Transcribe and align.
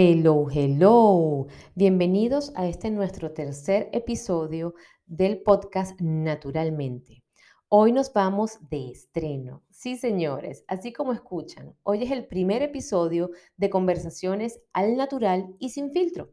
Hello, 0.00 0.46
hello. 0.48 1.48
Bienvenidos 1.74 2.52
a 2.54 2.68
este 2.68 2.88
nuestro 2.88 3.32
tercer 3.32 3.90
episodio 3.92 4.74
del 5.06 5.42
podcast 5.42 6.00
Naturalmente. 6.00 7.24
Hoy 7.68 7.90
nos 7.90 8.12
vamos 8.12 8.60
de 8.70 8.92
estreno. 8.92 9.64
Sí, 9.70 9.96
señores, 9.96 10.64
así 10.68 10.92
como 10.92 11.12
escuchan, 11.12 11.74
hoy 11.82 12.04
es 12.04 12.12
el 12.12 12.28
primer 12.28 12.62
episodio 12.62 13.30
de 13.56 13.70
conversaciones 13.70 14.60
al 14.72 14.96
natural 14.96 15.56
y 15.58 15.70
sin 15.70 15.90
filtro. 15.90 16.30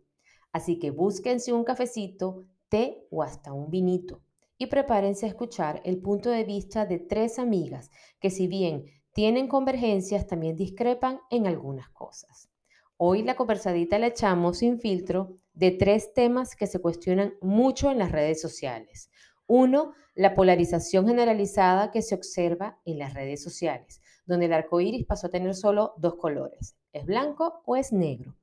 Así 0.51 0.77
que 0.77 0.91
búsquense 0.91 1.51
un 1.51 1.63
cafecito, 1.63 2.45
té 2.69 3.07
o 3.09 3.23
hasta 3.23 3.51
un 3.51 3.71
vinito 3.71 4.21
y 4.59 4.67
prepárense 4.67 5.25
a 5.25 5.29
escuchar 5.29 5.81
el 5.85 5.99
punto 6.03 6.29
de 6.29 6.43
vista 6.43 6.85
de 6.85 6.99
tres 6.99 7.39
amigas 7.39 7.89
que 8.19 8.29
si 8.29 8.45
bien 8.45 8.85
tienen 9.11 9.47
convergencias, 9.47 10.27
también 10.27 10.55
discrepan 10.55 11.19
en 11.31 11.47
algunas 11.47 11.89
cosas. 11.89 12.51
Hoy 12.97 13.23
la 13.23 13.35
conversadita 13.35 13.99
la 13.99 14.07
echamos 14.07 14.59
sin 14.59 14.79
filtro 14.79 15.37
de 15.53 15.71
tres 15.71 16.13
temas 16.13 16.55
que 16.55 16.65
se 16.65 16.79
cuestionan 16.79 17.33
mucho 17.41 17.91
en 17.91 17.97
las 17.97 18.13
redes 18.13 18.39
sociales. 18.39 19.09
Uno, 19.47 19.91
la 20.13 20.33
polarización 20.33 21.05
generalizada 21.05 21.91
que 21.91 22.01
se 22.01 22.15
observa 22.15 22.79
en 22.85 22.99
las 22.99 23.13
redes 23.13 23.43
sociales, 23.43 24.01
donde 24.25 24.45
el 24.45 24.53
arco 24.53 24.79
iris 24.79 25.05
pasó 25.05 25.27
a 25.27 25.29
tener 25.29 25.55
solo 25.55 25.93
dos 25.97 26.15
colores: 26.15 26.77
¿es 26.93 27.05
blanco 27.05 27.63
o 27.65 27.75
es 27.75 27.91
negro? 27.91 28.37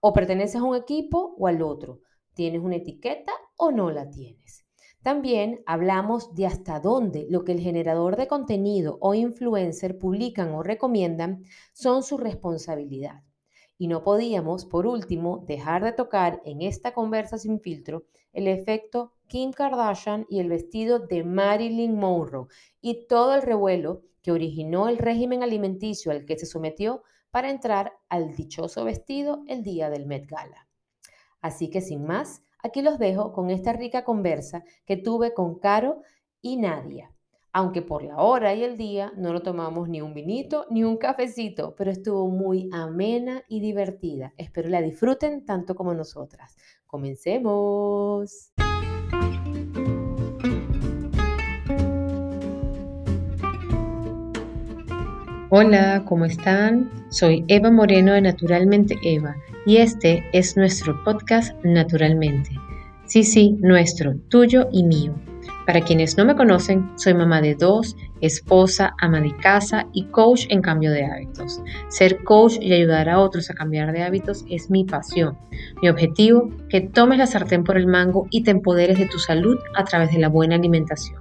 O 0.00 0.14
perteneces 0.14 0.56
a 0.56 0.64
un 0.64 0.76
equipo 0.76 1.34
o 1.38 1.46
al 1.46 1.60
otro. 1.60 2.00
¿Tienes 2.32 2.62
una 2.62 2.76
etiqueta 2.76 3.32
o 3.58 3.70
no 3.70 3.90
la 3.90 4.08
tienes? 4.08 4.64
También 5.02 5.62
hablamos 5.66 6.34
de 6.34 6.46
hasta 6.46 6.80
dónde 6.80 7.26
lo 7.28 7.44
que 7.44 7.52
el 7.52 7.60
generador 7.60 8.16
de 8.16 8.28
contenido 8.28 8.96
o 9.02 9.12
influencer 9.12 9.98
publican 9.98 10.54
o 10.54 10.62
recomiendan 10.62 11.44
son 11.74 12.02
su 12.02 12.16
responsabilidad. 12.16 13.24
Y 13.80 13.88
no 13.88 14.04
podíamos, 14.04 14.66
por 14.66 14.86
último, 14.86 15.42
dejar 15.46 15.82
de 15.82 15.92
tocar 15.92 16.42
en 16.44 16.60
esta 16.60 16.92
conversa 16.92 17.38
sin 17.38 17.60
filtro 17.60 18.04
el 18.34 18.46
efecto 18.46 19.14
Kim 19.26 19.52
Kardashian 19.52 20.26
y 20.28 20.40
el 20.40 20.50
vestido 20.50 20.98
de 20.98 21.24
Marilyn 21.24 21.96
Monroe 21.96 22.48
y 22.82 23.06
todo 23.06 23.34
el 23.34 23.40
revuelo 23.40 24.02
que 24.20 24.32
originó 24.32 24.90
el 24.90 24.98
régimen 24.98 25.42
alimenticio 25.42 26.12
al 26.12 26.26
que 26.26 26.38
se 26.38 26.44
sometió 26.44 27.04
para 27.30 27.48
entrar 27.48 27.94
al 28.10 28.36
dichoso 28.36 28.84
vestido 28.84 29.44
el 29.48 29.62
día 29.62 29.88
del 29.88 30.04
Met 30.04 30.26
Gala. 30.26 30.68
Así 31.40 31.70
que 31.70 31.80
sin 31.80 32.04
más, 32.04 32.42
aquí 32.62 32.82
los 32.82 32.98
dejo 32.98 33.32
con 33.32 33.48
esta 33.48 33.72
rica 33.72 34.04
conversa 34.04 34.62
que 34.84 34.98
tuve 34.98 35.32
con 35.32 35.58
Caro 35.58 36.02
y 36.42 36.58
Nadia 36.58 37.14
aunque 37.52 37.82
por 37.82 38.02
la 38.02 38.16
hora 38.18 38.54
y 38.54 38.62
el 38.62 38.76
día 38.76 39.12
no 39.16 39.32
lo 39.32 39.42
tomamos 39.42 39.88
ni 39.88 40.00
un 40.00 40.14
vinito 40.14 40.66
ni 40.70 40.84
un 40.84 40.96
cafecito, 40.96 41.74
pero 41.76 41.90
estuvo 41.90 42.28
muy 42.28 42.68
amena 42.72 43.42
y 43.48 43.60
divertida. 43.60 44.32
Espero 44.36 44.68
la 44.68 44.82
disfruten 44.82 45.44
tanto 45.44 45.74
como 45.74 45.94
nosotras. 45.94 46.56
Comencemos. 46.86 48.52
Hola, 55.52 56.04
¿cómo 56.06 56.26
están? 56.26 56.88
Soy 57.08 57.44
Eva 57.48 57.72
Moreno 57.72 58.12
de 58.12 58.20
Naturalmente 58.20 58.96
Eva 59.02 59.34
y 59.66 59.78
este 59.78 60.22
es 60.32 60.56
nuestro 60.56 61.02
podcast 61.02 61.52
Naturalmente. 61.64 62.50
Sí, 63.06 63.24
sí, 63.24 63.56
nuestro, 63.60 64.14
tuyo 64.28 64.68
y 64.70 64.84
mío 64.84 65.14
para 65.70 65.82
quienes 65.82 66.16
no 66.16 66.24
me 66.24 66.34
conocen, 66.34 66.90
soy 66.96 67.14
mamá 67.14 67.40
de 67.40 67.54
dos, 67.54 67.96
esposa, 68.20 68.92
ama 68.98 69.20
de 69.20 69.36
casa 69.36 69.86
y 69.92 70.06
coach 70.06 70.46
en 70.48 70.62
cambio 70.62 70.90
de 70.90 71.04
hábitos. 71.04 71.62
Ser 71.86 72.24
coach 72.24 72.54
y 72.60 72.72
ayudar 72.72 73.08
a 73.08 73.20
otros 73.20 73.50
a 73.50 73.54
cambiar 73.54 73.92
de 73.92 74.02
hábitos 74.02 74.44
es 74.50 74.68
mi 74.68 74.82
pasión. 74.82 75.38
Mi 75.80 75.88
objetivo, 75.88 76.48
que 76.68 76.80
tomes 76.80 77.18
la 77.18 77.28
sartén 77.28 77.62
por 77.62 77.76
el 77.76 77.86
mango 77.86 78.26
y 78.30 78.42
te 78.42 78.50
empoderes 78.50 78.98
de 78.98 79.06
tu 79.06 79.20
salud 79.20 79.60
a 79.76 79.84
través 79.84 80.10
de 80.10 80.18
la 80.18 80.28
buena 80.28 80.56
alimentación. 80.56 81.20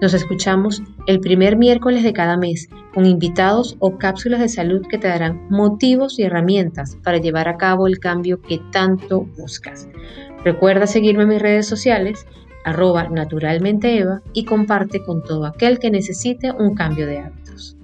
Nos 0.00 0.14
escuchamos 0.14 0.84
el 1.08 1.18
primer 1.18 1.56
miércoles 1.56 2.04
de 2.04 2.12
cada 2.12 2.36
mes 2.36 2.68
con 2.94 3.06
invitados 3.06 3.76
o 3.80 3.98
cápsulas 3.98 4.38
de 4.38 4.48
salud 4.48 4.86
que 4.88 4.98
te 4.98 5.08
darán 5.08 5.48
motivos 5.50 6.16
y 6.20 6.22
herramientas 6.22 6.96
para 7.02 7.18
llevar 7.18 7.48
a 7.48 7.56
cabo 7.56 7.88
el 7.88 7.98
cambio 7.98 8.40
que 8.40 8.60
tanto 8.70 9.22
buscas. 9.36 9.88
Recuerda 10.44 10.86
seguirme 10.86 11.24
en 11.24 11.30
mis 11.30 11.42
redes 11.42 11.66
sociales 11.66 12.24
arroba 12.64 13.08
naturalmente 13.08 13.98
Eva 13.98 14.22
y 14.32 14.44
comparte 14.44 15.02
con 15.02 15.22
todo 15.22 15.46
aquel 15.46 15.78
que 15.78 15.90
necesite 15.90 16.50
un 16.52 16.74
cambio 16.74 17.06
de 17.06 17.18
hábitos. 17.18 17.76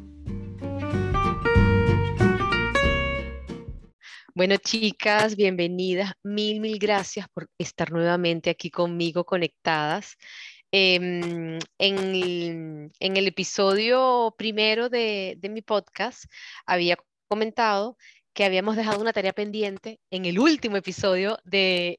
Bueno, 4.35 4.57
chicas, 4.59 5.35
bienvenidas. 5.35 6.13
Mil, 6.23 6.61
mil 6.61 6.79
gracias 6.79 7.27
por 7.31 7.49
estar 7.57 7.91
nuevamente 7.91 8.51
aquí 8.51 8.71
conmigo 8.71 9.25
conectadas. 9.25 10.17
Em, 10.71 11.59
en, 11.79 12.91
el, 13.01 13.27
episodio 13.27 14.35
primero 14.37 14.91
de, 14.91 15.37
de 15.39 15.49
mi 15.49 15.63
podcast 15.63 16.25
había 16.67 16.99
comentado 17.29 17.97
que 18.35 18.45
habíamos 18.45 18.77
dejado 18.77 19.01
una 19.01 19.15
tarea 19.15 19.33
pendiente 19.33 20.01
en 20.11 20.27
el 20.27 20.39
último 20.39 20.77
episodio 20.77 21.39
del 21.45 21.99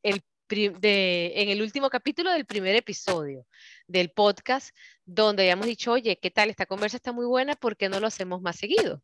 el 0.49 0.77
en 0.81 1.49
el 1.49 1.61
último 1.61 1.89
capítulo 1.89 2.31
del 2.31 2.45
primer 2.45 2.75
episodio 2.75 3.45
del 3.87 4.11
podcast, 4.11 4.75
donde 5.05 5.43
habíamos 5.43 5.67
dicho, 5.67 5.91
oye, 5.91 6.17
¿qué 6.19 6.31
tal? 6.31 6.49
Esta 6.49 6.65
conversa 6.65 6.97
está 6.97 7.11
muy 7.11 7.25
buena, 7.25 7.55
¿por 7.55 7.77
qué 7.77 7.89
no 7.89 7.99
lo 7.99 8.07
hacemos 8.07 8.41
más 8.41 8.57
seguido? 8.57 9.01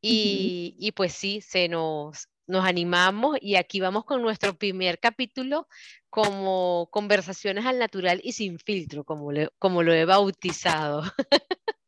Y, 0.00 0.76
y 0.78 0.92
pues 0.92 1.12
sí, 1.12 1.40
se 1.40 1.68
nos, 1.68 2.28
nos 2.46 2.64
animamos 2.64 3.36
y 3.40 3.56
aquí 3.56 3.80
vamos 3.80 4.04
con 4.04 4.22
nuestro 4.22 4.56
primer 4.56 4.98
capítulo 4.98 5.68
como 6.10 6.88
conversaciones 6.90 7.66
al 7.66 7.78
natural 7.78 8.20
y 8.24 8.32
sin 8.32 8.58
filtro, 8.58 9.04
como, 9.04 9.30
como 9.58 9.82
lo 9.82 9.92
he 9.92 10.04
bautizado. 10.04 11.02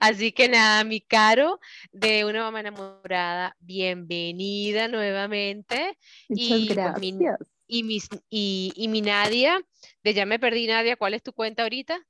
Así 0.00 0.32
que 0.32 0.48
nada, 0.48 0.84
mi 0.84 1.00
caro 1.00 1.58
de 1.92 2.24
una 2.24 2.42
mamá 2.42 2.60
enamorada, 2.60 3.56
bienvenida 3.60 4.88
nuevamente. 4.88 5.96
Muchas 6.28 6.48
y, 6.48 6.66
pues, 6.66 6.76
gracias 6.76 7.57
y, 7.68 7.82
mis, 7.84 8.08
y, 8.30 8.86
mi 8.88 9.02
Nadia, 9.02 9.62
de 10.02 10.14
ya 10.14 10.26
me 10.26 10.38
perdí 10.38 10.66
Nadia, 10.66 10.96
¿cuál 10.96 11.14
es 11.14 11.22
tu 11.22 11.32
cuenta 11.32 11.62
ahorita? 11.62 12.04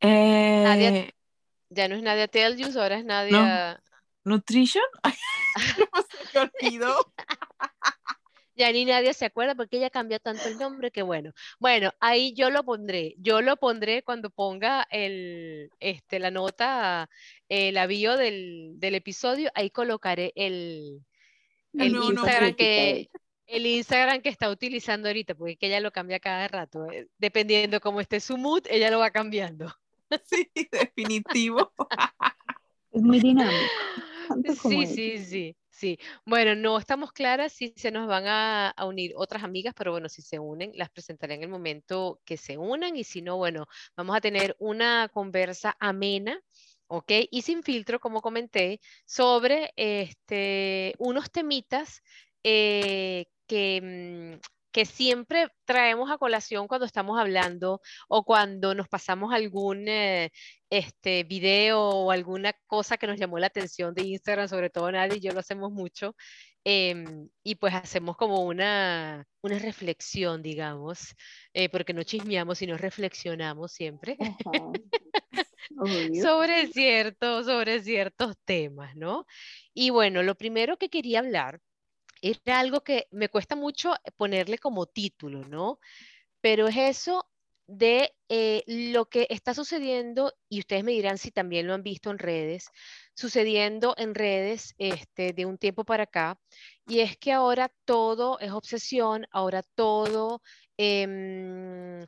Nadia, 0.00 0.96
eh, 0.96 1.14
ya 1.68 1.88
no 1.88 1.96
es 1.96 2.02
Nadia 2.02 2.28
Tell 2.28 2.56
You, 2.56 2.66
ahora 2.80 2.98
es 2.98 3.04
Nadia... 3.04 3.82
¿Nutrition? 4.22 4.84
se 6.32 6.38
me 6.38 6.50
olvidó. 6.50 7.12
ya 8.54 8.70
ni 8.70 8.84
nadie 8.84 9.14
se 9.14 9.24
acuerda 9.24 9.54
porque 9.54 9.78
ella 9.78 9.88
cambió 9.88 10.20
tanto 10.20 10.46
el 10.46 10.58
nombre 10.58 10.90
que 10.90 11.02
bueno. 11.02 11.32
Bueno, 11.58 11.92
ahí 11.98 12.34
yo 12.34 12.50
lo 12.50 12.62
pondré. 12.62 13.14
Yo 13.18 13.40
lo 13.40 13.56
pondré 13.56 14.02
cuando 14.02 14.28
ponga 14.28 14.86
el, 14.90 15.70
este, 15.80 16.18
la 16.18 16.30
nota, 16.30 17.08
el 17.48 17.78
avión 17.78 18.18
del, 18.18 18.74
del 18.76 18.94
episodio. 18.94 19.50
Ahí 19.54 19.70
colocaré 19.70 20.32
el, 20.36 21.02
el 21.72 21.96
Instagram 21.96 22.54
que, 22.54 23.08
el 23.50 23.66
Instagram 23.66 24.20
que 24.20 24.28
está 24.28 24.50
utilizando 24.50 25.08
ahorita, 25.08 25.34
porque 25.34 25.56
que 25.56 25.66
ella 25.66 25.80
lo 25.80 25.90
cambia 25.92 26.20
cada 26.20 26.48
rato, 26.48 26.90
eh, 26.90 27.08
dependiendo 27.18 27.80
cómo 27.80 28.00
esté 28.00 28.20
su 28.20 28.36
mood, 28.36 28.62
ella 28.70 28.90
lo 28.90 28.98
va 28.98 29.10
cambiando. 29.10 29.72
Sí, 30.24 30.50
definitivo. 30.72 31.72
es 32.92 33.00
muy 33.00 33.20
dinámico. 33.20 33.62
Sí, 34.60 34.86
sí, 34.86 35.24
sí, 35.24 35.56
sí. 35.68 35.98
Bueno, 36.24 36.56
no 36.56 36.78
estamos 36.78 37.12
claras 37.12 37.52
si 37.52 37.72
se 37.76 37.92
nos 37.92 38.08
van 38.08 38.24
a, 38.26 38.74
unir 38.84 39.12
otras 39.16 39.44
amigas, 39.44 39.72
pero 39.76 39.92
bueno, 39.92 40.08
si 40.08 40.22
se 40.22 40.40
unen, 40.40 40.72
las 40.74 40.90
presentaré 40.90 41.34
en 41.34 41.44
el 41.44 41.48
momento 41.48 42.20
que 42.24 42.36
se 42.36 42.58
unan 42.58 42.96
y 42.96 43.04
si 43.04 43.22
no, 43.22 43.36
bueno, 43.36 43.66
vamos 43.96 44.16
a 44.16 44.20
tener 44.20 44.56
una 44.58 45.08
conversa 45.12 45.76
amena. 45.78 46.40
¿ok? 46.88 47.12
Y 47.30 47.42
sin 47.42 47.62
filtro, 47.62 48.00
como 48.00 48.20
comenté, 48.20 48.80
sobre 49.06 49.72
este, 49.76 50.94
unos 50.98 51.30
temitas 51.30 52.02
eh, 52.42 53.26
Mm, 53.50 54.38
que, 54.72 54.84
siempre 54.84 55.48
traemos 55.64 56.10
a 56.10 56.18
colación 56.18 56.68
cuando 56.68 56.86
estamos 56.86 57.18
hablando 57.18 57.80
o 58.08 58.24
cuando 58.24 58.74
nos 58.74 58.88
pasamos 58.88 59.32
algún 59.34 59.88
eh, 59.88 60.30
este, 60.70 61.24
video 61.24 61.80
o 61.80 62.10
alguna 62.12 62.52
cosa 62.66 62.96
que 62.96 63.06
nos 63.08 63.18
llamó 63.18 63.38
la 63.38 63.48
atención 63.48 63.94
de 63.94 64.02
Instagram, 64.04 64.48
sobre 64.48 64.70
todo 64.70 64.92
nadie 64.92 65.18
y 65.18 65.20
yo 65.20 65.32
lo 65.32 65.40
hacemos 65.40 65.72
mucho, 65.72 66.14
em, 66.64 67.28
y 67.42 67.56
pues 67.56 67.74
hacemos 67.74 68.16
como 68.16 68.44
una, 68.44 69.26
una 69.42 69.58
reflexión, 69.58 70.42
digamos, 70.42 71.14
eh, 71.54 71.68
porque 71.68 71.92
no 71.92 72.04
chismeamos, 72.04 72.58
sino 72.58 72.76
reflexionamos 72.76 73.72
siempre. 73.72 74.16
sobre, 76.22 76.66
cierto, 76.68 77.42
sobre 77.44 77.82
ciertos 77.82 78.36
temas, 78.44 78.94
¿no? 78.96 79.26
Y 79.74 79.90
bueno, 79.90 80.22
lo 80.22 80.34
primero 80.36 80.76
que 80.76 80.88
quería 80.90 81.20
hablar 81.20 81.60
era 82.22 82.60
algo 82.60 82.82
que 82.82 83.06
me 83.10 83.28
cuesta 83.28 83.56
mucho 83.56 83.94
ponerle 84.16 84.58
como 84.58 84.86
título, 84.86 85.46
¿no? 85.48 85.78
Pero 86.40 86.68
es 86.68 86.76
eso 86.76 87.26
de 87.66 88.12
eh, 88.28 88.64
lo 88.66 89.08
que 89.08 89.26
está 89.30 89.54
sucediendo, 89.54 90.32
y 90.48 90.60
ustedes 90.60 90.82
me 90.82 90.92
dirán 90.92 91.18
si 91.18 91.30
también 91.30 91.66
lo 91.66 91.74
han 91.74 91.84
visto 91.84 92.10
en 92.10 92.18
redes, 92.18 92.68
sucediendo 93.14 93.94
en 93.96 94.14
redes 94.14 94.74
este, 94.78 95.32
de 95.32 95.46
un 95.46 95.56
tiempo 95.56 95.84
para 95.84 96.04
acá, 96.04 96.40
y 96.86 97.00
es 97.00 97.16
que 97.16 97.32
ahora 97.32 97.70
todo 97.84 98.38
es 98.40 98.50
obsesión, 98.52 99.26
ahora 99.30 99.62
todo... 99.62 100.42
Em, 100.76 102.06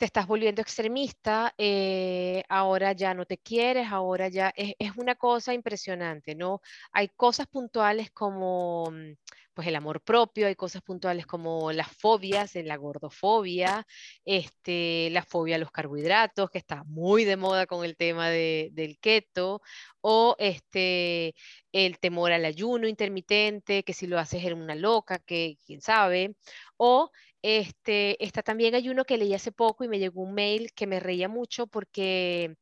te 0.00 0.06
estás 0.06 0.26
volviendo 0.26 0.62
extremista, 0.62 1.52
eh, 1.58 2.42
ahora 2.48 2.92
ya 2.92 3.12
no 3.12 3.26
te 3.26 3.36
quieres, 3.36 3.88
ahora 3.92 4.28
ya 4.28 4.50
es, 4.56 4.74
una 4.96 5.14
cosa 5.14 5.52
impresionante, 5.52 6.34
¿no? 6.34 6.62
Hay 6.92 7.08
cosas 7.08 7.46
puntuales 7.48 8.10
como 8.10 8.90
mm, 8.90 9.12
pues 9.54 9.68
el 9.68 9.76
amor 9.76 10.00
propio, 10.02 10.46
hay 10.46 10.56
cosas 10.56 10.82
puntuales 10.82 11.26
como 11.26 11.72
las 11.72 11.88
fobias, 11.88 12.54
la 12.54 12.76
gordofobia, 12.76 13.86
este, 14.24 15.08
la 15.10 15.22
fobia 15.24 15.56
a 15.56 15.58
los 15.58 15.70
carbohidratos, 15.70 16.50
que 16.50 16.58
está 16.58 16.84
muy 16.84 17.24
de 17.24 17.36
moda 17.36 17.66
con 17.66 17.84
el 17.84 17.96
tema 17.96 18.28
de, 18.30 18.70
del 18.72 18.98
keto, 18.98 19.62
o 20.00 20.36
este, 20.38 21.34
el 21.72 21.98
temor 21.98 22.32
al 22.32 22.44
ayuno 22.44 22.88
intermitente, 22.88 23.82
que 23.82 23.92
si 23.92 24.06
lo 24.06 24.18
haces 24.18 24.44
eres 24.44 24.58
una 24.58 24.74
loca, 24.74 25.18
que 25.18 25.56
quién 25.66 25.80
sabe, 25.80 26.34
o 26.76 27.10
este, 27.42 28.22
está 28.24 28.42
también 28.42 28.74
hay 28.74 28.88
uno 28.88 29.04
que 29.04 29.16
leí 29.16 29.34
hace 29.34 29.52
poco 29.52 29.84
y 29.84 29.88
me 29.88 29.98
llegó 29.98 30.22
un 30.22 30.34
mail 30.34 30.72
que 30.74 30.86
me 30.86 31.00
reía 31.00 31.28
mucho 31.28 31.66
porque 31.66 32.56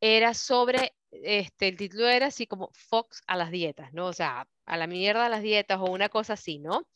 era 0.00 0.34
sobre, 0.34 0.94
este, 1.12 1.68
el 1.68 1.76
título 1.76 2.08
era 2.08 2.26
así 2.26 2.46
como 2.46 2.70
Fox 2.72 3.22
a 3.26 3.36
las 3.36 3.50
dietas, 3.50 3.92
¿no? 3.92 4.06
O 4.06 4.12
sea, 4.12 4.48
a 4.66 4.76
la 4.76 4.86
mierda 4.86 5.26
a 5.26 5.28
las 5.28 5.42
dietas 5.42 5.78
o 5.80 5.90
una 5.90 6.08
cosa 6.08 6.34
así, 6.34 6.58
¿no? 6.58 6.86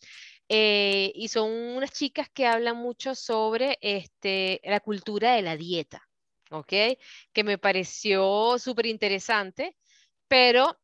Eh, 0.48 1.12
y 1.14 1.28
son 1.28 1.50
unas 1.50 1.92
chicas 1.92 2.28
que 2.32 2.46
hablan 2.46 2.76
mucho 2.76 3.14
sobre 3.14 3.78
este, 3.80 4.60
la 4.64 4.80
cultura 4.80 5.34
de 5.34 5.42
la 5.42 5.56
dieta, 5.56 6.08
¿ok? 6.50 6.72
Que 7.32 7.44
me 7.44 7.58
pareció 7.58 8.58
súper 8.58 8.86
interesante, 8.86 9.76
pero 10.28 10.78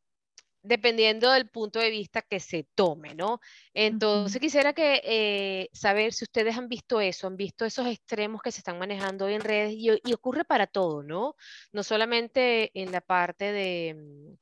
dependiendo 0.63 1.31
del 1.31 1.49
punto 1.49 1.79
de 1.79 1.89
vista 1.89 2.21
que 2.21 2.39
se 2.39 2.65
tome, 2.73 3.13
¿no? 3.15 3.39
Entonces 3.73 4.39
quisiera 4.41 4.73
que 4.73 5.01
eh, 5.03 5.69
saber 5.73 6.13
si 6.13 6.23
ustedes 6.23 6.57
han 6.57 6.69
visto 6.69 7.01
eso, 7.01 7.27
han 7.27 7.35
visto 7.37 7.65
esos 7.65 7.85
extremos 7.87 8.41
que 8.41 8.51
se 8.51 8.59
están 8.59 8.79
manejando 8.79 9.25
hoy 9.25 9.33
en 9.33 9.41
redes 9.41 9.73
y, 9.73 9.89
y, 10.03 10.13
ocurre 10.13 10.45
para 10.45 10.67
todo, 10.67 11.03
¿no? 11.03 11.35
No 11.73 11.83
solamente 11.83 12.71
en 12.73 12.91
la 12.93 13.01
parte 13.01 13.51
de, 13.51 13.95
mm, 13.95 14.33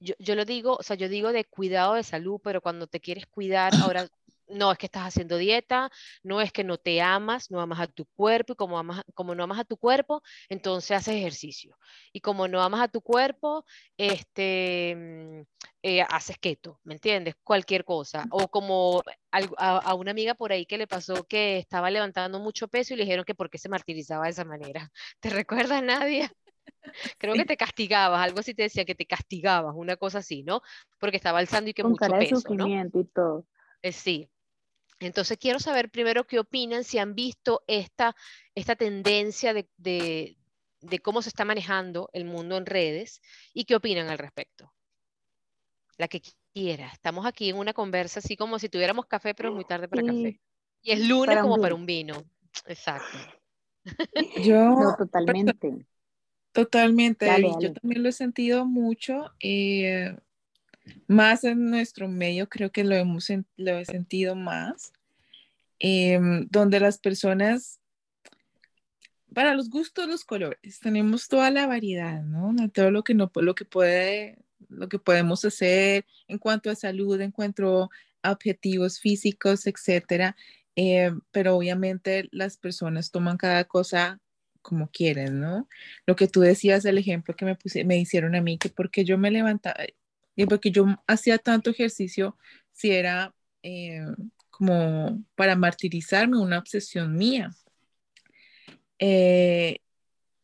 yo, 0.00 0.14
yo 0.18 0.34
lo 0.34 0.44
digo, 0.44 0.76
o 0.78 0.82
sea, 0.82 0.96
yo 0.96 1.08
digo 1.08 1.32
de 1.32 1.44
cuidado 1.44 1.94
de 1.94 2.04
salud, 2.04 2.40
pero 2.42 2.60
cuando 2.60 2.86
te 2.86 3.00
quieres 3.00 3.26
cuidar, 3.26 3.72
ahora 3.82 4.08
no 4.48 4.72
es 4.72 4.78
que 4.78 4.86
estás 4.86 5.08
haciendo 5.08 5.36
dieta, 5.36 5.90
no 6.22 6.40
es 6.40 6.52
que 6.52 6.64
no 6.64 6.78
te 6.78 7.00
amas, 7.00 7.50
no 7.50 7.60
amas 7.60 7.80
a 7.80 7.86
tu 7.86 8.06
cuerpo 8.06 8.52
y 8.52 8.56
como, 8.56 8.78
amas, 8.78 9.02
como 9.14 9.34
no 9.34 9.44
amas 9.44 9.60
a 9.60 9.64
tu 9.64 9.76
cuerpo, 9.76 10.22
entonces 10.48 10.96
haces 10.96 11.16
ejercicio. 11.16 11.76
Y 12.12 12.20
como 12.20 12.48
no 12.48 12.62
amas 12.62 12.82
a 12.82 12.88
tu 12.88 13.00
cuerpo, 13.00 13.64
este, 13.96 14.94
mm, 14.96 15.42
eh, 15.82 16.02
haces 16.02 16.38
keto, 16.38 16.80
¿me 16.84 16.94
entiendes? 16.94 17.34
Cualquier 17.42 17.84
cosa. 17.84 18.24
O 18.30 18.48
como 18.48 19.02
a, 19.30 19.78
a, 19.78 19.94
una 19.94 20.10
amiga 20.10 20.34
por 20.34 20.52
ahí 20.52 20.66
que 20.66 20.78
le 20.78 20.86
pasó 20.86 21.24
que 21.24 21.58
estaba 21.58 21.90
levantando 21.90 22.38
mucho 22.38 22.68
peso 22.68 22.94
y 22.94 22.96
le 22.96 23.04
dijeron 23.04 23.24
que 23.24 23.34
por 23.34 23.50
qué 23.50 23.58
se 23.58 23.68
martirizaba 23.68 24.24
de 24.24 24.30
esa 24.30 24.44
manera. 24.44 24.90
¿Te 25.20 25.30
recuerdas, 25.30 25.82
Nadia? 25.82 26.32
Creo 27.18 27.34
que 27.34 27.44
te 27.44 27.56
castigabas, 27.56 28.20
algo 28.20 28.40
así 28.40 28.54
te 28.54 28.62
decía 28.62 28.84
que 28.84 28.94
te 28.94 29.06
castigabas, 29.06 29.74
una 29.76 29.96
cosa 29.96 30.18
así, 30.18 30.42
¿no? 30.42 30.62
Porque 30.98 31.16
estaba 31.16 31.38
alzando 31.38 31.70
y 31.70 31.74
que 31.74 31.82
Con 31.82 31.92
mucho 31.92 32.00
cara 32.00 32.18
peso, 32.18 32.36
de 32.36 32.40
sufrimiento 32.42 33.00
y 33.00 33.04
todo. 33.04 33.46
Eh, 33.82 33.92
sí. 33.92 34.28
Entonces 35.00 35.38
quiero 35.38 35.60
saber 35.60 35.90
primero 35.90 36.26
qué 36.26 36.38
opinan, 36.40 36.84
si 36.84 36.98
han 36.98 37.14
visto 37.14 37.64
esta, 37.68 38.16
esta 38.54 38.76
tendencia 38.76 39.54
de, 39.54 39.68
de, 39.78 40.38
de 40.80 41.00
cómo 41.00 41.22
se 41.22 41.30
está 41.30 41.44
manejando 41.44 42.10
el 42.12 42.24
mundo 42.26 42.56
en 42.58 42.66
redes 42.66 43.20
y 43.54 43.64
qué 43.66 43.76
opinan 43.76 44.10
al 44.10 44.18
respecto. 44.18 44.72
La 45.98 46.08
que 46.08 46.20
quiera. 46.52 46.88
Estamos 46.92 47.24
aquí 47.26 47.48
en 47.48 47.56
una 47.56 47.72
conversa 47.72 48.20
así 48.20 48.36
como 48.36 48.58
si 48.58 48.68
tuviéramos 48.68 49.06
café, 49.06 49.34
pero 49.34 49.48
es 49.48 49.54
muy 49.54 49.64
tarde 49.64 49.88
para 49.88 50.02
Sí, 50.02 50.02
café. 50.02 50.40
Y 50.82 50.92
es 50.92 51.00
lunes 51.08 51.38
para 51.38 51.40
como 51.40 51.58
para 51.58 51.74
un 51.74 51.86
vino. 51.86 52.24
Exacto. 52.66 53.18
Yo, 54.36 54.76
No, 54.78 54.94
totalmente. 54.96 55.86
totalmente, 56.52 57.26
Dale, 57.26 57.56
yo 57.58 57.70
también 57.70 58.02
lo 58.02 58.08
he 58.08 58.12
sentido 58.12 58.64
mucho, 58.66 59.32
eh, 59.40 60.16
más 61.06 61.44
en 61.44 61.70
nuestro 61.70 62.08
medio, 62.08 62.48
creo 62.48 62.70
que 62.70 62.84
lo, 62.84 62.94
hemos, 62.94 63.28
lo 63.56 63.78
he 63.78 63.84
sentido 63.84 64.34
más, 64.34 64.92
em, 65.78 66.46
donde 66.50 66.80
las 66.80 66.98
personas, 66.98 67.80
para 69.34 69.54
los 69.54 69.70
gustos, 69.70 70.08
los 70.08 70.24
colores, 70.24 70.80
tenemos 70.80 71.28
toda 71.28 71.50
la 71.50 71.66
variedad, 71.66 72.22
¿no? 72.22 72.54
Todo 72.70 72.90
lo 72.90 73.04
que, 73.04 73.14
no, 73.14 73.30
lo 73.34 73.54
que 73.54 73.64
puede, 73.64 74.38
lo 74.68 74.88
que 74.88 74.98
podemos 74.98 75.44
hacer 75.44 76.06
en 76.28 76.38
cuanto 76.38 76.70
a 76.70 76.74
salud, 76.74 77.20
en 77.20 77.32
cuanto 77.32 77.90
a 78.22 78.32
objetivos 78.32 79.00
físicos, 79.00 79.66
etcétera. 79.66 80.36
Eh, 80.76 81.12
pero 81.32 81.56
obviamente 81.56 82.28
las 82.32 82.56
personas 82.56 83.10
toman 83.10 83.36
cada 83.36 83.64
cosa 83.64 84.20
como 84.62 84.88
quieren, 84.90 85.40
¿no? 85.40 85.68
Lo 86.06 86.16
que 86.16 86.28
tú 86.28 86.40
decías, 86.40 86.84
el 86.84 86.98
ejemplo 86.98 87.34
que 87.36 87.44
me, 87.44 87.56
puse, 87.56 87.84
me 87.84 87.98
hicieron 87.98 88.34
a 88.34 88.40
mí, 88.40 88.58
que 88.58 88.68
porque 88.70 89.04
yo 89.04 89.18
me 89.18 89.30
levantaba, 89.30 89.76
y 90.36 90.46
porque 90.46 90.70
yo 90.70 90.86
hacía 91.06 91.38
tanto 91.38 91.70
ejercicio, 91.70 92.36
si 92.72 92.90
era 92.90 93.34
eh, 93.62 94.04
como 94.50 95.22
para 95.34 95.56
martirizarme, 95.56 96.38
una 96.38 96.58
obsesión 96.58 97.16
mía. 97.16 97.50
Eh, 98.98 99.78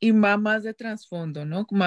y 0.00 0.10
va 0.12 0.36
más 0.36 0.62
de 0.62 0.74
trasfondo, 0.74 1.44
¿no? 1.44 1.66
Como 1.66 1.84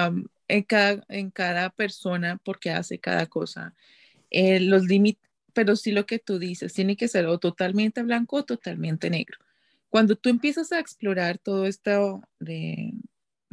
en 0.48 0.62
cada, 0.64 1.04
en 1.08 1.30
cada 1.30 1.70
persona, 1.70 2.38
porque 2.44 2.70
hace 2.70 2.98
cada 2.98 3.26
cosa. 3.26 3.74
Eh, 4.30 4.60
los 4.60 4.84
límites, 4.84 5.22
pero 5.52 5.76
sí 5.76 5.92
lo 5.92 6.06
que 6.06 6.18
tú 6.18 6.38
dices, 6.38 6.72
tiene 6.72 6.96
que 6.96 7.08
ser 7.08 7.26
o 7.26 7.38
totalmente 7.38 8.02
blanco 8.02 8.36
o 8.36 8.44
totalmente 8.44 9.10
negro. 9.10 9.38
Cuando 9.90 10.16
tú 10.16 10.30
empiezas 10.30 10.72
a 10.72 10.78
explorar 10.78 11.38
todo 11.38 11.66
esto 11.66 12.22
de, 12.40 12.92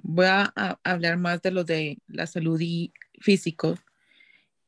voy 0.02 0.26
a, 0.26 0.52
a 0.56 0.80
hablar 0.84 1.18
más 1.18 1.42
de 1.42 1.52
lo 1.52 1.64
de 1.66 1.98
la 2.08 2.28
salud 2.28 2.60
y 2.62 2.94
físico, 3.20 3.76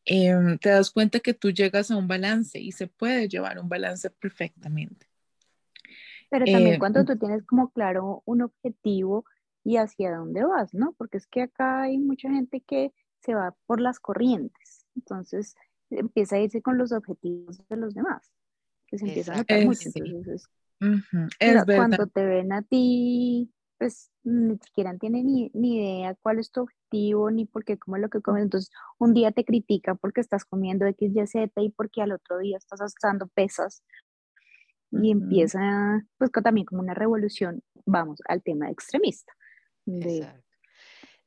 em, 0.06 0.58
te 0.60 0.70
das 0.70 0.92
cuenta 0.92 1.20
que 1.20 1.34
tú 1.34 1.52
llegas 1.52 1.92
a 1.92 1.98
un 1.98 2.08
balance 2.08 2.60
y 2.60 2.72
se 2.74 2.88
puede 2.88 3.28
llevar 3.30 3.60
un 3.60 3.70
balance 3.70 4.10
perfectamente. 4.12 5.08
Pero 6.30 6.50
también 6.50 6.76
Eh, 6.76 6.78
cuando 6.78 7.04
tú 7.06 7.18
tienes 7.18 7.44
como 7.46 7.72
claro 7.72 8.24
un 8.26 8.42
objetivo 8.42 9.26
y 9.64 9.78
hacia 9.78 10.16
dónde 10.16 10.44
vas, 10.44 10.74
¿no? 10.74 10.94
Porque 10.94 11.18
es 11.18 11.28
que 11.28 11.44
acá 11.44 11.82
hay 11.84 11.98
mucha 12.00 12.30
gente 12.30 12.62
que 12.62 12.94
se 13.20 13.36
va 13.36 13.56
por 13.66 13.80
las 13.82 14.00
corrientes. 14.00 14.86
Entonces 14.96 15.56
empieza 15.90 16.38
a 16.38 16.40
irse 16.40 16.62
con 16.62 16.78
los 16.78 16.92
objetivos 16.94 17.58
de 17.70 17.76
los 17.78 17.94
demás, 17.94 18.32
que 18.88 18.98
se 19.00 19.06
empieza 19.06 19.34
a 19.34 19.38
notar 19.38 19.60
Eh, 19.60 19.64
mucho. 19.64 19.90
sí. 19.94 20.02
Entonces, 20.02 20.28
es- 20.28 20.50
Ujú, 20.82 21.28
o 21.46 21.52
es 21.54 21.54
sea, 21.54 21.66
verdad. 21.66 21.68
cuando 21.74 22.08
te 22.08 22.26
ven 22.26 22.54
a 22.54 22.62
ti, 22.64 23.54
pues 23.82 24.12
ni 24.24 24.60
siquiera 24.60 24.96
tienen 25.00 25.26
ni, 25.26 25.50
ni 25.56 25.78
idea 25.78 26.16
cuál 26.22 26.38
es 26.38 26.52
tu 26.52 26.62
objetivo, 26.62 27.32
ni 27.32 27.46
por 27.46 27.66
qué 27.66 27.80
comes 27.80 28.00
lo 28.00 28.10
que 28.10 28.22
comes. 28.22 28.44
Entonces, 28.44 28.70
un 29.00 29.16
día 29.16 29.32
te 29.32 29.44
critican 29.44 29.98
porque 29.98 30.22
estás 30.22 30.46
comiendo 30.46 30.86
X, 30.86 31.12
Y, 31.16 31.26
Z 31.26 31.52
y 31.64 31.70
porque 31.72 32.04
al 32.04 32.12
otro 32.12 32.38
día 32.38 32.58
estás 32.58 32.80
alzando 32.80 33.26
pesas 33.26 33.84
y 34.92 35.10
empieza 35.10 36.06
pues 36.20 36.30
también 36.44 36.66
como 36.66 36.84
una 36.84 36.94
revolución, 36.94 37.64
vamos, 37.88 38.20
al 38.28 38.44
tema 38.44 38.70
extremista, 38.70 39.34
de. 39.86 40.28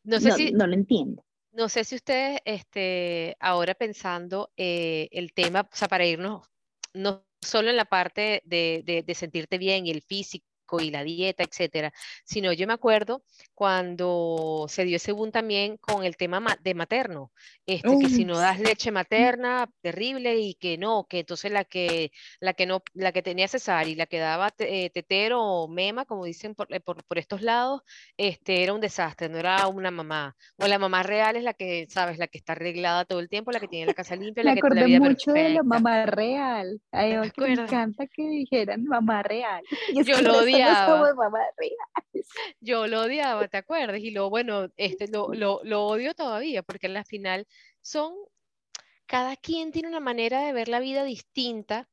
No 0.05 0.21
sé 0.21 0.29
no, 0.29 0.37
si, 0.37 0.53
no 0.53 0.67
lo 0.69 0.75
entiendo. 0.75 1.25
no 1.55 1.69
sé 1.69 1.83
si 1.83 1.97
ustedes, 1.97 2.39
este, 2.45 3.37
ahora 3.41 3.75
pensando 3.75 4.53
eh, 4.57 5.09
el 5.11 5.33
tema, 5.33 5.63
o 5.63 5.75
sea, 5.77 5.89
para 5.89 6.07
irnos 6.07 6.49
no 6.93 7.27
solo 7.41 7.71
en 7.71 7.77
la 7.77 7.85
parte 7.87 8.43
de, 8.45 8.83
de- 8.87 9.03
de 9.03 9.15
sentirte 9.17 9.59
bien 9.59 9.87
y 9.87 9.91
el 9.91 10.03
físico 10.03 10.47
y 10.81 10.91
la 10.91 11.05
dieta, 11.05 11.43
etcétera, 11.45 11.93
sino 12.25 12.53
yo 12.53 12.67
me 12.67 12.73
acuerdo 12.75 13.25
cuando 13.55 14.67
se 14.69 14.85
dio 14.85 14.97
ese 14.97 15.13
boom 15.13 15.31
también 15.33 15.77
con 15.79 16.05
el 16.05 16.17
tema 16.17 16.41
ma- 16.41 16.57
de 16.61 16.75
materno, 16.75 17.33
este, 17.67 17.99
que 17.99 18.09
si 18.09 18.25
no 18.25 18.39
das 18.39 18.61
leche 18.61 18.91
materna, 18.91 19.71
terrible, 19.81 20.37
y 20.39 20.55
que 20.55 20.77
no, 20.79 21.07
que 21.09 21.21
entonces 21.21 21.51
la 21.53 21.65
que, 21.65 22.11
la 22.41 22.55
que 22.55 22.67
no, 22.67 22.83
la 22.95 23.13
que 23.13 23.23
tenía 23.23 23.49
cesárea 23.49 23.93
y 23.93 23.95
la 23.97 24.07
que 24.07 24.19
daba 24.19 24.51
te- 24.51 24.85
eh, 24.87 24.91
tetero 24.91 25.43
o 25.43 25.69
mema, 25.69 26.05
como 26.05 26.25
dicen 26.25 26.55
por, 26.55 26.73
eh, 26.75 26.81
por, 26.81 27.05
por 27.05 27.19
estos 27.19 27.43
lados, 27.43 27.83
este, 28.17 28.63
era 28.63 28.73
un 28.75 28.81
desastre, 28.81 29.29
no 29.29 29.39
era 29.39 29.67
una 29.69 29.91
mamá. 29.91 30.37
O 30.57 30.67
la 30.67 30.79
mamá 30.79 31.03
real 31.03 31.37
es 31.37 31.43
la 31.45 31.55
que, 31.55 31.87
sabes, 31.91 32.19
la 32.19 32.27
que 32.29 32.39
está 32.39 32.53
arreglada 32.53 33.05
todo 33.05 33.21
el 33.21 33.29
tiempo, 33.29 33.53
la 33.53 33.61
que 33.61 33.69
tiene 33.69 33.87
la 33.87 33.95
casa 33.95 34.17
limpia, 34.17 34.43
Me 34.45 34.53
la 34.53 34.55
que 34.57 34.63
la 34.71 34.83
acordé 34.83 34.85
vida 34.85 35.01
mucho 35.01 35.33
de 35.33 35.49
la 35.51 35.63
perfecta. 35.63 35.63
mamá 35.63 36.07
real. 36.07 36.81
A 36.93 37.07
¿Te 37.09 37.15
Eva 37.15 37.31
que 37.31 37.43
le 37.43 37.53
acuerdas? 37.53 37.53
encanta 37.53 38.07
que 38.07 38.23
dijeran 38.29 38.85
mamá 38.85 39.23
real. 39.23 39.65
Y 39.89 40.05
Yo 40.05 40.21
lo 40.23 40.33
por 40.33 40.45
no 40.59 40.65
odiaba. 40.65 40.87
somos 40.87 41.15
mamá. 41.17 41.41
Yo 42.61 42.87
lo 42.87 43.03
odiaba, 43.03 43.49
¿te 43.49 43.57
acuerdas? 43.57 44.01
Y 44.01 44.11
lo 44.11 44.31
bueno, 44.31 44.69
este, 44.77 45.09
lo, 45.09 45.33
lo, 45.35 45.61
lo 45.65 45.87
odio 45.87 46.15
todavía, 46.15 46.63
porque 46.63 46.87
en 46.87 46.95
la 46.95 47.05
final 47.05 47.47
son, 47.81 48.15
cada 49.07 49.37
quien 49.37 49.73
tiene 49.73 49.89
una 49.89 50.01
manera 50.01 50.43
de 50.43 50.53
ver 50.53 50.69
la 50.69 50.81
vida 50.81 51.05
distinta, 51.05 51.89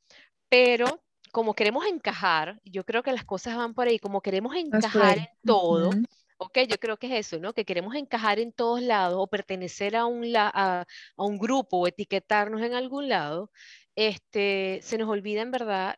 pero 0.49 1.03
como 1.31 1.53
queremos 1.53 1.85
encajar, 1.85 2.59
yo 2.63 2.83
creo 2.83 3.03
que 3.03 3.13
las 3.13 3.25
cosas 3.25 3.55
van 3.55 3.73
por 3.73 3.87
ahí, 3.87 3.99
como 3.99 4.21
queremos 4.21 4.55
encajar 4.55 5.17
en 5.17 5.27
todo, 5.45 5.91
ok, 6.37 6.59
yo 6.67 6.77
creo 6.77 6.97
que 6.97 7.07
es 7.07 7.27
eso, 7.27 7.39
¿no? 7.39 7.53
Que 7.53 7.65
queremos 7.65 7.95
encajar 7.95 8.39
en 8.39 8.51
todos 8.51 8.81
lados 8.81 9.17
o 9.19 9.27
pertenecer 9.27 9.95
a 9.95 10.05
un, 10.05 10.35
a, 10.35 10.49
a 10.49 10.85
un 11.17 11.37
grupo 11.37 11.77
o 11.77 11.87
etiquetarnos 11.87 12.61
en 12.61 12.73
algún 12.73 13.09
lado, 13.09 13.51
este, 13.95 14.79
se 14.81 14.97
nos 14.97 15.09
olvida 15.09 15.41
en 15.41 15.51
verdad 15.51 15.95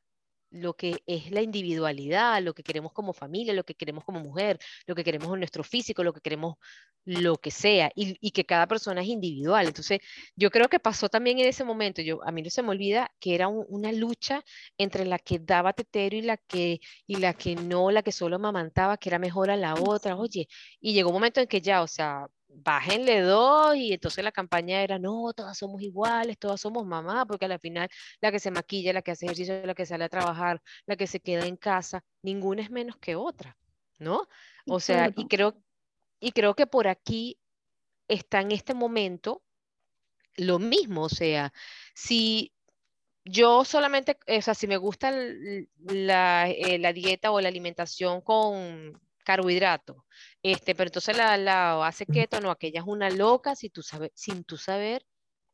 lo 0.54 0.76
que 0.76 1.02
es 1.08 1.32
la 1.32 1.42
individualidad, 1.42 2.42
lo 2.42 2.54
que 2.54 2.64
queremos 2.64 2.94
como 2.94 3.12
familia, 3.12 3.54
lo 3.54 3.66
que 3.66 3.76
queremos 3.76 4.04
como 4.06 4.20
mujer, 4.20 4.60
lo 4.86 4.96
que 4.96 5.04
queremos 5.04 5.34
en 5.34 5.40
nuestro 5.40 5.64
físico, 5.64 6.04
lo 6.04 6.14
que 6.14 6.22
queremos 6.22 6.56
lo 7.06 7.38
que 7.38 7.52
sea, 7.52 7.92
y, 7.96 8.32
que 8.32 8.46
cada 8.46 8.68
persona 8.68 9.02
es 9.02 9.08
individual. 9.08 9.68
Entonces, 9.68 10.00
yo 10.36 10.50
creo 10.52 10.70
que 10.70 10.80
pasó 10.80 11.10
también 11.10 11.40
en 11.40 11.48
ese 11.48 11.64
momento, 11.64 12.02
yo, 12.02 12.24
a 12.26 12.32
mí 12.32 12.42
no 12.42 12.50
se 12.50 12.62
me 12.64 12.70
olvida 12.70 13.12
que 13.20 13.36
era 13.36 13.48
una 13.50 13.92
lucha 13.92 14.44
entre 14.78 15.06
la 15.06 15.20
que 15.20 15.40
daba 15.40 15.74
tetero 15.74 16.16
y 16.16 16.22
la 16.22 16.38
que, 16.38 16.80
y 17.08 17.18
la 17.18 17.34
que 17.34 17.56
no, 17.56 17.92
la 17.92 18.04
que 18.04 18.12
solo 18.12 18.38
amamantaba, 18.38 18.98
que 18.98 19.10
era 19.10 19.20
mejor 19.20 19.50
a 19.52 19.58
la 19.58 19.74
otra, 19.76 20.16
oye, 20.16 20.48
y 20.80 20.94
llegó 20.94 21.10
un 21.10 21.16
momento 21.16 21.42
en 21.42 21.48
que 21.48 21.62
ya, 21.62 21.82
o 21.82 21.88
sea, 21.88 22.28
bájenle 22.56 23.22
dos 23.22 23.76
y 23.76 23.94
entonces 23.94 24.24
la 24.24 24.32
campaña 24.32 24.82
era, 24.82 25.00
no, 25.00 25.34
todas 25.34 25.58
somos 25.58 25.82
iguales, 25.82 26.38
todas 26.38 26.62
somos 26.62 26.86
mamá, 26.86 27.26
porque 27.26 27.46
al 27.46 27.60
final 27.60 27.90
la 28.22 28.32
que 28.32 28.40
se 28.40 28.52
maquilla, 28.52 28.94
la 28.94 29.02
que 29.02 29.12
hace 29.12 29.26
ejercicio, 29.26 29.66
la 29.66 29.76
que 29.76 29.86
sale 29.86 30.06
a 30.06 30.10
trabajar, 30.10 30.62
la 30.86 30.96
que 30.96 31.08
se 31.08 31.20
queda 31.20 31.46
en 31.46 31.58
casa, 31.58 32.04
ninguna 32.22 32.62
es 32.62 32.70
menos 32.70 32.98
que 32.98 33.16
otra, 33.16 33.58
¿no? 34.00 34.28
O 34.68 34.80
sea, 34.80 35.12
y 35.16 35.28
creo, 35.28 35.56
y 36.20 36.32
creo 36.32 36.56
que 36.56 36.68
por 36.68 36.88
aquí 36.88 37.38
está 38.08 38.42
en 38.42 38.52
este 38.52 38.74
momento 38.74 39.44
lo 40.36 40.60
mismo, 40.60 41.04
o 41.04 41.10
sea, 41.10 41.54
si 41.94 42.54
yo 43.26 43.64
solamente, 43.64 44.18
o 44.28 44.42
sea, 44.42 44.54
si 44.54 44.68
me 44.68 44.78
gusta 44.78 45.12
la, 45.80 46.50
eh, 46.50 46.78
la 46.80 46.94
dieta 46.94 47.32
o 47.32 47.40
la 47.40 47.48
alimentación 47.48 48.22
con 48.22 49.00
carbohidratos. 49.24 49.98
Este, 50.42 50.76
pero 50.76 50.90
entonces 50.90 51.18
la, 51.18 51.38
la 51.38 51.86
hace 51.86 52.06
keto, 52.06 52.40
no, 52.40 52.52
aquella 52.52 52.82
es 52.82 52.88
una 52.88 53.10
loca 53.10 53.56
si 53.56 53.70
tú 53.70 53.82
sabes, 53.82 54.12
sin 54.14 54.44
tú 54.44 54.58
saber 54.58 55.06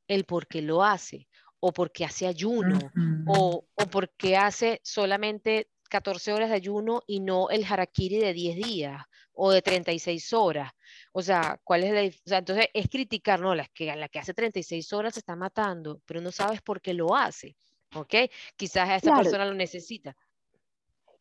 el 0.08 0.26
por 0.26 0.48
qué 0.48 0.62
lo 0.62 0.84
hace, 0.84 1.28
o 1.60 1.72
porque 1.72 2.06
hace 2.06 2.28
ayuno, 2.28 2.80
o, 3.28 3.66
o 3.76 3.86
porque 3.88 4.38
hace 4.38 4.82
solamente 4.84 5.70
14 5.90 6.34
horas 6.34 6.50
de 6.50 6.56
ayuno 6.56 7.02
y 7.08 7.20
no 7.20 7.50
el 7.50 7.66
harakiri 7.66 8.18
de 8.18 8.34
10 8.34 8.56
días 8.58 9.04
o 9.34 9.52
de 9.52 9.62
36 9.62 10.34
horas. 10.34 10.72
O 11.14 11.22
sea, 11.22 11.60
¿cuál 11.64 11.84
es 11.84 11.94
la 11.94 12.02
o 12.02 12.30
sea, 12.30 12.38
entonces 12.40 12.68
es 12.74 12.88
criticar, 12.90 13.40
no, 13.40 13.56
la 13.56 13.66
que, 13.68 13.96
la 13.96 14.08
que 14.08 14.20
hace 14.20 14.34
36 14.34 14.94
horas 14.94 15.14
se 15.14 15.20
está 15.20 15.36
matando, 15.36 16.02
pero 16.06 16.22
no 16.22 16.32
sabes 16.32 16.62
por 16.62 16.82
qué 16.82 16.94
lo 16.94 17.16
hace, 17.16 17.56
¿ok? 17.96 18.16
Quizás 18.56 18.90
a 18.90 18.96
esa 18.98 19.16
persona 19.16 19.46
lo 19.46 19.54
necesita. 19.54 20.16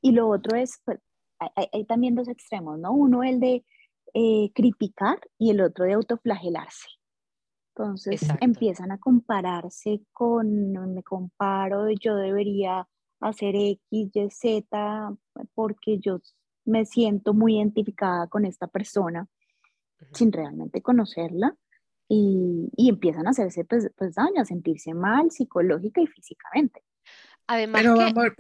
Y 0.00 0.12
lo 0.12 0.28
otro 0.28 0.56
es, 0.56 0.80
pues, 1.38 1.68
hay, 1.72 1.84
también 1.84 2.14
dos 2.14 2.28
extremos, 2.28 2.78
¿no? 2.78 2.92
Uno 2.92 3.22
el 3.22 3.40
de 3.40 3.64
eh, 4.14 4.50
criticar 4.54 5.18
y 5.38 5.50
el 5.50 5.60
otro 5.60 5.84
de 5.84 5.94
autoflagelarse. 5.94 6.88
Entonces 7.74 8.22
empiezan 8.40 8.90
a 8.90 8.98
compararse 8.98 10.00
con, 10.12 10.72
me 10.94 11.02
comparo, 11.02 11.88
yo 11.90 12.16
debería 12.16 12.88
hacer 13.20 13.54
X, 13.54 13.80
Y, 13.90 14.10
Z, 14.30 15.16
porque 15.54 15.98
yo 15.98 16.20
me 16.64 16.84
siento 16.84 17.34
muy 17.34 17.56
identificada 17.56 18.26
con 18.26 18.44
esta 18.44 18.66
persona 18.66 19.28
sin 20.12 20.32
realmente 20.32 20.82
conocerla 20.82 21.56
y, 22.08 22.70
y, 22.76 22.88
empiezan 22.88 23.26
a 23.26 23.30
hacerse 23.30 23.64
pues, 23.64 23.90
pues, 23.96 24.14
daño, 24.14 24.40
a 24.40 24.44
sentirse 24.44 24.94
mal 24.94 25.30
psicológica 25.30 26.00
y 26.00 26.06
físicamente. 26.06 26.82
Además 27.46 27.82
Pero 27.82 28.00
amor, 28.00 28.34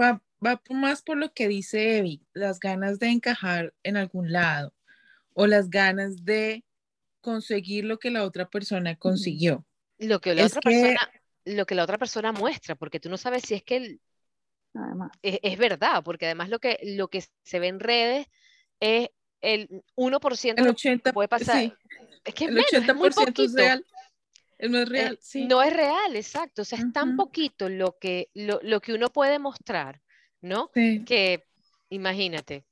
va 0.44 0.60
más 0.70 1.02
por 1.02 1.16
lo 1.16 1.32
que 1.32 1.48
dice 1.48 1.98
Evi, 1.98 2.22
las 2.32 2.60
ganas 2.60 2.98
de 2.98 3.08
encajar 3.08 3.74
en 3.82 3.96
algún 3.96 4.32
lado 4.32 4.72
o 5.34 5.46
las 5.46 5.70
ganas 5.70 6.24
de 6.24 6.64
conseguir 7.20 7.84
lo 7.84 7.98
que 7.98 8.10
la 8.10 8.24
otra 8.24 8.48
persona 8.48 8.96
consiguió. 8.96 9.64
Lo 9.98 10.20
que 10.20 10.34
la, 10.34 10.46
otra, 10.46 10.60
Persona, 10.60 11.10
lo 11.44 11.66
que 11.66 11.74
la 11.74 11.84
otra 11.84 11.98
persona 11.98 12.32
muestra, 12.32 12.76
porque 12.76 13.00
tú 13.00 13.08
no 13.10 13.16
sabes 13.16 13.42
si 13.42 13.54
es 13.54 13.62
que 13.62 13.98
es, 15.22 15.58
verdad, 15.58 16.02
porque 16.04 16.26
además 16.26 16.48
lo 16.48 16.58
que, 16.58 16.78
lo 16.82 17.08
que 17.08 17.24
se 17.42 17.58
ve 17.58 17.68
en 17.68 17.80
redes 17.80 18.26
es 18.80 19.10
el 19.40 19.68
1% 19.96 20.54
el 20.56 20.68
80, 20.68 21.12
puede 21.12 21.28
pasar. 21.28 21.76
Es 22.24 22.34
que 22.34 22.44
el 22.46 22.56
80% 22.56 23.44
es 23.44 23.52
real. 23.54 23.84
No 24.60 24.78
es 24.78 24.88
real, 24.88 25.18
sí. 25.20 25.46
No 25.46 25.62
es 25.62 25.72
real, 25.72 26.16
exacto. 26.16 26.62
O 26.62 26.64
sea, 26.64 26.78
es 26.78 26.92
tan 26.92 27.16
poquito 27.16 27.68
lo 27.68 27.96
que, 27.98 28.28
lo, 28.34 28.58
lo 28.62 28.80
que 28.80 28.92
uno 28.92 29.08
puede 29.08 29.38
mostrar 29.38 30.00
¿no? 30.40 30.70
Que 30.72 31.44
imagínate. 31.90 32.64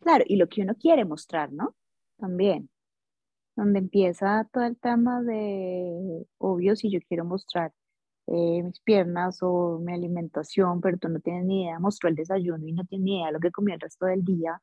Claro, 0.00 0.24
y 0.26 0.36
lo 0.36 0.48
que 0.48 0.62
uno 0.62 0.74
quiere 0.74 1.04
mostrar, 1.04 1.52
¿no? 1.52 1.74
También. 2.18 2.68
Donde 3.54 3.80
empieza 3.80 4.48
todo 4.52 4.64
el 4.64 4.78
tema 4.78 5.22
de, 5.22 6.26
obvio, 6.38 6.74
si 6.74 6.90
yo 6.90 7.00
quiero 7.06 7.24
mostrar 7.24 7.72
eh, 8.26 8.62
mis 8.62 8.80
piernas 8.80 9.38
o 9.42 9.78
mi 9.78 9.92
alimentación, 9.92 10.80
pero 10.80 10.96
tú 10.98 11.08
no 11.08 11.20
tienes 11.20 11.44
ni 11.44 11.64
idea, 11.64 11.78
mostró 11.78 12.08
el 12.08 12.14
desayuno 12.16 12.66
y 12.66 12.72
no 12.72 12.84
tienes 12.84 13.04
ni 13.04 13.16
idea 13.18 13.26
de 13.26 13.32
lo 13.32 13.40
que 13.40 13.50
comió 13.50 13.74
el 13.74 13.80
resto 13.80 14.06
del 14.06 14.24
día, 14.24 14.60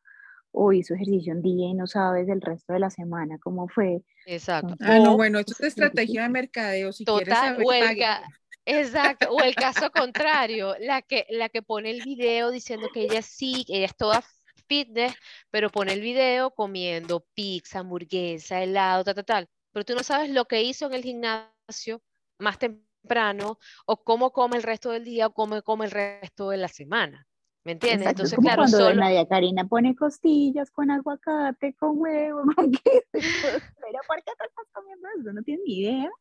o 0.52 0.74
hizo 0.74 0.96
ejercicio 0.96 1.34
un 1.34 1.42
día 1.42 1.68
y 1.68 1.74
no 1.76 1.86
sabes 1.88 2.28
el 2.28 2.42
resto 2.42 2.74
de 2.74 2.80
la 2.80 2.90
semana 2.90 3.38
cómo 3.40 3.68
fue. 3.68 4.02
Exacto. 4.26 4.76
Ah, 4.80 5.00
no, 5.00 5.16
bueno, 5.16 5.40
esto 5.40 5.54
es 5.54 5.62
estrategia 5.62 6.24
de 6.24 6.30
mercadeo. 6.30 6.92
Si 6.92 7.06
quieres 7.06 7.38
saber, 7.38 7.66
Exacto, 8.70 9.32
o 9.32 9.42
el 9.42 9.56
caso 9.56 9.90
contrario, 9.90 10.76
la 10.80 11.02
que, 11.02 11.26
la 11.30 11.50
que 11.50 11.64
pone 11.64 11.90
el 11.90 12.04
video 12.04 12.52
diciendo 12.52 12.88
que 12.94 13.02
ella 13.02 13.24
sí, 13.24 13.66
ella 13.68 13.86
es 13.86 13.96
toda 13.96 14.24
fitness, 14.68 15.16
pero 15.50 15.72
pone 15.72 15.94
el 15.94 16.02
video 16.02 16.52
comiendo 16.52 17.26
pizza, 17.34 17.80
hamburguesa, 17.80 18.62
helado, 18.62 19.04
tal, 19.04 19.16
tal, 19.16 19.26
tal. 19.26 19.50
Pero 19.72 19.86
tú 19.86 19.96
no 19.96 20.04
sabes 20.04 20.30
lo 20.30 20.46
que 20.46 20.62
hizo 20.62 20.86
en 20.86 20.94
el 20.94 21.02
gimnasio 21.02 22.04
más 22.38 22.60
temprano, 22.60 23.58
o 23.88 24.04
cómo 24.04 24.32
come 24.32 24.58
el 24.58 24.64
resto 24.64 24.92
del 24.92 25.04
día, 25.04 25.28
o 25.28 25.34
cómo 25.34 25.60
come 25.64 25.86
el 25.86 25.92
resto 25.92 26.52
de 26.52 26.58
la 26.58 26.68
semana. 26.68 27.26
¿Me 27.64 27.72
entiendes? 27.72 28.10
Entonces, 28.10 28.38
claro, 28.40 28.62
cuando 28.62 28.78
solo... 28.78 29.02
Nadia 29.02 29.28
Karina 29.28 29.66
pone 29.66 29.96
costillas 29.96 30.70
con 30.70 30.92
aguacate, 30.92 31.74
con 31.74 32.00
huevo, 32.00 32.44
con 32.56 32.72
queso. 32.72 33.04
Pero 33.14 34.00
¿por 34.08 34.18
qué 34.18 34.32
te 34.38 34.46
estás 34.46 34.66
comiendo 34.72 35.08
eso? 35.18 35.34
No 35.34 35.42
tienes 35.42 35.66
ni 35.66 35.80
idea 35.80 36.12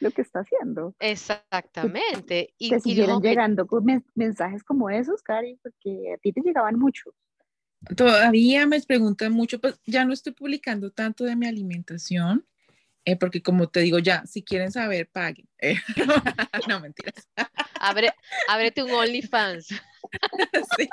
lo 0.00 0.10
que 0.10 0.22
está 0.22 0.40
haciendo. 0.40 0.94
Exactamente. 0.98 2.54
Y, 2.58 2.70
te 2.70 2.80
siguieron 2.80 3.22
llegando 3.22 3.66
con 3.66 3.84
mensajes 4.14 4.64
como 4.64 4.90
esos, 4.90 5.22
Cari, 5.22 5.58
porque 5.62 6.14
a 6.14 6.18
ti 6.18 6.32
te 6.32 6.40
llegaban 6.40 6.78
muchos. 6.78 7.14
Todavía 7.96 8.66
me 8.66 8.80
preguntan 8.80 9.32
mucho, 9.32 9.60
pues 9.60 9.80
ya 9.86 10.04
no 10.04 10.12
estoy 10.12 10.32
publicando 10.32 10.90
tanto 10.90 11.24
de 11.24 11.36
mi 11.36 11.46
alimentación, 11.46 12.46
eh, 13.04 13.16
porque 13.16 13.42
como 13.42 13.68
te 13.68 13.80
digo 13.80 13.98
ya, 13.98 14.26
si 14.26 14.42
quieren 14.42 14.70
saber, 14.70 15.08
paguen. 15.10 15.48
no, 16.68 16.80
mentiras. 16.80 17.28
Abre, 17.80 18.10
ábrete 18.48 18.82
un 18.82 18.90
OnlyFans. 18.90 19.68
sí. 20.76 20.88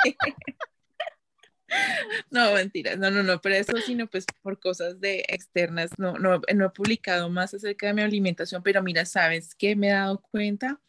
No, 2.31 2.53
mentiras, 2.53 2.97
no, 2.97 3.09
no, 3.11 3.23
no, 3.23 3.41
pero 3.41 3.55
eso 3.55 3.77
sino 3.85 4.07
pues 4.07 4.25
por 4.41 4.59
cosas 4.59 4.99
de 4.99 5.25
externas, 5.29 5.91
no, 5.97 6.17
no, 6.17 6.41
no 6.53 6.65
he 6.65 6.69
publicado 6.69 7.29
más 7.29 7.53
acerca 7.53 7.87
de 7.87 7.93
mi 7.93 8.01
alimentación, 8.01 8.63
pero 8.63 8.83
mira, 8.83 9.05
sabes 9.05 9.55
que 9.55 9.75
me 9.75 9.87
he 9.87 9.91
dado 9.91 10.21
cuenta 10.31 10.79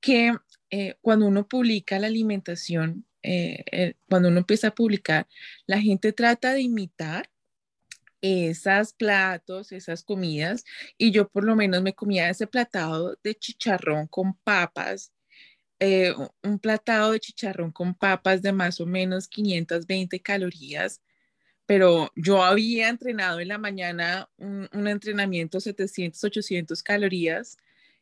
que 0.00 0.34
eh, 0.70 0.96
cuando 1.00 1.26
uno 1.26 1.46
publica 1.46 1.98
la 1.98 2.08
alimentación, 2.08 3.06
eh, 3.22 3.64
eh, 3.70 3.94
cuando 4.08 4.28
uno 4.28 4.38
empieza 4.38 4.68
a 4.68 4.74
publicar, 4.74 5.28
la 5.66 5.80
gente 5.80 6.12
trata 6.12 6.52
de 6.54 6.62
imitar 6.62 7.30
esas 8.20 8.92
platos, 8.92 9.72
esas 9.72 10.04
comidas, 10.04 10.64
y 10.96 11.10
yo 11.10 11.28
por 11.28 11.44
lo 11.44 11.56
menos 11.56 11.82
me 11.82 11.94
comía 11.94 12.30
ese 12.30 12.46
platado 12.46 13.18
de 13.22 13.34
chicharrón 13.34 14.06
con 14.06 14.34
papas 14.38 15.11
eh, 15.84 16.14
un 16.44 16.60
platado 16.60 17.10
de 17.10 17.18
chicharrón 17.18 17.72
con 17.72 17.92
papas 17.92 18.40
de 18.40 18.52
más 18.52 18.80
o 18.80 18.86
menos 18.86 19.26
520 19.26 20.20
calorías, 20.20 21.00
pero 21.66 22.08
yo 22.14 22.44
había 22.44 22.88
entrenado 22.88 23.40
en 23.40 23.48
la 23.48 23.58
mañana 23.58 24.30
un, 24.36 24.68
entrenamiento 24.86 25.58
700, 25.58 26.22
800 26.22 26.84
calorías 26.84 27.56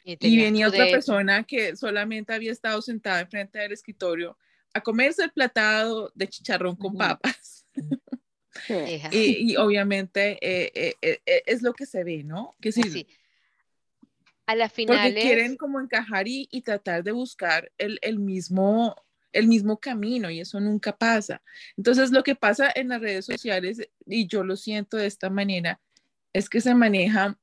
y, 0.04 0.36
venía 0.36 0.68
otra 0.68 0.90
persona 0.90 1.42
que 1.44 1.74
solamente 1.74 2.34
había 2.34 2.52
estado 2.52 2.82
sentada 2.82 3.20
enfrente 3.22 3.58
del 3.60 3.72
escritorio 3.72 4.36
a 4.74 4.82
comerse 4.82 5.24
el 5.24 5.30
platado 5.30 6.12
de 6.14 6.28
chicharrón 6.28 6.76
con 6.76 6.94
papas. 6.98 7.66
y, 9.10 9.56
obviamente 9.56 10.38
eh, 10.42 10.96
eh, 11.00 11.42
es 11.46 11.62
lo 11.62 11.72
que 11.72 11.86
se 11.86 12.04
ve, 12.04 12.24
¿no? 12.24 12.54
Que 12.60 12.72
sí, 12.72 13.06
a 14.50 14.56
la 14.56 14.68
final 14.68 14.96
Porque 14.96 15.20
quieren 15.20 15.56
como 15.56 15.80
encajar 15.80 16.26
y, 16.26 16.48
tratar 16.64 17.04
de 17.04 17.12
buscar 17.12 17.70
el, 17.78 18.18
mismo, 18.18 18.96
el 19.32 19.46
mismo 19.46 19.78
camino 19.78 20.28
y 20.28 20.40
eso 20.40 20.58
nunca 20.58 20.96
pasa. 20.96 21.40
Entonces 21.76 22.10
lo 22.10 22.24
que 22.24 22.34
pasa 22.34 22.70
en 22.74 22.88
las 22.88 23.00
redes 23.00 23.26
sociales, 23.26 23.80
y 24.06 24.26
yo 24.26 24.42
lo 24.42 24.56
siento 24.56 24.96
de 24.96 25.06
esta 25.06 25.30
manera, 25.30 25.80
es 26.32 26.48
que 26.48 26.60
se 26.60 26.74
maneja 26.74 27.38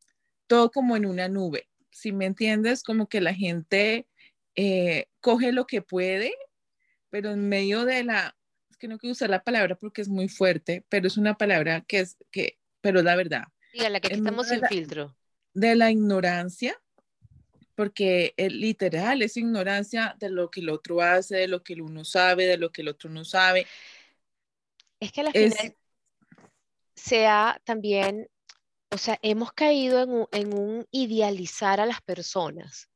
todo 0.47 0.69
como 0.69 0.97
en 0.97 1.05
una 1.05 1.29
nube. 1.29 1.69
Si 1.91 2.11
me 2.11 2.25
entiendes, 2.25 2.83
como 2.83 3.07
que 3.07 3.21
la 3.21 3.33
gente 3.33 4.05
eh, 4.55 5.07
coge 5.21 5.53
lo 5.53 5.65
que 5.65 5.81
puede, 5.81 6.33
pero 7.09 7.31
en 7.31 7.47
medio 7.47 7.85
de 7.85 8.03
la, 8.03 8.35
es 8.69 8.75
que 8.75 8.89
no 8.89 8.97
quiero 8.97 9.13
usar 9.13 9.29
la 9.29 9.45
palabra 9.45 9.75
porque 9.75 10.01
es 10.01 10.09
muy 10.09 10.27
fuerte, 10.27 10.85
pero 10.89 11.07
es 11.07 11.15
una 11.15 11.37
palabra 11.37 11.85
que 11.87 12.01
es, 12.01 12.17
que, 12.31 12.59
pero 12.81 12.99
es 12.99 13.05
la 13.05 13.15
verdad. 13.15 13.45
Dígala, 13.71 14.01
que 14.01 14.07
aquí 14.07 14.17
estamos 14.17 14.49
sin 14.49 14.61
filtro. 14.67 15.15
De 15.53 15.73
la 15.75 15.89
ignorancia, 15.89 16.77
porque 17.77 18.33
es 18.37 18.51
literal 18.51 19.21
es 19.21 19.37
ignorancia 19.37 20.15
de 20.19 20.31
lo 20.31 20.49
que 20.49 20.61
el 20.61 20.69
otro 20.69 20.99
hace, 20.99 21.37
de 21.37 21.47
lo 21.47 21.61
que 21.61 21.73
el 21.73 21.81
uno 21.81 22.03
sabe, 22.03 22.47
de 22.47 22.57
lo 22.57 22.71
que 22.71 22.81
el 22.81 22.87
otro 22.87 23.07
no 23.07 23.23
sabe. 23.23 23.67
Es 24.99 25.11
que 25.11 25.21
a 25.21 25.25
la 25.25 25.31
final 25.31 25.75
se 26.95 27.27
ha 27.27 27.61
también, 27.63 28.27
o 28.89 28.97
sea, 28.97 29.19
hemos 29.21 29.53
caído 29.53 30.01
en 30.01 30.09
un, 30.09 30.27
en 30.31 30.57
un 30.57 30.87
idealizar 30.89 31.79
a 31.79 31.85
las 31.85 32.01
personas 32.01 32.89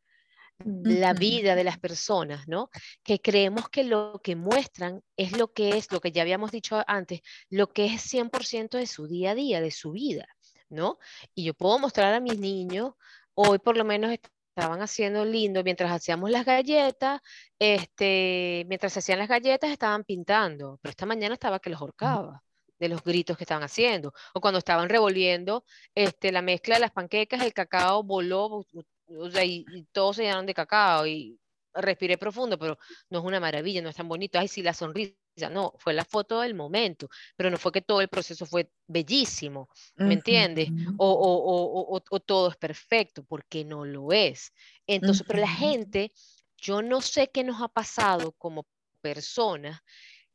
la 0.65 1.13
vida 1.13 1.55
de 1.55 1.63
las 1.63 1.77
personas, 1.77 2.47
¿no? 2.47 2.69
Que 3.03 3.19
creemos 3.19 3.69
que 3.69 3.83
lo 3.83 4.19
que 4.23 4.35
muestran 4.35 5.03
es 5.15 5.37
lo 5.37 5.53
que 5.53 5.77
es, 5.77 5.91
lo 5.91 6.01
que 6.01 6.11
ya 6.11 6.23
habíamos 6.23 6.51
dicho 6.51 6.83
antes, 6.87 7.21
lo 7.49 7.71
que 7.71 7.85
es 7.85 8.01
100% 8.01 8.77
de 8.77 8.85
su 8.85 9.07
día 9.07 9.31
a 9.31 9.35
día, 9.35 9.61
de 9.61 9.71
su 9.71 9.91
vida, 9.91 10.27
¿no? 10.69 10.97
Y 11.33 11.45
yo 11.45 11.53
puedo 11.55 11.79
mostrar 11.79 12.13
a 12.13 12.19
mis 12.19 12.37
niños, 12.37 12.93
hoy 13.33 13.59
por 13.59 13.75
lo 13.75 13.85
menos 13.85 14.15
estaban 14.55 14.81
haciendo 14.81 15.25
lindo 15.25 15.63
mientras 15.63 15.91
hacíamos 15.91 16.29
las 16.29 16.45
galletas, 16.45 17.21
este, 17.59 18.65
mientras 18.67 18.95
hacían 18.97 19.19
las 19.19 19.29
galletas 19.29 19.71
estaban 19.71 20.03
pintando, 20.03 20.77
pero 20.81 20.91
esta 20.91 21.05
mañana 21.05 21.33
estaba 21.35 21.59
que 21.59 21.69
los 21.69 21.81
horcaba 21.81 22.43
de 22.79 22.89
los 22.89 23.03
gritos 23.03 23.37
que 23.37 23.43
estaban 23.45 23.63
haciendo, 23.63 24.13
o 24.33 24.41
cuando 24.41 24.59
estaban 24.59 24.89
revolviendo 24.89 25.63
este, 25.95 26.31
la 26.31 26.41
mezcla 26.41 26.75
de 26.75 26.81
las 26.81 26.91
panquecas, 26.91 27.41
el 27.43 27.53
cacao 27.53 28.03
voló, 28.03 28.65
o 29.07 29.29
sea, 29.31 29.45
y, 29.45 29.65
todos 29.91 30.17
se 30.17 30.23
llenaron 30.23 30.45
de 30.45 30.53
cacao 30.53 31.07
y 31.07 31.39
respiré 31.73 32.17
profundo, 32.17 32.57
pero 32.57 32.77
no 33.09 33.19
es 33.19 33.25
una 33.25 33.39
maravilla, 33.39 33.81
no 33.81 33.89
es 33.89 33.95
tan 33.95 34.07
bonito. 34.07 34.39
Ay, 34.39 34.47
sí, 34.47 34.61
la 34.61 34.73
sonrisa. 34.73 35.15
No, 35.49 35.73
fue 35.77 35.93
la 35.93 36.03
foto 36.03 36.41
del 36.41 36.53
momento, 36.53 37.07
pero 37.37 37.49
no 37.49 37.57
fue 37.57 37.71
que 37.71 37.81
todo 37.81 38.01
el 38.01 38.09
proceso 38.09 38.45
fue 38.45 38.69
bellísimo, 38.87 39.69
¿me 39.95 40.13
entiendes? 40.13 40.69
O, 40.97 41.09
o, 41.09 41.95
o, 41.95 42.01
o, 42.09 42.19
todo 42.19 42.49
es 42.49 42.57
perfecto, 42.57 43.23
porque 43.23 43.63
no 43.63 43.85
lo 43.85 44.11
es. 44.11 44.51
Entonces, 44.85 45.25
pero 45.25 45.39
la 45.39 45.47
gente, 45.47 46.11
yo 46.57 46.81
no 46.81 47.01
sé 47.01 47.29
qué 47.29 47.43
nos 47.45 47.61
ha 47.61 47.69
pasado 47.69 48.33
como 48.33 48.67
personas 48.99 49.79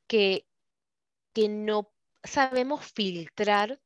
que, 0.06 0.46
que 1.34 1.48
no 1.48 1.92
sabemos 2.24 2.90
filtrar 2.92 3.78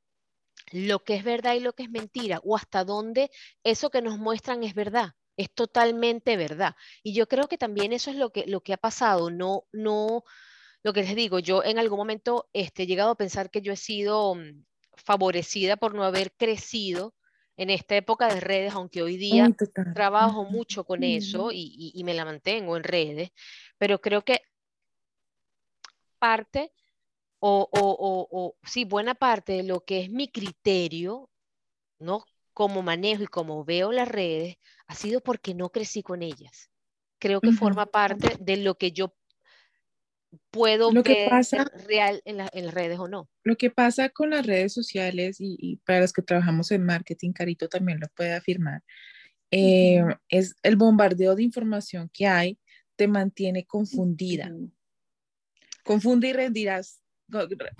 lo 0.72 1.02
que 1.02 1.14
es 1.14 1.24
verdad 1.24 1.54
y 1.54 1.60
lo 1.60 1.72
que 1.72 1.84
es 1.84 1.90
mentira, 1.90 2.40
o 2.44 2.56
hasta 2.56 2.84
dónde 2.84 3.30
eso 3.64 3.90
que 3.90 4.02
nos 4.02 4.18
muestran 4.18 4.62
es 4.62 4.74
verdad, 4.74 5.14
es 5.40 5.50
totalmente 5.52 6.36
verdad. 6.36 6.74
Y 7.02 7.14
yo 7.14 7.26
creo 7.28 7.48
que 7.48 7.58
también 7.58 7.92
eso 7.92 8.10
es 8.10 8.16
lo 8.16 8.30
que, 8.30 8.46
lo 8.46 8.60
que 8.60 8.72
ha 8.72 8.76
pasado, 8.76 9.30
no, 9.30 9.64
no, 9.72 10.24
lo 10.82 10.92
que 10.92 11.02
les 11.02 11.14
digo, 11.14 11.38
yo 11.38 11.64
en 11.64 11.78
algún 11.78 11.98
momento 11.98 12.48
este, 12.52 12.82
he 12.84 12.86
llegado 12.86 13.10
a 13.10 13.16
pensar 13.16 13.50
que 13.50 13.62
yo 13.62 13.72
he 13.72 13.76
sido 13.76 14.34
mm, 14.34 14.64
favorecida 14.94 15.76
por 15.76 15.94
no 15.94 16.04
haber 16.04 16.32
crecido 16.32 17.14
en 17.56 17.70
esta 17.70 17.96
época 17.96 18.32
de 18.32 18.40
redes, 18.40 18.72
aunque 18.74 19.02
hoy 19.02 19.16
día 19.16 19.50
trabajo 19.94 20.44
mucho 20.44 20.84
con 20.84 21.04
eso 21.04 21.52
y, 21.52 21.92
y 21.94 22.04
me 22.04 22.14
la 22.14 22.24
mantengo 22.24 22.76
en 22.76 22.84
redes, 22.84 23.30
pero 23.76 24.00
creo 24.00 24.22
que 24.22 24.40
parte 26.18 26.72
o, 27.40 27.68
o, 27.72 28.28
o, 28.30 28.56
sí, 28.62 28.84
buena 28.84 29.14
parte 29.14 29.54
de 29.54 29.62
lo 29.62 29.80
que 29.80 30.02
es 30.02 30.10
mi 30.10 30.28
criterio, 30.28 31.30
¿no? 31.98 32.24
Como 32.52 32.82
manejo 32.82 33.22
y 33.22 33.26
como 33.26 33.64
veo 33.64 33.92
las 33.92 34.08
redes, 34.08 34.56
ha 34.90 34.94
sido 34.96 35.20
porque 35.20 35.54
no 35.54 35.70
crecí 35.70 36.02
con 36.02 36.20
ellas. 36.20 36.68
Creo 37.20 37.40
que 37.40 37.52
forma 37.52 37.86
parte 37.86 38.36
de 38.40 38.56
lo 38.56 38.76
que 38.76 38.90
yo 38.90 39.14
puedo 40.50 40.90
lo 40.90 41.04
ver 41.04 41.30
real 41.86 42.20
en, 42.24 42.40
en, 42.52 42.64
las 42.66 42.74
redes 42.74 42.98
o 42.98 43.06
no. 43.06 43.30
Lo 43.44 43.56
que 43.56 43.70
pasa 43.70 44.08
con 44.08 44.30
las 44.30 44.44
redes 44.44 44.72
sociales 44.72 45.36
y, 45.38 45.76
para 45.86 46.00
los 46.00 46.12
que 46.12 46.22
trabajamos 46.22 46.72
en 46.72 46.84
marketing, 46.84 47.32
Carito 47.32 47.68
también 47.68 48.00
lo 48.00 48.08
puede 48.16 48.34
afirmar, 48.34 48.82
eh, 49.52 50.02
es 50.28 50.56
el 50.64 50.74
bombardeo 50.74 51.36
de 51.36 51.44
información 51.44 52.10
que 52.12 52.26
hay 52.26 52.58
te 52.96 53.06
mantiene 53.06 53.66
confundida. 53.66 54.50
Confunde 55.84 56.28
y 56.28 56.32
rendirás 56.32 57.00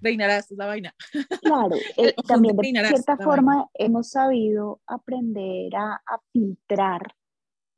reinarás 0.00 0.50
la 0.50 0.66
vaina. 0.66 0.94
Claro, 1.42 1.76
eh, 1.96 2.14
también 2.26 2.56
de 2.56 2.84
cierta 2.86 3.16
forma 3.16 3.68
hemos 3.74 4.10
sabido 4.10 4.80
aprender 4.86 5.74
a, 5.76 6.00
filtrar 6.32 7.14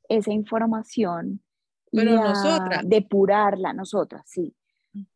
esa 0.09 0.31
información 0.31 1.41
pero 1.91 2.11
y 2.11 2.17
a 2.17 2.81
depurarla 2.83 3.73
nosotras, 3.73 4.23
sí. 4.25 4.53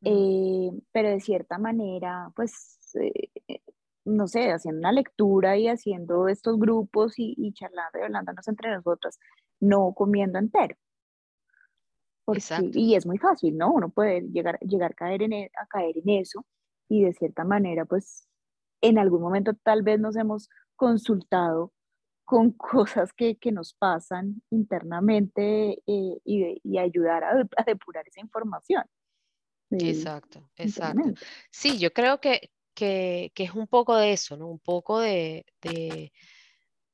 Eh, 0.04 0.72
pero 0.92 1.10
de 1.10 1.20
cierta 1.20 1.58
manera, 1.58 2.32
pues, 2.36 2.80
eh, 3.00 3.60
no 4.06 4.28
sé, 4.28 4.52
haciendo 4.52 4.80
una 4.80 4.92
lectura 4.92 5.58
y 5.58 5.68
haciendo 5.68 6.28
estos 6.28 6.58
grupos 6.58 7.14
y, 7.18 7.54
charlando 7.54 8.00
y 8.00 8.04
hablándonos 8.04 8.48
entre 8.48 8.72
nosotras, 8.76 9.20
no 9.60 9.94
comiendo 9.94 10.40
entero. 10.40 10.76
Y 12.74 12.96
es 12.96 13.06
muy 13.06 13.18
fácil, 13.18 13.58
¿no? 13.58 13.72
Uno 13.72 13.90
puede 13.90 14.22
llegar, 14.22 14.60
llegar 14.60 14.92
a, 14.92 14.96
caer 14.96 15.24
en, 15.24 15.34
e, 15.34 15.52
a 15.60 15.66
caer 15.68 15.98
en 15.98 16.10
eso 16.10 16.46
y 16.90 17.04
de 17.04 17.14
cierta 17.14 17.44
manera, 17.44 17.86
pues 17.86 18.28
en 18.82 18.98
algún 18.98 19.22
momento 19.22 19.54
tal 19.64 19.82
vez 19.82 20.00
nos 20.00 20.16
hemos 20.16 20.50
consultado 20.76 21.74
con 22.26 22.52
cosas 22.58 23.14
que, 23.14 23.38
que 23.38 23.52
nos 23.52 23.74
pasan 23.74 24.42
internamente 24.50 25.82
eh, 25.88 26.22
y, 26.26 26.62
y, 26.64 26.78
ayudar 26.78 27.24
a, 27.24 27.48
a, 27.58 27.64
depurar 27.66 28.08
esa 28.08 28.20
información. 28.20 28.84
Exacto, 29.70 30.50
exacto. 30.56 31.14
Sí, 31.52 31.78
yo 31.78 31.92
creo 31.92 32.20
que, 32.20 32.52
que, 32.74 33.32
que, 33.34 33.44
es 33.44 33.54
un 33.54 33.68
poco 33.68 33.96
de 33.98 34.14
eso, 34.14 34.38
¿no? 34.38 34.48
Un 34.48 34.60
poco 34.60 35.00
de, 35.00 35.46
de, 35.62 36.14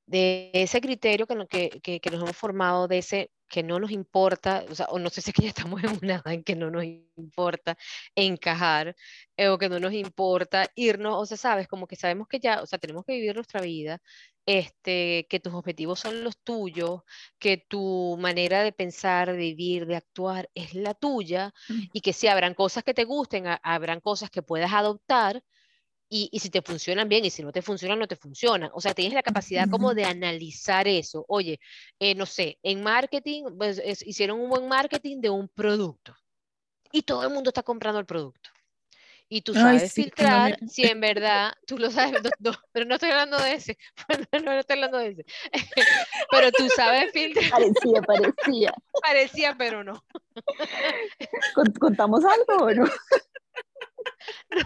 de 0.05 0.51
ese 0.53 0.81
criterio 0.81 1.27
que, 1.27 1.81
que, 1.81 1.99
que, 1.99 2.09
nos 2.11 2.21
hemos 2.21 2.35
formado, 2.35 2.87
de 2.87 2.97
ese 2.99 3.31
que 3.53 3.61
no 3.63 3.79
nos 3.79 3.91
importa, 3.91 4.65
o, 4.69 4.75
sea, 4.75 4.87
o 4.87 4.97
no 4.97 5.09
sé 5.11 5.21
si 5.21 5.29
es 5.29 5.35
que 5.35 5.43
ya 5.43 5.49
estamos 5.49 5.83
en 5.83 5.99
una 6.01 6.23
en 6.25 6.43
que 6.43 6.55
no 6.55 6.71
nos 6.71 6.83
importa 6.83 7.77
encajar, 8.15 8.95
eh, 9.37 9.47
o 9.49 9.57
que 9.59 9.69
no 9.69 9.79
nos 9.79 9.93
importa 9.93 10.67
irnos, 10.75 11.15
o 11.21 11.25
sea, 11.25 11.37
sabes, 11.37 11.67
como 11.67 11.87
que 11.87 11.95
sabemos 11.95 12.27
que 12.27 12.39
ya, 12.39 12.61
o 12.61 12.65
sea, 12.65 12.79
tenemos 12.79 13.05
que 13.05 13.13
vivir 13.13 13.35
nuestra 13.35 13.61
vida, 13.61 14.01
este, 14.45 15.27
que 15.29 15.39
tus 15.39 15.53
objetivos 15.53 15.99
son 15.99 16.23
los 16.23 16.37
tuyos, 16.39 17.01
que 17.39 17.57
tu 17.57 18.17
manera 18.19 18.63
de 18.63 18.71
pensar, 18.73 19.31
de 19.31 19.37
vivir, 19.37 19.85
de 19.85 19.97
actuar 19.97 20.49
es 20.55 20.73
la 20.73 20.95
tuya, 20.95 21.53
y 21.93 22.01
que 22.01 22.13
si 22.13 22.27
habrán 22.27 22.55
cosas 22.55 22.83
que 22.83 22.93
te 22.93 23.05
gusten, 23.05 23.45
habrán 23.61 23.99
cosas 24.01 24.29
que 24.31 24.41
puedas 24.41 24.73
adoptar, 24.73 25.43
y, 26.15 26.39
si 26.39 26.51
te 26.51 26.61
funcionan 26.61 27.09
bien 27.09 27.25
y 27.25 27.31
si 27.31 27.41
no 27.41 27.51
te 27.51 27.63
funcionan, 27.63 27.97
no 27.97 28.07
te 28.07 28.15
funcionan. 28.15 28.69
O 28.73 28.81
sea, 28.81 28.93
tienes 28.93 29.15
la 29.15 29.23
capacidad 29.23 29.67
como 29.67 29.95
de 29.95 30.05
analizar 30.05 30.87
eso. 30.87 31.25
Oye, 31.27 31.59
eh, 31.99 32.13
no 32.13 32.27
sé, 32.27 32.59
en 32.61 32.83
marketing, 32.83 33.45
pues 33.57 33.81
hicieron 34.05 34.39
un 34.39 34.49
buen 34.49 34.67
marketing 34.67 35.21
de 35.21 35.31
un 35.31 35.49
producto 35.49 36.15
y 36.91 37.01
todo 37.01 37.23
el 37.23 37.33
mundo 37.33 37.49
está 37.49 37.63
comprando 37.63 37.99
el 37.99 38.05
producto. 38.05 38.51
Y 39.27 39.41
tú 39.41 39.55
sabes 39.55 39.91
filtrar 39.91 40.59
si 40.69 40.83
en 40.83 41.01
verdad, 41.01 41.53
tú 41.65 41.79
lo 41.79 41.89
sabes, 41.89 42.21
pero 42.71 42.85
no 42.85 42.93
estoy 42.93 43.09
hablando 43.09 43.41
de 43.41 43.53
ese, 43.53 43.79
no, 44.31 44.39
no 44.39 44.59
estoy 44.59 44.75
hablando 44.75 44.99
de 44.99 45.07
ese, 45.07 45.25
pero 46.31 46.51
tú 46.51 46.69
sabes 46.75 47.11
filtrar. 47.11 47.49
Parecía, 47.49 48.01
parecía. 48.03 48.73
Parecía, 49.01 49.55
pero 49.57 49.83
no. 49.83 50.05
¿Contamos 51.79 52.23
algo 52.23 52.65
o 52.65 52.71
no? 52.71 52.85
No, 54.51 54.63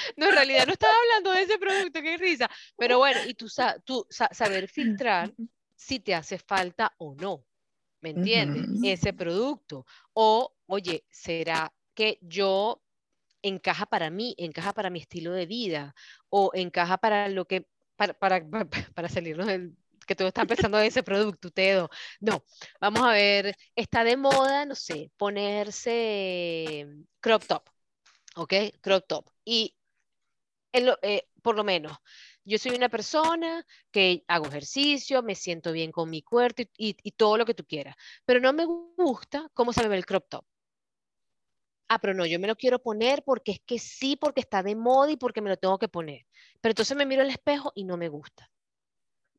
no, 0.16 0.26
en 0.28 0.32
realidad 0.32 0.66
no 0.66 0.72
estaba 0.72 0.94
hablando 0.94 1.32
de 1.32 1.42
ese 1.42 1.58
producto, 1.58 2.02
qué 2.02 2.16
risa. 2.16 2.50
Pero 2.76 2.98
bueno, 2.98 3.20
y 3.26 3.34
tú, 3.34 3.46
tú 3.84 4.06
saber 4.10 4.68
filtrar 4.68 5.32
si 5.76 6.00
te 6.00 6.14
hace 6.14 6.38
falta 6.38 6.92
o 6.98 7.14
no, 7.14 7.44
¿me 8.00 8.10
entiendes? 8.10 8.66
Ese 8.82 9.12
producto. 9.12 9.86
O, 10.12 10.54
oye, 10.66 11.04
¿será 11.10 11.72
que 11.94 12.18
yo 12.22 12.82
encaja 13.42 13.86
para 13.86 14.10
mí, 14.10 14.34
encaja 14.38 14.72
para 14.72 14.90
mi 14.90 15.00
estilo 15.00 15.32
de 15.32 15.46
vida? 15.46 15.94
O 16.28 16.50
encaja 16.54 16.98
para 16.98 17.28
lo 17.28 17.46
que, 17.46 17.66
para, 17.96 18.14
para, 18.14 18.46
para 18.94 19.08
salirnos 19.08 19.46
del, 19.46 19.74
que 20.10 20.16
tú 20.16 20.26
estás 20.26 20.44
pensando 20.46 20.78
en 20.80 20.86
ese 20.86 21.04
producto, 21.04 21.50
Tedo. 21.52 21.88
No, 22.18 22.44
vamos 22.80 23.02
a 23.02 23.12
ver, 23.12 23.56
está 23.76 24.02
de 24.02 24.16
moda, 24.16 24.64
no 24.64 24.74
sé, 24.74 25.12
ponerse 25.16 26.84
crop 27.20 27.44
top, 27.46 27.62
¿ok? 28.34 28.54
Crop 28.80 29.06
top. 29.06 29.30
Y 29.44 29.76
eh, 30.72 31.28
por 31.42 31.56
lo 31.56 31.64
menos, 31.64 31.96
yo 32.44 32.58
soy 32.58 32.72
una 32.72 32.88
persona 32.88 33.64
que 33.90 34.24
hago 34.28 34.46
ejercicio, 34.46 35.22
me 35.22 35.34
siento 35.34 35.72
bien 35.72 35.92
con 35.92 36.10
mi 36.10 36.22
cuerpo 36.22 36.62
y, 36.76 36.94
todo 37.12 37.36
lo 37.36 37.44
que 37.44 37.54
tú 37.54 37.64
quieras, 37.64 37.96
pero 38.24 38.40
no 38.40 38.52
me 38.52 38.64
gusta 38.64 39.50
cómo 39.54 39.72
se 39.72 39.82
me 39.82 39.88
ve 39.88 39.96
el 39.96 40.06
crop 40.06 40.28
top. 40.28 40.44
Ah, 41.88 41.98
pero 41.98 42.14
no, 42.14 42.24
yo 42.24 42.38
me 42.38 42.46
lo 42.46 42.54
quiero 42.54 42.78
poner 42.78 43.24
porque 43.24 43.52
es 43.52 43.60
que 43.66 43.78
sí, 43.78 44.16
porque 44.16 44.40
está 44.40 44.62
de 44.62 44.76
moda 44.76 45.10
y 45.10 45.16
porque 45.16 45.40
me 45.40 45.50
lo 45.50 45.56
tengo 45.56 45.76
que 45.76 45.88
poner. 45.88 46.24
Pero 46.60 46.70
entonces 46.70 46.96
me 46.96 47.04
miro 47.04 47.22
al 47.22 47.30
espejo 47.30 47.72
y 47.74 47.82
no 47.82 47.96
me 47.96 48.08
gusta. 48.08 48.48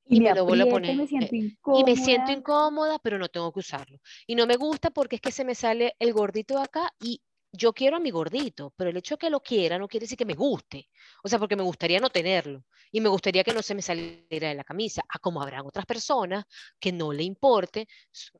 y, 0.06 0.20
me, 0.20 0.36
lo 0.36 0.44
vuelvo 0.44 0.68
a 0.68 0.70
poner. 0.70 0.98
Me 0.98 1.08
siento 1.08 1.34
y 1.34 1.84
me 1.86 1.96
siento 1.96 2.34
incómoda, 2.34 3.00
pero 3.00 3.18
no 3.18 3.30
tengo 3.30 3.54
que 3.54 3.60
usarlo. 3.60 4.00
Y 4.28 4.36
no 4.36 4.48
me 4.48 4.58
gusta 4.58 4.92
porque 4.92 5.16
es 5.16 5.22
que 5.22 5.32
se 5.32 5.46
me 5.46 5.56
sale 5.56 5.96
el 5.98 6.12
gordito 6.12 6.58
de 6.58 6.64
acá 6.64 6.94
y 7.00 7.22
yo 7.52 7.74
quiero 7.74 7.98
a 7.98 8.00
mi 8.00 8.12
gordito, 8.12 8.74
pero 8.78 8.90
el 8.90 8.98
hecho 8.98 9.16
de 9.16 9.20
que 9.20 9.30
lo 9.30 9.42
quiera 9.42 9.78
no 9.78 9.88
quiere 9.88 10.06
decir 10.06 10.18
que 10.18 10.26
me 10.26 10.34
guste. 10.34 10.90
O 11.24 11.28
sea, 11.28 11.38
porque 11.38 11.56
me 11.56 11.64
gustaría 11.64 12.00
no 12.00 12.10
tenerlo 12.10 12.64
y 12.92 13.02
me 13.02 13.10
gustaría 13.10 13.44
que 13.44 13.54
no 13.54 13.62
se 13.62 13.76
me 13.76 13.82
saliera 13.82 14.50
de 14.50 14.56
la 14.56 14.64
camisa. 14.64 15.02
A 15.10 15.20
como 15.20 15.42
habrán 15.42 15.66
otras 15.66 15.86
personas 15.86 16.46
que 16.80 16.92
no 16.92 17.12
le 17.12 17.24
importe, 17.24 17.88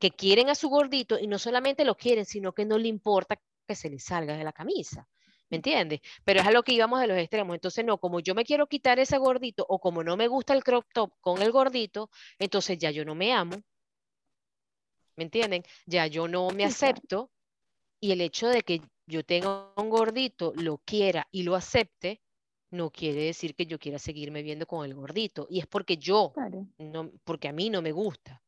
que 0.00 0.12
quieren 0.12 0.48
a 0.48 0.54
su 0.54 0.68
gordito 0.68 1.18
y 1.18 1.26
no 1.26 1.38
solamente 1.38 1.84
lo 1.84 1.96
quieren, 1.96 2.24
sino 2.24 2.52
que 2.52 2.64
no 2.64 2.78
le 2.78 2.88
importa 2.88 3.38
que 3.66 3.74
se 3.74 3.90
le 3.90 3.98
salga 3.98 4.36
de 4.36 4.44
la 4.44 4.52
camisa. 4.52 5.06
¿Me 5.50 5.56
entiendes? 5.56 6.00
Pero 6.24 6.40
es 6.40 6.46
a 6.46 6.50
lo 6.50 6.62
que 6.62 6.72
íbamos 6.72 6.98
de 7.00 7.06
los 7.06 7.18
extremos. 7.18 7.54
Entonces, 7.54 7.84
no, 7.84 7.98
como 7.98 8.20
yo 8.20 8.34
me 8.34 8.44
quiero 8.44 8.66
quitar 8.66 8.98
ese 8.98 9.18
gordito 9.18 9.66
o 9.68 9.78
como 9.78 10.02
no 10.02 10.16
me 10.16 10.26
gusta 10.26 10.54
el 10.54 10.64
crop 10.64 10.86
top 10.94 11.12
con 11.20 11.42
el 11.42 11.52
gordito, 11.52 12.08
entonces 12.38 12.78
ya 12.78 12.90
yo 12.90 13.04
no 13.04 13.14
me 13.14 13.34
amo. 13.34 13.56
¿Me 15.16 15.24
entienden? 15.24 15.62
Ya 15.84 16.06
yo 16.06 16.26
no 16.26 16.48
me 16.50 16.64
acepto 16.64 17.30
y 18.00 18.12
el 18.12 18.22
hecho 18.22 18.48
de 18.48 18.62
que 18.62 18.80
yo 19.06 19.24
tenga 19.24 19.72
un 19.76 19.90
gordito, 19.90 20.52
lo 20.56 20.78
quiera 20.78 21.28
y 21.30 21.42
lo 21.42 21.54
acepte, 21.54 22.20
no 22.70 22.90
quiere 22.90 23.24
decir 23.24 23.54
que 23.54 23.66
yo 23.66 23.78
quiera 23.78 23.98
seguirme 23.98 24.42
viendo 24.42 24.66
con 24.66 24.84
el 24.84 24.94
gordito. 24.94 25.46
Y 25.50 25.60
es 25.60 25.66
porque 25.66 25.98
yo, 25.98 26.32
no, 26.78 27.10
porque 27.24 27.48
a 27.48 27.52
mí 27.52 27.70
no 27.70 27.82
me 27.82 27.92
gusta. 27.92 28.42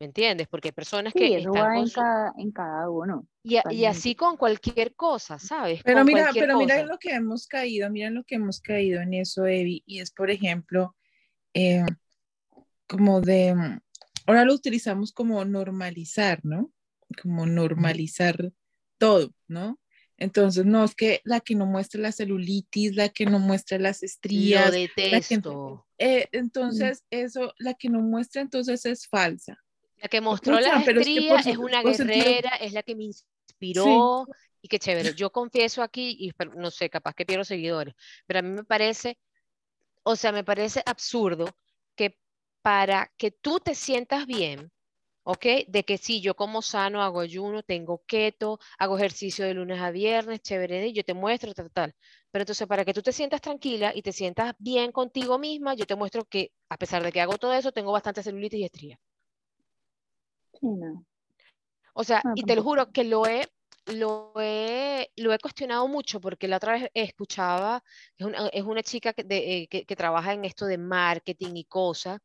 ¿Me 0.00 0.06
entiendes? 0.06 0.48
Porque 0.48 0.68
hay 0.68 0.72
personas 0.72 1.12
que 1.12 1.36
eso 1.36 1.52
están 1.52 1.76
en, 1.76 1.90
cada, 1.90 2.32
en 2.38 2.50
cada 2.52 2.88
uno. 2.88 3.26
Y, 3.42 3.58
y, 3.70 3.84
así 3.84 4.14
con 4.14 4.38
cualquier 4.38 4.94
cosa, 4.94 5.38
¿sabes? 5.38 5.82
Pero 5.84 6.04
mira, 6.06 6.30
pero 6.32 6.56
mira 6.56 6.82
lo 6.84 6.98
que 6.98 7.10
hemos 7.10 7.46
caído, 7.46 7.90
mira 7.90 8.08
lo 8.08 8.24
que 8.24 8.36
hemos 8.36 8.60
caído 8.60 9.02
en 9.02 9.12
eso, 9.12 9.44
Evi, 9.46 9.82
y 9.84 10.00
es, 10.00 10.10
por 10.10 10.30
ejemplo, 10.30 10.96
eh, 11.52 11.84
como 12.86 13.20
de, 13.20 13.54
ahora 14.26 14.44
lo 14.46 14.54
utilizamos 14.54 15.12
como 15.12 15.44
normalizar, 15.44 16.40
¿no? 16.44 16.72
Como 17.22 17.44
normalizar 17.44 18.52
todo, 19.00 19.32
¿no? 19.48 19.80
Entonces, 20.18 20.66
no, 20.66 20.84
es 20.84 20.94
que 20.94 21.22
la 21.24 21.40
que 21.40 21.54
no 21.54 21.64
muestra 21.64 22.00
la 22.00 22.12
celulitis, 22.12 22.94
la 22.94 23.08
que 23.08 23.24
no 23.24 23.38
muestra 23.38 23.78
las 23.78 24.02
estrías. 24.02 24.66
Lo 24.66 24.72
detesto. 24.72 25.86
Eh, 25.96 26.28
entonces, 26.32 27.02
eso, 27.10 27.54
la 27.56 27.72
que 27.72 27.88
no 27.88 28.00
muestra, 28.00 28.42
entonces 28.42 28.84
es 28.84 29.08
falsa. 29.08 29.58
La 29.96 30.08
que 30.08 30.20
mostró 30.20 30.60
la 30.60 30.78
estría 30.78 31.36
es, 31.36 31.56
una 31.56 31.82
guerrera, 31.82 32.50
es 32.60 32.74
la 32.74 32.82
que 32.82 32.94
me 32.94 33.04
inspiró 33.04 34.26
y 34.60 34.68
qué 34.68 34.78
chévere. 34.78 35.14
Yo 35.16 35.30
confieso 35.32 35.82
aquí, 35.82 36.16
y 36.18 36.32
no 36.54 36.70
sé, 36.70 36.90
capaz 36.90 37.14
que 37.14 37.24
pierdo 37.24 37.44
seguidores, 37.44 37.94
pero 38.26 38.40
a 38.40 38.42
mí 38.42 38.50
me 38.50 38.64
parece, 38.64 39.18
o 40.02 40.16
sea, 40.16 40.32
me 40.32 40.44
parece 40.44 40.82
absurdo 40.84 41.46
que 41.96 42.18
para 42.60 43.10
que 43.16 43.30
tú 43.30 43.58
te 43.58 43.74
sientas 43.74 44.26
bien, 44.26 44.70
¿ok? 45.30 45.46
De 45.68 45.84
que 45.84 45.96
sí, 45.98 46.20
yo 46.20 46.34
como 46.34 46.62
sano, 46.62 47.02
hago 47.02 47.20
ayuno, 47.20 47.62
tengo 47.62 48.02
keto, 48.06 48.58
hago 48.78 48.96
ejercicio 48.98 49.44
de 49.44 49.54
lunes 49.54 49.80
a 49.80 49.90
viernes, 49.90 50.40
chévere, 50.42 50.88
y 50.88 50.92
yo 50.92 51.04
te 51.04 51.14
muestro, 51.14 51.54
tal, 51.54 51.70
tal. 51.70 51.94
Pero 52.30 52.42
entonces, 52.42 52.66
para 52.66 52.84
que 52.84 52.94
tú 52.94 53.02
te 53.02 53.12
sientas 53.12 53.40
tranquila 53.40 53.92
y 53.94 54.02
te 54.02 54.12
sientas 54.12 54.54
bien 54.58 54.92
contigo 54.92 55.38
misma, 55.38 55.74
yo 55.74 55.86
te 55.86 55.94
muestro 55.94 56.24
que, 56.24 56.52
a 56.68 56.76
pesar 56.76 57.02
de 57.02 57.12
que 57.12 57.20
hago 57.20 57.38
todo 57.38 57.52
eso, 57.52 57.72
tengo 57.72 57.92
bastante 57.92 58.22
celulitis 58.22 58.60
y 58.60 58.64
estrías. 58.64 59.00
O 61.94 62.04
sea, 62.04 62.22
y 62.34 62.42
te 62.42 62.56
lo 62.56 62.62
juro 62.62 62.90
que 62.92 63.04
lo 63.04 63.26
he, 63.26 63.46
lo 63.86 64.32
he, 64.40 65.10
lo 65.16 65.32
he 65.32 65.38
cuestionado 65.38 65.86
mucho 65.88 66.20
porque 66.20 66.48
la 66.48 66.56
otra 66.56 66.72
vez 66.72 66.90
escuchaba, 66.94 67.82
es 68.16 68.26
una, 68.26 68.48
es 68.48 68.62
una 68.64 68.82
chica 68.82 69.12
que, 69.12 69.24
de, 69.24 69.62
eh, 69.62 69.68
que, 69.68 69.84
que, 69.84 69.96
trabaja 69.96 70.32
en 70.32 70.44
esto 70.44 70.66
de 70.66 70.78
marketing 70.78 71.54
y 71.54 71.64
cosas, 71.64 72.20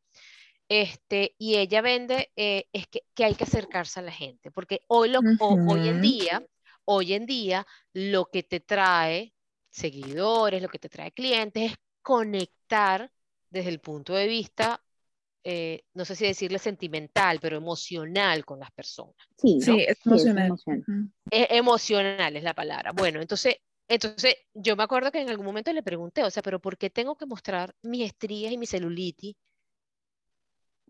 este, 0.68 1.34
y 1.38 1.56
ella 1.56 1.80
vende, 1.80 2.30
eh, 2.36 2.66
es 2.72 2.86
que, 2.88 3.02
que, 3.14 3.24
hay 3.24 3.34
que 3.34 3.44
acercarse 3.44 4.00
a 4.00 4.02
la 4.02 4.12
gente, 4.12 4.50
porque 4.50 4.82
hoy, 4.88 5.10
lo, 5.10 5.20
hoy 5.40 5.88
en 5.88 6.00
día, 6.00 6.44
hoy 6.84 7.14
en 7.14 7.26
día, 7.26 7.66
lo 7.92 8.26
que 8.26 8.42
te 8.42 8.60
trae 8.60 9.32
seguidores, 9.70 10.62
lo 10.62 10.68
que 10.68 10.78
te 10.78 10.88
trae 10.88 11.12
clientes 11.12 11.72
es 11.72 11.78
conectar 12.02 13.10
desde 13.50 13.70
el 13.70 13.80
punto 13.80 14.14
de 14.14 14.26
vista 14.26 14.82
eh, 15.48 15.84
no 15.94 16.04
sé 16.04 16.16
si 16.16 16.26
decirle 16.26 16.58
sentimental, 16.58 17.38
pero 17.40 17.56
emocional 17.56 18.44
con 18.44 18.58
las 18.58 18.72
personas. 18.72 19.14
Sí, 19.38 19.58
es 19.62 19.96
emocional. 20.04 20.52
es 21.30 21.46
emocional. 21.50 22.36
Es, 22.36 22.42
la 22.42 22.52
palabra. 22.52 22.90
Bueno, 22.90 23.20
entonces, 23.20 23.54
entonces 23.86 24.34
yo 24.54 24.74
me 24.74 24.82
acuerdo 24.82 25.12
que 25.12 25.20
en 25.20 25.30
algún 25.30 25.46
momento 25.46 25.72
le 25.72 25.84
pregunté, 25.84 26.24
o 26.24 26.30
sea, 26.32 26.42
pero 26.42 26.58
¿por 26.58 26.76
qué 26.76 26.90
tengo 26.90 27.16
que 27.16 27.26
mostrar 27.26 27.76
mis 27.82 28.06
estrías 28.06 28.50
y 28.50 28.58
mi 28.58 28.66
celulitis 28.66 29.36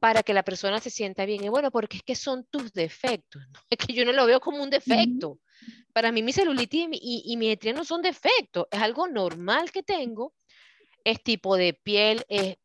para 0.01 0.23
que 0.23 0.35
la 0.35 0.43
persona 0.43 0.81
se 0.81 0.91
sienta 0.91 1.25
bien? 1.25 1.45
Y 1.45 1.49
bueno, 1.49 1.71
porque 1.71 1.99
es 1.99 2.03
que 2.03 2.15
son 2.15 2.45
tus 2.51 2.73
defectos, 2.73 3.43
es 3.71 3.79
que 3.79 3.93
yo 3.93 4.05
no 4.05 4.13
lo 4.13 4.27
veo 4.27 4.41
como 4.41 4.63
un 4.63 4.71
defecto. 4.71 5.39
Para 5.93 6.13
mí 6.13 6.23
mi 6.23 6.33
celulitis 6.33 6.89
y, 6.93 7.23
y, 7.27 7.37
mi 7.37 7.51
estría 7.51 7.73
no 7.73 7.85
son 7.85 8.03
defectos, 8.03 8.67
es 8.71 8.81
algo 8.81 9.09
normal 9.09 9.73
que 9.73 9.83
tengo, 9.83 10.35
es 11.05 11.23
tipo 11.23 11.57
de 11.57 11.73
piel, 11.73 12.25
es 12.29 12.57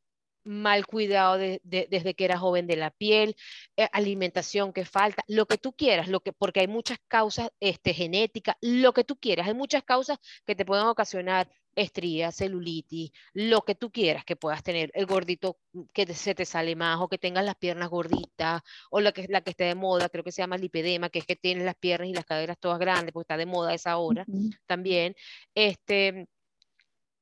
mal 0.43 0.85
cuidado 0.85 1.37
desde 1.37 2.13
que 2.15 2.25
era 2.25 2.37
joven 2.37 2.67
de 2.67 2.75
la 2.75 2.91
piel, 2.91 3.35
eh, 3.77 3.87
alimentación 3.91 4.73
que 4.73 4.85
falta, 4.85 5.23
lo 5.27 5.45
que 5.45 5.57
tú 5.57 5.73
quieras, 5.73 6.07
lo 6.07 6.21
que, 6.21 6.33
porque 6.33 6.61
hay 6.61 6.67
muchas 6.67 6.97
causas 7.07 7.49
este, 7.59 7.93
genéticas, 7.93 8.55
lo 8.61 8.93
que 8.93 9.03
tú 9.03 9.17
quieras, 9.17 9.47
hay 9.47 9.53
muchas 9.53 9.83
causas 9.83 10.17
que 10.45 10.55
te 10.55 10.65
pueden 10.65 10.87
ocasionar 10.87 11.49
estrías, 11.75 12.35
celulitis, 12.35 13.11
lo 13.33 13.61
que 13.61 13.75
tú 13.75 13.91
quieras 13.91 14.25
que 14.25 14.35
puedas 14.35 14.63
tener, 14.63 14.91
el 14.93 15.05
gordito 15.05 15.57
que 15.93 16.05
se 16.13 16.35
te 16.35 16.45
sale 16.45 16.75
más 16.75 16.99
o 16.99 17.07
que 17.07 17.17
tengas 17.17 17.45
las 17.45 17.55
piernas 17.55 17.89
gorditas 17.89 18.61
o 18.89 18.99
la 18.99 19.11
que, 19.11 19.27
la 19.29 19.41
que 19.41 19.51
esté 19.51 19.65
de 19.65 19.75
moda, 19.75 20.09
creo 20.09 20.23
que 20.23 20.31
se 20.31 20.41
llama 20.41 20.57
lipedema, 20.57 21.09
que 21.09 21.19
es 21.19 21.25
que 21.25 21.35
tienes 21.35 21.63
las 21.63 21.75
piernas 21.75 22.09
y 22.09 22.13
las 22.13 22.25
caderas 22.25 22.57
todas 22.59 22.79
grandes, 22.79 23.13
porque 23.13 23.23
está 23.23 23.37
de 23.37 23.45
moda 23.45 23.73
esa 23.73 23.97
hora 23.97 24.25
también. 24.65 25.15
Este, 25.55 26.27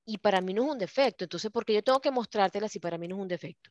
y 0.05 0.17
para 0.17 0.41
mí 0.41 0.53
no 0.53 0.65
es 0.65 0.71
un 0.71 0.79
defecto. 0.79 1.25
Entonces, 1.25 1.51
porque 1.51 1.73
yo 1.73 1.83
tengo 1.83 2.01
que 2.01 2.11
mostrártela 2.11 2.67
si 2.67 2.79
para 2.79 2.97
mí 2.97 3.07
no 3.07 3.15
es 3.15 3.21
un 3.21 3.27
defecto? 3.27 3.69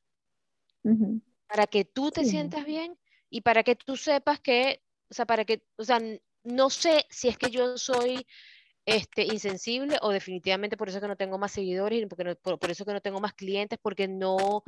Para 1.48 1.66
que 1.66 1.84
tú 1.84 2.10
te 2.10 2.24
sientas 2.24 2.64
bien 2.64 2.96
y 3.28 3.40
para 3.40 3.62
que 3.62 3.74
tú 3.74 3.96
sepas 3.96 4.38
que, 4.40 4.82
o 5.10 5.14
sea, 5.14 5.26
para 5.26 5.44
que, 5.44 5.64
o 5.76 5.84
sea, 5.84 5.98
no 6.44 6.70
sé 6.70 7.04
si 7.10 7.28
es 7.28 7.36
que 7.36 7.50
yo 7.50 7.76
soy 7.76 8.24
este, 8.88 9.24
insensible 9.24 9.98
o 10.00 10.10
definitivamente 10.10 10.78
por 10.78 10.88
eso 10.88 11.00
que 11.00 11.08
no 11.08 11.16
tengo 11.16 11.36
más 11.36 11.52
seguidores, 11.52 12.06
porque 12.08 12.36
por, 12.36 12.58
por, 12.58 12.70
eso 12.70 12.86
que 12.86 12.94
no 12.94 13.02
tengo 13.02 13.20
más 13.20 13.34
clientes, 13.34 13.78
porque 13.82 14.08
no, 14.08 14.62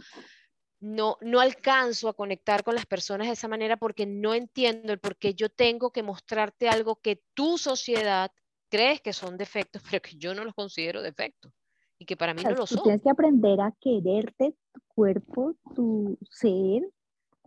no, 0.78 1.16
no 1.22 1.40
alcanzo 1.40 2.08
a 2.08 2.14
conectar 2.14 2.62
con 2.62 2.74
las 2.74 2.84
personas 2.84 3.28
de 3.28 3.32
esa 3.32 3.48
manera 3.48 3.78
porque 3.78 4.04
no 4.04 4.34
entiendo 4.34 4.92
el 4.92 5.00
por 5.00 5.16
qué 5.16 5.32
yo 5.32 5.48
tengo 5.48 5.90
que 5.90 6.02
mostrarte 6.02 6.68
algo 6.68 6.96
que 6.96 7.22
tu 7.32 7.56
sociedad 7.56 8.30
crees 8.68 9.00
que 9.00 9.14
son 9.14 9.38
defectos, 9.38 9.82
pero 9.90 10.02
que 10.02 10.16
yo 10.16 10.34
no 10.34 10.44
los 10.44 10.54
considero 10.54 11.00
defectos 11.00 11.50
y 11.98 12.04
que 12.04 12.16
para 12.16 12.34
mí 12.34 12.42
no 12.42 12.50
lo 12.50 12.66
son. 12.66 12.82
Tienes 12.82 13.02
que 13.02 13.10
aprender 13.10 13.58
a 13.60 13.74
quererte, 13.80 14.54
tu 14.72 14.80
cuerpo, 14.88 15.54
tu 15.74 16.18
ser, 16.30 16.82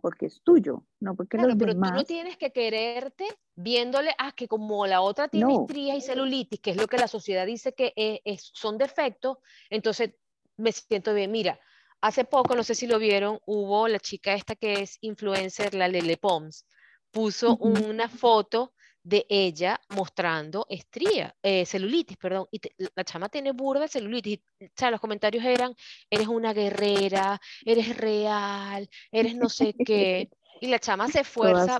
porque 0.04 0.26
es 0.26 0.42
tuyo, 0.42 0.84
no 1.00 1.14
porque 1.16 1.38
claro, 1.38 1.56
pero 1.56 1.72
tú 1.72 1.80
no 1.80 2.04
tienes 2.04 2.36
que 2.36 2.52
quererte 2.52 3.24
viéndole, 3.54 4.14
ah, 4.18 4.32
que 4.32 4.46
como 4.46 4.86
la 4.86 5.00
otra 5.00 5.28
tiene 5.28 5.54
estrías 5.54 5.96
y 5.96 6.02
celulitis, 6.02 6.60
que 6.60 6.72
es 6.72 6.76
lo 6.76 6.86
que 6.86 6.98
la 6.98 7.08
sociedad 7.08 7.46
dice 7.46 7.72
que 7.72 7.94
es, 8.22 8.50
son 8.52 8.76
defectos, 8.76 9.38
entonces 9.70 10.10
me 10.58 10.72
siento 10.72 11.14
bien. 11.14 11.32
Mira, 11.32 11.58
hace 12.02 12.24
poco, 12.26 12.54
no 12.54 12.62
sé 12.64 12.74
si 12.74 12.86
lo 12.86 12.98
vieron, 12.98 13.40
hubo 13.46 13.88
la 13.88 13.98
chica 13.98 14.34
esta 14.34 14.56
que 14.56 14.82
es 14.82 14.98
influencer, 15.00 15.72
la 15.72 15.88
Lele 15.88 16.18
Poms, 16.18 16.66
puso 17.10 17.56
una 17.56 18.10
foto 18.10 18.73
de 19.04 19.26
ella 19.28 19.78
mostrando 19.90 20.66
estría, 20.68 21.36
eh, 21.42 21.66
celulitis, 21.66 22.16
perdón, 22.16 22.46
y 22.50 22.58
la 22.96 23.04
chama 23.04 23.28
tiene 23.28 23.52
burda 23.52 23.82
de 23.82 23.88
celulitis, 23.88 24.40
y, 24.58 24.64
o 24.64 24.68
sea, 24.74 24.90
los 24.90 25.00
comentarios 25.00 25.44
eran, 25.44 25.74
eres 26.08 26.26
una 26.26 26.54
guerrera, 26.54 27.38
eres 27.66 27.96
real, 27.98 28.88
eres 29.12 29.36
no 29.36 29.50
sé 29.50 29.74
qué, 29.74 30.30
y 30.60 30.68
la 30.68 30.78
chama 30.78 31.08
se 31.08 31.20
esfuerza. 31.20 31.76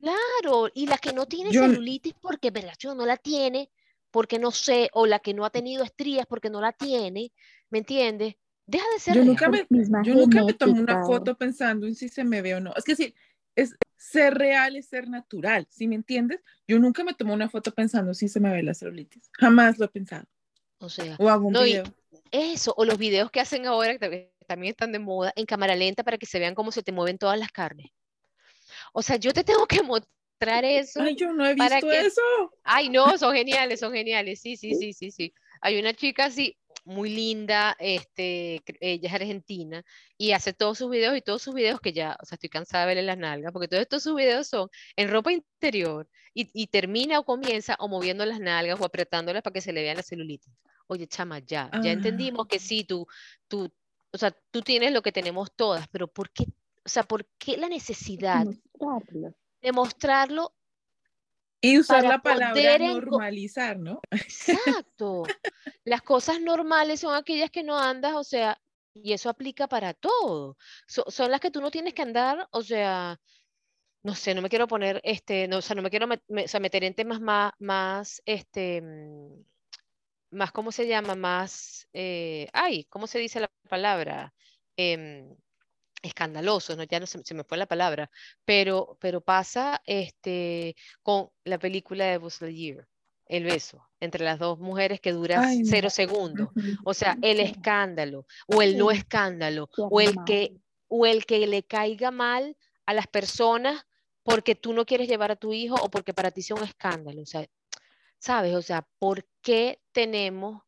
claro, 0.00 0.68
y 0.74 0.86
la 0.86 0.98
que 0.98 1.12
no 1.12 1.26
tiene 1.26 1.52
celulitis 1.52 2.14
porque, 2.20 2.50
verdad, 2.50 2.74
no 2.96 3.06
la 3.06 3.16
tiene, 3.16 3.70
porque 4.10 4.40
no 4.40 4.50
sé, 4.50 4.90
o 4.94 5.06
la 5.06 5.20
que 5.20 5.32
no 5.32 5.44
ha 5.44 5.50
tenido 5.50 5.84
estrías 5.84 6.26
porque 6.26 6.50
no 6.50 6.60
la 6.60 6.72
tiene, 6.72 7.32
¿me 7.70 7.78
entiendes? 7.78 8.34
Deja 8.66 8.84
de 8.92 8.98
ser 8.98 9.14
yo 9.14 9.24
nunca 9.24 9.48
me, 9.48 9.66
yo 10.04 10.14
nunca 10.14 10.44
me 10.44 10.52
tomo 10.54 10.80
una 10.80 11.02
foto 11.04 11.36
pensando 11.36 11.86
en 11.86 11.94
si 11.94 12.08
se 12.08 12.24
me 12.24 12.42
ve 12.42 12.56
o 12.56 12.60
no. 12.60 12.74
Es 12.76 12.84
que 12.84 12.96
sí, 12.96 13.14
es 13.54 13.74
ser 13.98 14.34
real 14.34 14.76
y 14.76 14.82
ser 14.82 15.08
natural, 15.08 15.66
¿sí 15.68 15.88
me 15.88 15.96
entiendes? 15.96 16.40
Yo 16.66 16.78
nunca 16.78 17.02
me 17.04 17.14
tomo 17.14 17.34
una 17.34 17.50
foto 17.50 17.74
pensando 17.74 18.14
si 18.14 18.28
se 18.28 18.40
me 18.40 18.50
ve 18.50 18.62
la 18.62 18.72
celulitis, 18.72 19.28
jamás 19.32 19.78
lo 19.78 19.84
he 19.86 19.88
pensado. 19.88 20.24
O 20.78 20.88
sea, 20.88 21.16
o 21.18 21.28
hago 21.28 21.48
un 21.48 21.52
video. 21.52 21.84
eso, 22.30 22.72
o 22.76 22.84
los 22.84 22.96
videos 22.96 23.30
que 23.30 23.40
hacen 23.40 23.66
ahora, 23.66 23.98
que 23.98 24.32
también 24.46 24.70
están 24.70 24.92
de 24.92 25.00
moda, 25.00 25.32
en 25.34 25.46
cámara 25.46 25.74
lenta 25.74 26.04
para 26.04 26.16
que 26.16 26.26
se 26.26 26.38
vean 26.38 26.54
cómo 26.54 26.70
se 26.70 26.84
te 26.84 26.92
mueven 26.92 27.18
todas 27.18 27.38
las 27.38 27.50
carnes. 27.50 27.90
O 28.92 29.02
sea, 29.02 29.16
yo 29.16 29.32
te 29.32 29.42
tengo 29.42 29.66
que 29.66 29.82
mostrar 29.82 30.64
eso. 30.64 31.02
Ay, 31.02 31.16
yo 31.16 31.32
no 31.32 31.44
he 31.44 31.54
visto 31.54 31.90
eso. 31.90 32.22
Ay, 32.62 32.88
no, 32.88 33.18
son 33.18 33.34
geniales, 33.34 33.80
son 33.80 33.92
geniales. 33.92 34.40
Sí, 34.40 34.56
sí, 34.56 34.74
sí, 34.74 34.92
sí, 34.92 35.10
sí. 35.10 35.34
Hay 35.60 35.78
una 35.78 35.92
chica 35.92 36.26
así, 36.26 36.56
muy 36.84 37.10
linda, 37.10 37.76
este, 37.78 38.62
ella 38.80 39.08
es 39.08 39.14
argentina, 39.14 39.84
y 40.16 40.32
hace 40.32 40.52
todos 40.54 40.78
sus 40.78 40.90
videos 40.90 41.16
y 41.16 41.20
todos 41.20 41.42
sus 41.42 41.54
videos 41.54 41.80
que 41.80 41.92
ya, 41.92 42.16
o 42.22 42.24
sea, 42.24 42.36
estoy 42.36 42.48
cansada 42.48 42.84
de 42.84 42.94
verle 42.94 43.02
las 43.02 43.18
nalgas, 43.18 43.52
porque 43.52 43.68
todos 43.68 43.82
estos 43.82 44.02
sus 44.02 44.16
videos 44.16 44.46
son 44.46 44.70
en 44.96 45.10
ropa 45.10 45.32
interior 45.32 46.08
y, 46.32 46.50
y 46.54 46.68
termina 46.68 47.18
o 47.18 47.24
comienza 47.24 47.76
o 47.78 47.88
moviendo 47.88 48.24
las 48.24 48.40
nalgas 48.40 48.80
o 48.80 48.84
apretándolas 48.84 49.42
para 49.42 49.52
que 49.52 49.60
se 49.60 49.72
le 49.72 49.82
vean 49.82 49.96
las 49.96 50.06
celulitis. 50.06 50.52
Oye, 50.86 51.06
chama, 51.06 51.40
ya, 51.40 51.70
ya 51.82 51.92
entendimos 51.92 52.46
que 52.46 52.58
sí, 52.58 52.84
tú, 52.84 53.06
tú, 53.46 53.70
o 54.10 54.16
sea, 54.16 54.34
tú 54.50 54.62
tienes 54.62 54.92
lo 54.92 55.02
que 55.02 55.12
tenemos 55.12 55.52
todas, 55.54 55.86
pero 55.88 56.08
¿por 56.08 56.30
qué, 56.30 56.44
o 56.84 56.88
sea, 56.88 57.02
por 57.02 57.26
qué 57.38 57.58
la 57.58 57.68
necesidad 57.68 58.46
de 59.60 59.72
mostrarlo 59.72 60.54
y 61.60 61.78
usar 61.78 62.04
la 62.04 62.20
palabra 62.20 62.78
normalizar, 62.78 63.78
¿no? 63.78 64.00
Exacto. 64.10 65.24
Las 65.84 66.02
cosas 66.02 66.40
normales 66.40 67.00
son 67.00 67.14
aquellas 67.14 67.50
que 67.50 67.62
no 67.62 67.78
andas, 67.78 68.14
o 68.14 68.24
sea, 68.24 68.60
y 68.94 69.12
eso 69.12 69.28
aplica 69.28 69.68
para 69.68 69.94
todo. 69.94 70.56
son 70.86 71.30
las 71.30 71.40
que 71.40 71.50
tú 71.50 71.60
no 71.60 71.70
tienes 71.70 71.94
que 71.94 72.02
andar, 72.02 72.48
o 72.52 72.62
sea, 72.62 73.18
no 74.02 74.14
sé, 74.14 74.34
no 74.34 74.42
me 74.42 74.48
quiero 74.48 74.68
poner, 74.68 75.00
este, 75.04 75.48
no, 75.48 75.58
o 75.58 75.62
sea, 75.62 75.74
no 75.76 75.82
me 75.82 75.90
quiero 75.90 76.06
meter 76.06 76.84
en 76.84 76.94
temas 76.94 77.20
más, 77.20 77.52
más, 77.58 78.22
este, 78.24 78.80
mm, 78.80 79.44
más, 80.30 80.52
¿cómo 80.52 80.72
se 80.72 80.86
llama? 80.86 81.14
Más, 81.14 81.88
eh, 81.92 82.48
ay, 82.52 82.84
¿cómo 82.84 83.06
se 83.06 83.18
dice 83.18 83.40
la 83.40 83.50
palabra? 83.68 84.32
Em, 84.76 85.34
escandaloso, 86.02 86.76
¿no? 86.76 86.84
ya 86.84 87.00
no 87.00 87.06
se, 87.06 87.34
me 87.34 87.44
fue 87.44 87.58
la 87.58 87.66
palabra, 87.66 88.10
pero, 88.44 88.96
pero 89.00 89.20
pasa 89.20 89.82
este, 89.84 90.76
con 91.02 91.28
la 91.44 91.58
película 91.58 92.06
de 92.06 92.18
Buzz 92.18 92.40
Lightyear, 92.40 92.86
el 93.26 93.44
beso 93.44 93.88
entre 94.00 94.24
las 94.24 94.38
dos 94.38 94.58
mujeres 94.58 95.00
que 95.00 95.12
dura 95.12 95.42
cero 95.64 95.90
segundos, 95.90 96.48
o 96.84 96.94
sea, 96.94 97.18
el 97.20 97.40
escándalo 97.40 98.26
o 98.46 98.62
el 98.62 98.78
no 98.78 98.90
escándalo 98.90 99.68
o 99.76 100.00
el 100.00 100.14
que 100.24 100.56
o 100.88 101.04
el 101.04 101.26
que 101.26 101.46
le 101.46 101.62
caiga 101.62 102.10
mal 102.10 102.56
a 102.86 102.94
las 102.94 103.06
personas 103.06 103.84
porque 104.22 104.54
tú 104.54 104.72
no 104.72 104.86
quieres 104.86 105.08
llevar 105.08 105.30
a 105.30 105.36
tu 105.36 105.52
hijo 105.52 105.74
o 105.74 105.90
porque 105.90 106.14
para 106.14 106.30
ti 106.30 106.42
sea 106.42 106.56
un 106.56 106.64
escándalo, 106.64 107.22
o 107.22 107.26
sea, 107.26 107.46
¿sabes? 108.18 108.54
O 108.54 108.62
sea, 108.62 108.86
¿por 108.98 109.26
qué 109.42 109.80
tenemos 109.92 110.62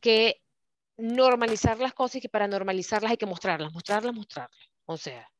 que 0.00 0.42
normalizar 0.96 1.78
las 1.78 1.94
cosas 1.94 2.16
y 2.16 2.20
que 2.20 2.28
para 2.28 2.48
normalizarlas 2.48 3.10
hay 3.10 3.16
que 3.16 3.26
mostrarlas, 3.26 3.72
mostrarlas, 3.72 4.14
mostrarlas. 4.14 4.70
O 4.86 4.96
sea, 4.96 5.30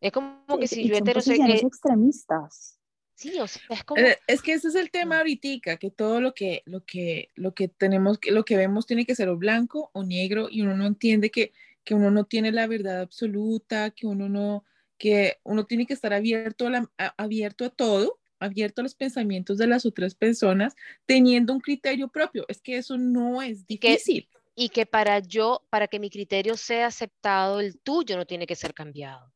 es 0.00 0.12
como 0.12 0.58
que 0.58 0.68
si 0.68 0.88
yo 0.88 0.96
heterosexual... 0.96 1.50
Eh, 1.50 1.60
extremistas. 1.62 2.78
Sí, 3.14 3.38
o 3.38 3.46
sea, 3.46 3.62
es 3.70 3.84
como... 3.84 4.00
Eh, 4.02 4.18
es 4.26 4.42
que 4.42 4.52
ese 4.52 4.68
es 4.68 4.74
el 4.74 4.90
tema 4.90 5.18
ahorita, 5.18 5.78
que 5.78 5.90
todo 5.90 6.20
lo 6.20 6.34
que, 6.34 6.62
lo 6.66 6.84
que, 6.84 7.30
lo 7.34 7.54
que 7.54 7.68
tenemos, 7.68 8.18
lo 8.28 8.44
que 8.44 8.56
vemos 8.56 8.86
tiene 8.86 9.06
que 9.06 9.14
ser 9.14 9.28
o 9.28 9.36
blanco 9.36 9.90
o 9.94 10.04
negro 10.04 10.48
y 10.50 10.62
uno 10.62 10.76
no 10.76 10.86
entiende 10.86 11.30
que, 11.30 11.52
que 11.82 11.94
uno 11.94 12.10
no 12.10 12.24
tiene 12.24 12.52
la 12.52 12.66
verdad 12.66 13.00
absoluta, 13.00 13.90
que 13.90 14.06
uno 14.06 14.28
no, 14.28 14.64
que 14.98 15.38
uno 15.44 15.64
tiene 15.64 15.86
que 15.86 15.94
estar 15.94 16.12
abierto 16.12 16.68
a, 16.68 17.14
abierto 17.16 17.64
a 17.64 17.70
todo 17.70 18.18
abierto 18.38 18.80
a 18.80 18.84
los 18.84 18.94
pensamientos 18.94 19.58
de 19.58 19.66
las 19.66 19.86
otras 19.86 20.14
personas, 20.14 20.74
teniendo 21.06 21.52
un 21.52 21.60
criterio 21.60 22.08
propio. 22.08 22.44
Es 22.48 22.60
que 22.60 22.76
eso 22.76 22.96
no 22.96 23.42
es 23.42 23.66
difícil. 23.66 24.28
y 24.54 24.70
que 24.70 24.86
para 24.86 25.18
yo, 25.18 25.66
para 25.70 25.86
que 25.86 25.98
mi 25.98 26.10
criterio 26.10 26.56
sea 26.56 26.86
aceptado, 26.86 27.60
el 27.60 27.78
tuyo 27.80 28.16
no 28.16 28.26
tiene 28.26 28.46
que 28.46 28.56
ser 28.56 28.72
cambiado. 28.74 29.32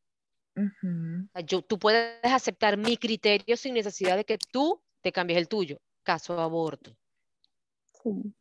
yo, 1.47 1.63
tú 1.63 1.79
puedes 1.79 2.19
aceptar 2.23 2.77
mi 2.77 2.97
criterio 2.97 3.57
sin 3.57 3.75
necesidad 3.75 4.17
de 4.17 4.25
que 4.25 4.39
tú 4.51 4.83
te 5.03 5.13
cambies 5.13 5.39
el 5.39 5.49
tuyo. 5.49 5.81
Caso 6.03 6.39
aborto. 6.41 6.97
Sí. 8.03 8.35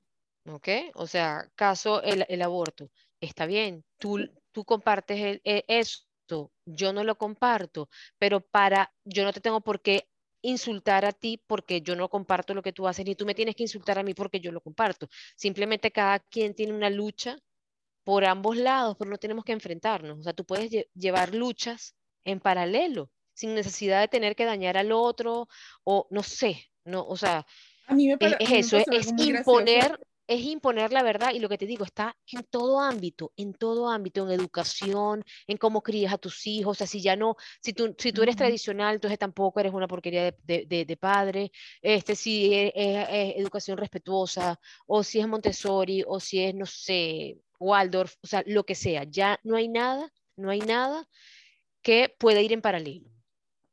¿Ok? 0.46 0.68
O 0.96 1.06
sea, 1.06 1.50
caso 1.56 2.02
el, 2.02 2.26
el 2.30 2.42
aborto. 2.42 2.90
Está 3.22 3.46
bien, 3.46 3.84
tú, 3.98 4.18
tú 4.52 4.64
compartes 4.64 5.20
el, 5.20 5.42
e, 5.44 5.64
esto, 5.68 6.52
yo 6.66 6.94
no 6.94 7.04
lo 7.04 7.18
comparto, 7.18 7.90
pero 8.18 8.40
para, 8.40 8.94
yo 9.04 9.24
no 9.24 9.34
te 9.34 9.42
tengo 9.42 9.62
por 9.62 9.82
qué 9.82 10.08
insultar 10.42 11.06
a 11.06 11.12
ti 11.12 11.42
porque 11.46 11.82
yo 11.82 11.96
no 11.96 12.10
comparto 12.10 12.54
lo 12.54 12.62
que 12.62 12.74
tú 12.74 12.88
haces, 12.88 13.06
ni 13.06 13.16
tú 13.16 13.26
me 13.26 13.36
tienes 13.36 13.56
que 13.56 13.64
insultar 13.64 14.00
a 14.00 14.04
mí 14.04 14.14
porque 14.14 14.40
yo 14.40 14.52
lo 14.52 14.62
comparto. 14.62 15.08
Simplemente 15.36 15.92
cada 15.92 16.20
quien 16.20 16.54
tiene 16.54 16.74
una 16.74 16.90
lucha 16.90 17.38
por 18.04 18.26
ambos 18.26 18.58
lados, 18.58 18.96
pero 18.98 19.12
no 19.12 19.18
tenemos 19.18 19.46
que 19.46 19.52
enfrentarnos. 19.52 20.20
O 20.20 20.24
sea, 20.24 20.34
tú 20.34 20.46
puedes 20.46 20.72
llevar 20.94 21.34
luchas 21.34 21.96
en 22.24 22.40
paralelo, 22.40 23.12
sin 23.34 23.54
necesidad 23.54 24.02
de 24.02 24.08
tener 24.08 24.36
que 24.36 24.46
dañar 24.46 24.78
al 24.78 24.92
otro, 24.92 25.48
o 25.84 26.08
no 26.10 26.24
sé, 26.24 26.70
no, 26.84 27.06
o 27.06 27.16
sea, 27.16 27.46
a 27.88 27.96
mí 27.96 28.08
me 28.08 28.18
es, 28.40 28.52
eso, 28.52 28.78
es, 28.78 29.14
imponer 29.18 30.00
es 30.30 30.42
imponer 30.46 30.94
la 30.94 31.02
verdad 31.02 31.32
y 31.34 31.40
lo 31.40 31.50
que 31.50 31.58
te 31.58 31.66
digo 31.66 31.84
está 31.84 32.16
en 32.32 32.44
todo 32.44 32.80
ámbito, 32.80 33.34
en 33.36 33.52
todo 33.56 33.90
ámbito, 33.90 34.24
en 34.28 34.40
educación, 34.40 35.26
en 35.48 35.58
cómo 35.58 35.82
crías 35.82 36.14
a 36.14 36.20
tus 36.20 36.46
hijos, 36.46 36.74
o 36.74 36.76
sea, 36.78 36.86
si 36.86 37.02
ya 37.02 37.16
no, 37.16 37.36
si 37.64 37.74
tú, 37.74 37.96
si 37.98 38.14
tú 38.14 38.22
eres 38.22 38.36
tradicional, 38.36 38.94
entonces 38.94 39.18
tampoco 39.18 39.60
eres 39.60 39.74
una 39.74 39.88
porquería 39.88 40.32
de, 40.44 40.66
de, 40.68 40.86
de 40.86 40.98
padre, 40.98 41.52
este, 41.82 42.16
si 42.16 42.54
es, 42.54 42.72
educación 42.76 43.80
respetuosa, 43.80 44.60
o 44.86 45.02
si 45.02 45.20
es 45.20 45.28
Montessori, 45.28 46.04
o 46.06 46.20
si 46.20 46.44
es, 46.44 46.54
no 46.54 46.68
sé, 46.68 47.40
Waldorf, 47.60 48.14
o 48.22 48.28
sea, 48.28 48.44
lo 48.46 48.64
que 48.64 48.76
sea, 48.76 49.06
ya 49.06 49.40
no 49.44 49.56
hay 49.56 49.68
nada, 49.68 50.14
no 50.36 50.52
hay 50.52 50.60
nada 50.60 51.08
que 51.82 52.16
pueda 52.20 52.40
ir 52.42 52.54
en 52.54 52.62
paralelo. 52.62 53.10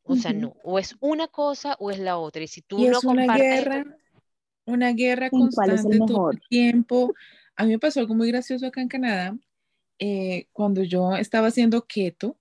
O 0.05 0.16
sea, 0.16 0.33
no, 0.33 0.57
o 0.62 0.79
es 0.79 0.97
una 1.01 1.29
cosa 1.29 1.77
o 1.81 1.90
es 1.90 1.99
la 1.99 2.16
otra. 2.16 2.42
Y 2.42 2.47
si 2.47 2.62
tú 2.62 2.79
no 2.79 3.01
compartes 3.03 3.27
una 3.27 3.37
guerra 3.37 3.97
constante 5.31 5.99
todo 6.07 6.31
el 6.33 6.41
tiempo. 6.49 7.15
A 7.57 7.65
mí 7.65 7.73
me 7.73 7.79
pasó 7.79 8.01
algo 8.01 8.15
muy 8.15 8.29
gracioso 8.29 8.67
acá 8.67 8.81
en 8.81 8.89
Canadá. 8.89 9.37
Eh, 9.99 10.49
cuando 10.53 10.83
yo 10.83 11.17
estaba 11.17 11.49
haciendo 11.49 11.87
keto, 11.87 12.37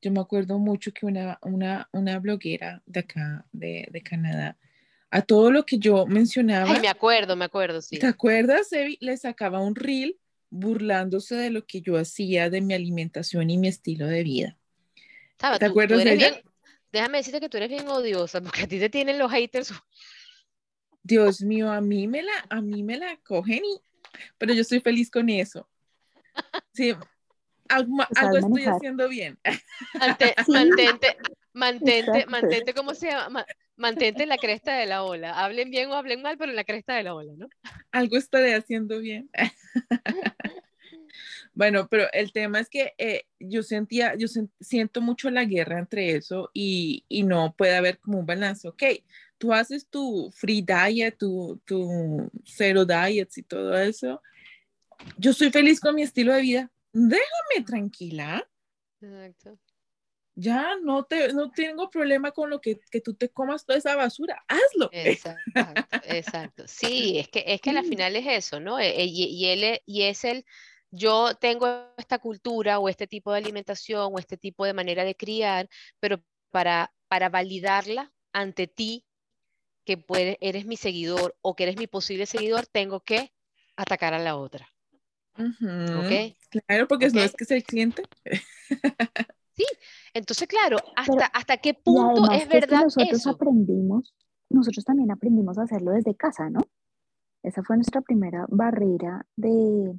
yo 0.00 0.10
me 0.10 0.20
acuerdo 0.20 0.58
mucho 0.58 0.92
que 0.92 1.06
una, 1.06 1.38
una, 1.42 1.88
una 1.92 2.18
bloguera 2.18 2.82
de 2.86 3.00
acá, 3.00 3.44
de, 3.52 3.88
de, 3.90 4.00
Canadá, 4.02 4.56
a 5.10 5.22
todo 5.22 5.50
lo 5.50 5.66
que 5.66 5.78
yo 5.78 6.06
mencionaba. 6.06 6.72
Ay, 6.72 6.80
me 6.80 6.88
acuerdo, 6.88 7.36
me 7.36 7.44
acuerdo, 7.44 7.82
sí. 7.82 7.98
¿Te 7.98 8.06
acuerdas, 8.06 8.72
Evi? 8.72 8.96
Le 9.00 9.16
sacaba 9.16 9.60
un 9.60 9.74
reel 9.74 10.16
burlándose 10.50 11.34
de 11.34 11.50
lo 11.50 11.66
que 11.66 11.80
yo 11.80 11.98
hacía, 11.98 12.48
de 12.48 12.60
mi 12.60 12.74
alimentación 12.74 13.50
y 13.50 13.58
mi 13.58 13.68
estilo 13.68 14.06
de 14.06 14.22
vida. 14.22 14.56
¿Te 15.58 15.66
acuerdas 15.66 16.04
de 16.04 16.14
ella? 16.14 16.42
déjame 16.90 17.18
decirte 17.18 17.40
que 17.40 17.48
tú 17.48 17.58
eres 17.58 17.68
bien 17.68 17.86
odiosa, 17.88 18.40
porque 18.40 18.62
a 18.62 18.66
ti 18.66 18.78
te 18.78 18.88
tienen 18.88 19.18
los 19.18 19.30
haters 19.30 19.72
Dios 21.08 21.40
mío, 21.40 21.72
a 21.72 21.80
mí 21.80 22.06
me 22.06 22.22
la, 22.22 22.46
a 22.50 22.60
mí 22.60 22.82
me 22.82 22.98
la 22.98 23.16
cogen 23.24 23.64
y, 23.64 23.80
pero 24.36 24.52
yo 24.52 24.60
estoy 24.60 24.80
feliz 24.80 25.10
con 25.10 25.30
eso. 25.30 25.66
Sí, 26.74 26.94
algo, 27.68 27.96
estoy 28.10 28.64
haciendo 28.64 29.08
bien. 29.08 29.38
mantente, 30.48 31.16
mantente, 31.54 32.26
mantente, 32.26 32.74
¿cómo 32.74 32.94
se 32.94 33.08
llama? 33.08 33.46
Mantente 33.76 34.24
en 34.24 34.28
la 34.28 34.36
cresta 34.36 34.76
de 34.76 34.84
la 34.84 35.02
ola. 35.02 35.32
Hablen 35.32 35.70
bien 35.70 35.90
o 35.90 35.94
hablen 35.94 36.20
mal, 36.20 36.36
pero 36.36 36.50
en 36.50 36.56
la 36.56 36.64
cresta 36.64 36.94
de 36.94 37.04
la 37.04 37.14
ola, 37.14 37.32
¿no? 37.36 37.48
Algo 37.90 38.18
estaré 38.18 38.54
haciendo 38.54 38.98
bien. 38.98 39.30
Bueno, 41.54 41.88
pero 41.88 42.06
el 42.12 42.30
tema 42.30 42.60
es 42.60 42.68
que 42.68 42.94
eh, 42.98 43.24
yo 43.40 43.64
sentía, 43.64 44.14
yo 44.14 44.28
siento 44.60 45.00
mucho 45.00 45.28
la 45.28 45.44
guerra 45.44 45.80
entre 45.80 46.14
eso 46.14 46.50
y, 46.54 47.04
y, 47.08 47.24
no 47.24 47.52
puede 47.58 47.74
haber 47.74 47.98
como 47.98 48.20
un 48.20 48.26
balance. 48.26 48.68
Ok, 48.68 48.84
tú 49.38 49.52
haces 49.52 49.88
tu 49.88 50.30
free 50.34 50.62
diet, 50.62 51.16
tu, 51.16 51.60
tu 51.64 52.30
cero 52.44 52.84
diets 52.84 53.38
y 53.38 53.42
todo 53.42 53.76
eso. 53.78 54.20
Yo 55.16 55.32
soy 55.32 55.50
feliz 55.50 55.80
con 55.80 55.94
mi 55.94 56.02
estilo 56.02 56.34
de 56.34 56.42
vida. 56.42 56.70
Déjame 56.92 57.64
tranquila. 57.64 58.46
Exacto. 59.00 59.58
Ya 60.34 60.76
no, 60.82 61.04
te, 61.04 61.32
no 61.32 61.50
tengo 61.50 61.90
problema 61.90 62.30
con 62.30 62.48
lo 62.48 62.60
que, 62.60 62.78
que 62.90 63.00
tú 63.00 63.14
te 63.14 63.28
comas 63.28 63.64
toda 63.64 63.78
esa 63.78 63.96
basura. 63.96 64.44
Hazlo. 64.46 64.88
Exacto, 64.92 65.42
exacto. 66.04 66.64
Sí, 66.68 67.18
es 67.18 67.28
que, 67.28 67.42
es 67.46 67.60
que 67.60 67.70
al 67.70 67.84
final 67.84 68.14
es 68.14 68.26
eso, 68.26 68.60
¿no? 68.60 68.78
E, 68.78 69.04
y, 69.04 69.24
y, 69.24 69.46
él, 69.46 69.80
y 69.84 70.02
es 70.02 70.24
el, 70.24 70.44
yo 70.92 71.34
tengo 71.34 71.92
esta 71.96 72.20
cultura 72.20 72.78
o 72.78 72.88
este 72.88 73.08
tipo 73.08 73.32
de 73.32 73.38
alimentación 73.38 74.12
o 74.14 74.18
este 74.20 74.36
tipo 74.36 74.64
de 74.64 74.74
manera 74.74 75.02
de 75.02 75.16
criar, 75.16 75.68
pero 75.98 76.22
para, 76.50 76.94
para 77.08 77.28
validarla 77.28 78.12
ante 78.32 78.68
ti 78.68 79.07
que 79.88 79.96
puede, 79.96 80.36
eres 80.42 80.66
mi 80.66 80.76
seguidor 80.76 81.34
o 81.40 81.56
que 81.56 81.62
eres 81.62 81.78
mi 81.78 81.86
posible 81.86 82.26
seguidor, 82.26 82.66
tengo 82.66 83.00
que 83.00 83.32
atacar 83.74 84.12
a 84.12 84.18
la 84.18 84.36
otra. 84.36 84.68
Claro, 86.50 86.86
porque 86.86 87.08
no 87.08 87.22
es 87.22 87.32
que 87.32 87.46
sea 87.46 87.56
el 87.56 87.64
cliente. 87.64 88.02
sí, 89.56 89.64
entonces 90.12 90.46
claro, 90.46 90.76
hasta, 90.94 91.24
hasta 91.24 91.56
qué 91.56 91.72
punto 91.72 92.30
es 92.32 92.46
verdad 92.50 92.82
nosotros 92.82 93.26
aprendimos, 93.28 94.14
nosotros 94.50 94.84
también 94.84 95.10
aprendimos 95.10 95.56
a 95.56 95.62
hacerlo 95.62 95.92
desde 95.92 96.14
casa, 96.14 96.50
¿no? 96.50 96.60
Esa 97.42 97.62
fue 97.62 97.76
nuestra 97.76 98.02
primera 98.02 98.44
barrera 98.50 99.24
de, 99.36 99.98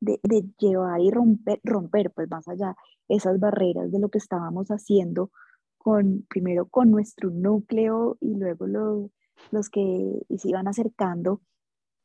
de, 0.00 0.18
de, 0.24 0.44
llevar 0.58 1.00
y 1.00 1.12
romper, 1.12 1.60
romper, 1.62 2.10
pues 2.10 2.28
más 2.28 2.48
allá, 2.48 2.74
esas 3.06 3.38
barreras 3.38 3.92
de 3.92 4.00
lo 4.00 4.08
que 4.08 4.18
estábamos 4.18 4.70
haciendo 4.70 5.30
con, 5.78 6.26
primero 6.28 6.66
con 6.66 6.90
nuestro 6.90 7.30
núcleo 7.30 8.18
y 8.20 8.34
luego 8.34 8.66
lo, 8.66 9.12
los 9.50 9.68
que 9.68 10.20
se 10.36 10.48
iban 10.48 10.68
acercando, 10.68 11.40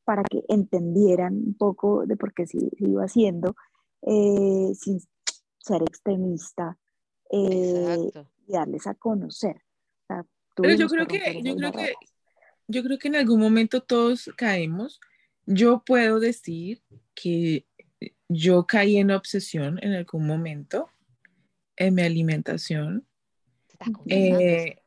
para 0.04 0.24
que 0.24 0.44
entendieran 0.48 1.34
un 1.34 1.56
poco 1.56 2.06
de 2.06 2.16
por 2.16 2.34
qué 2.34 2.46
se, 2.46 2.60
iba 2.78 3.04
haciendo, 3.04 3.56
eh, 4.04 4.72
sin 4.76 5.00
ser 5.58 5.82
extremista, 5.82 6.78
eh, 7.32 8.12
y 8.48 8.52
darles 8.52 8.88
a 8.88 8.94
conocer. 8.94 9.62
Pero 10.56 10.76
yo 10.76 10.88
creo 10.88 11.08
que, 11.08 11.42
yo 11.44 11.56
creo 11.56 11.72
que, 11.72 11.94
yo 12.68 12.84
creo 12.84 12.98
que 12.98 13.08
en 13.10 13.16
algún 13.16 13.40
momento 13.40 13.82
todos 13.82 14.30
caemos. 14.38 15.00
Yo 15.46 15.84
puedo 15.86 16.20
decir 16.20 16.82
que 17.14 17.68
yo 18.30 18.66
caí 18.66 18.98
en 18.98 19.12
obsesión 19.12 19.80
en 19.82 19.94
algún 19.94 20.26
momento 20.26 20.90
en 21.76 21.96
mi 21.96 22.04
alimentación, 22.04 23.06
eh, 24.08 24.82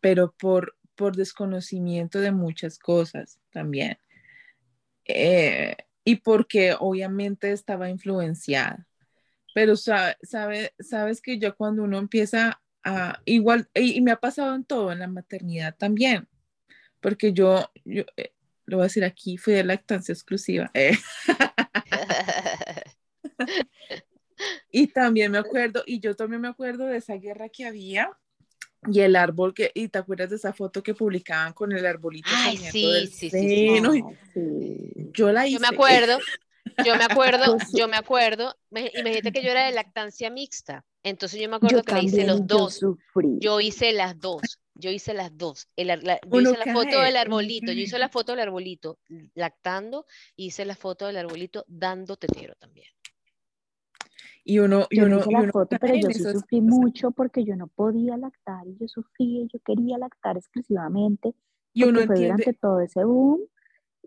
pero 0.00 0.32
por, 0.32 0.73
por 0.94 1.16
desconocimiento 1.16 2.20
de 2.20 2.32
muchas 2.32 2.78
cosas 2.78 3.38
también. 3.50 3.98
Eh, 5.04 5.76
y 6.04 6.16
porque 6.16 6.74
obviamente 6.78 7.52
estaba 7.52 7.88
influenciada. 7.88 8.86
Pero 9.54 9.76
sabe, 9.76 10.16
sabes 10.78 11.20
que 11.20 11.38
yo 11.38 11.56
cuando 11.56 11.84
uno 11.84 11.98
empieza 11.98 12.60
a, 12.82 13.20
igual, 13.24 13.68
y, 13.74 14.00
me 14.00 14.10
ha 14.10 14.16
pasado 14.16 14.54
en 14.54 14.64
todo, 14.64 14.92
en 14.92 14.98
la 14.98 15.08
maternidad 15.08 15.74
también, 15.76 16.28
porque 17.00 17.32
yo, 17.32 17.70
yo 17.84 18.04
eh, 18.16 18.32
lo 18.66 18.78
voy 18.78 18.84
a 18.84 18.88
decir 18.88 19.04
aquí, 19.04 19.38
fui 19.38 19.54
de 19.54 19.64
lactancia 19.64 20.12
exclusiva. 20.12 20.70
y 24.70 24.88
también 24.88 25.32
me 25.32 25.38
acuerdo, 25.38 25.82
y 25.86 26.00
yo 26.00 26.16
también 26.16 26.42
me 26.42 26.48
acuerdo 26.48 26.86
de 26.86 26.98
esa 26.98 27.14
guerra 27.14 27.48
que 27.48 27.66
había 27.66 28.10
y 28.90 29.00
el 29.00 29.16
árbol 29.16 29.54
que, 29.54 29.70
y 29.74 29.88
te 29.88 29.98
acuerdas 29.98 30.30
de 30.30 30.36
esa 30.36 30.52
foto 30.52 30.82
que 30.82 30.94
publicaban 30.94 31.52
con 31.52 31.72
el 31.72 31.84
arbolito. 31.86 32.28
Ay, 32.32 32.56
sí, 32.56 33.06
sí, 33.06 33.30
sí, 33.30 33.80
Yo 35.12 35.32
la 35.32 35.46
hice. 35.46 35.54
Yo 35.54 35.60
me 35.60 35.68
acuerdo, 35.68 36.18
yo 36.84 36.96
me 36.96 37.04
acuerdo, 37.04 37.56
yo 37.72 37.88
me 37.88 37.96
acuerdo, 37.96 38.56
imagínate 38.70 39.32
que 39.32 39.42
yo 39.42 39.50
era 39.50 39.66
de 39.66 39.72
lactancia 39.72 40.30
mixta, 40.30 40.84
entonces 41.02 41.40
yo 41.40 41.48
me 41.48 41.56
acuerdo 41.56 41.82
que 41.82 42.00
hice 42.00 42.26
los 42.26 42.46
dos. 42.46 42.80
Yo 43.40 43.60
hice 43.60 43.92
las 43.92 44.18
dos, 44.18 44.58
yo 44.74 44.90
hice 44.90 45.14
las 45.14 45.36
dos. 45.36 45.68
yo 45.76 46.40
hice 46.40 46.58
la 46.58 46.72
foto 46.72 47.00
del 47.00 47.16
arbolito, 47.16 47.72
yo 47.72 47.80
hice 47.80 47.98
la 47.98 48.08
foto 48.08 48.32
del 48.32 48.40
arbolito 48.40 48.98
lactando, 49.34 50.06
y 50.36 50.46
hice 50.46 50.64
la 50.64 50.74
foto 50.76 51.06
del 51.06 51.18
arbolito 51.18 51.64
dando 51.68 52.16
tetero 52.16 52.54
también. 52.56 52.88
Y 54.46 54.58
uno, 54.58 54.86
y 54.90 55.00
uno, 55.00 55.20
hice 55.20 55.30
la 55.30 55.50
foto, 55.50 55.76
pero 55.80 55.94
yo 55.94 56.08
sí 56.10 56.22
sufrí 56.22 56.60
mucho 56.60 57.10
porque 57.12 57.44
yo 57.44 57.56
no 57.56 57.66
podía 57.68 58.16
lactar 58.18 58.66
y 58.66 58.76
yo 58.78 58.86
sufría, 58.88 59.46
yo 59.50 59.58
quería 59.64 59.96
lactar 59.96 60.36
exclusivamente. 60.36 61.34
Y 61.72 61.84
uno 61.84 62.02
fue 62.06 62.16
durante 62.16 62.52
todo 62.52 62.80
ese 62.80 63.04
boom 63.04 63.40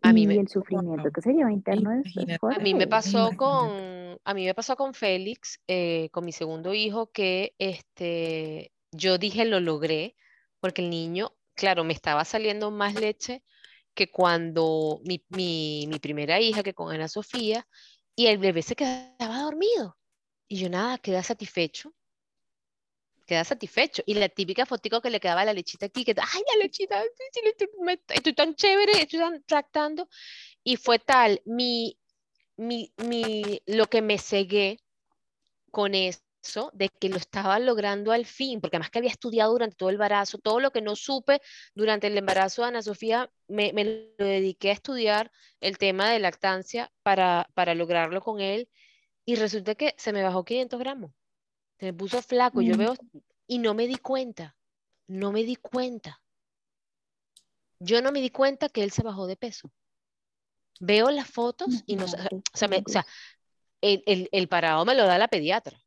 a 0.01 0.13
mí 0.13 0.23
y 0.23 0.37
el 0.37 0.47
sufrimiento 0.47 1.11
que 1.11 1.21
se 1.21 1.33
lleva 1.33 1.51
interno 1.51 1.91
A 1.91 2.59
mí 2.59 2.73
me 2.73 2.87
pasó 2.87 3.31
con, 3.35 4.19
a 4.23 4.33
mí 4.33 4.45
me 4.45 4.53
pasó 4.53 4.75
con 4.75 4.93
Félix, 4.93 5.59
eh, 5.67 6.09
con 6.11 6.25
mi 6.25 6.31
segundo 6.31 6.73
hijo, 6.73 7.11
que 7.11 7.55
este, 7.57 8.71
yo 8.91 9.17
dije 9.17 9.45
lo 9.45 9.59
logré, 9.59 10.15
porque 10.59 10.81
el 10.81 10.89
niño, 10.89 11.31
claro, 11.55 11.83
me 11.83 11.93
estaba 11.93 12.25
saliendo 12.25 12.71
más 12.71 12.95
leche 12.95 13.43
que 13.93 14.11
cuando 14.11 15.01
mi, 15.03 15.23
mi, 15.29 15.85
mi 15.87 15.99
primera 15.99 16.39
hija, 16.39 16.63
que 16.63 16.73
con 16.73 16.93
Ana 16.93 17.07
Sofía, 17.07 17.67
y 18.15 18.27
el 18.27 18.37
bebé 18.37 18.61
se 18.61 18.75
quedaba 18.75 19.41
dormido. 19.41 19.96
Y 20.47 20.57
yo 20.57 20.69
nada, 20.69 20.97
quedé 20.97 21.21
satisfecho. 21.23 21.93
Queda 23.25 23.43
satisfecho. 23.43 24.03
Y 24.05 24.13
la 24.13 24.29
típica 24.29 24.65
fotico 24.65 25.01
que 25.01 25.09
le 25.09 25.19
quedaba 25.19 25.43
la 25.43 25.53
lechita 25.53 25.87
aquí, 25.87 26.05
que, 26.05 26.15
ay, 26.17 26.41
la 26.53 26.63
lechita, 26.63 27.03
estoy, 28.09 28.33
tan 28.33 28.55
chévere, 28.55 28.93
estoy 29.01 29.19
tan 29.19 29.43
tractando. 29.43 30.07
Y 30.63 30.77
fue 30.77 30.99
tal, 30.99 31.41
mi, 31.45 31.99
mi, 32.55 32.93
mi, 32.97 33.61
lo 33.65 33.87
que 33.87 34.01
me 34.01 34.17
cegué 34.17 34.79
con 35.71 35.93
eso, 35.93 36.21
de 36.73 36.87
que 36.87 37.09
lo 37.09 37.17
estaba 37.17 37.59
logrando 37.59 38.13
al 38.13 38.25
fin, 38.25 38.61
porque 38.61 38.77
además 38.77 38.89
que 38.89 38.99
había 38.99 39.11
estudiado 39.11 39.51
durante 39.51 39.75
todo 39.75 39.89
el 39.89 39.95
embarazo, 39.95 40.37
todo 40.37 40.61
lo 40.61 40.71
que 40.71 40.81
no 40.81 40.95
supe 40.95 41.41
durante 41.75 42.07
el 42.07 42.17
embarazo 42.17 42.61
de 42.61 42.69
Ana 42.69 42.81
Sofía, 42.81 43.29
me, 43.49 43.73
me 43.73 43.83
lo 44.17 44.25
dediqué 44.25 44.69
a 44.69 44.73
estudiar 44.73 45.29
el 45.59 45.77
tema 45.77 46.09
de 46.09 46.19
lactancia 46.19 46.89
para, 47.03 47.49
para 47.53 47.75
lograrlo 47.75 48.21
con 48.21 48.39
él 48.39 48.69
y 49.27 49.35
resulta 49.35 49.75
que 49.75 49.93
se 49.97 50.13
me 50.13 50.23
bajó 50.23 50.45
500 50.45 50.79
gramos. 50.79 51.11
Se 51.77 51.87
me 51.87 51.93
puso 51.93 52.21
flaco. 52.21 52.61
Yo 52.61 52.75
mm. 52.75 52.77
veo 52.77 52.95
y 53.45 53.59
no 53.59 53.73
me 53.73 53.85
di 53.85 53.97
cuenta. 53.97 54.55
No 55.07 55.33
me 55.33 55.43
di 55.43 55.57
cuenta. 55.57 56.21
Yo 57.79 58.01
no 58.01 58.13
me 58.13 58.21
di 58.21 58.29
cuenta 58.29 58.69
que 58.69 58.83
él 58.83 58.91
se 58.91 59.03
bajó 59.03 59.27
de 59.27 59.35
peso. 59.35 59.69
Veo 60.79 61.11
las 61.11 61.29
fotos 61.29 61.83
y 61.85 61.97
no, 61.97 62.05
o 62.05 62.07
sea, 62.07 62.29
o 62.33 62.89
sea 62.89 63.05
el, 63.81 64.29
el, 64.31 64.47
parado 64.47 64.85
me 64.85 64.95
lo 64.95 65.05
da 65.05 65.17
la 65.17 65.27
pediatra, 65.27 65.83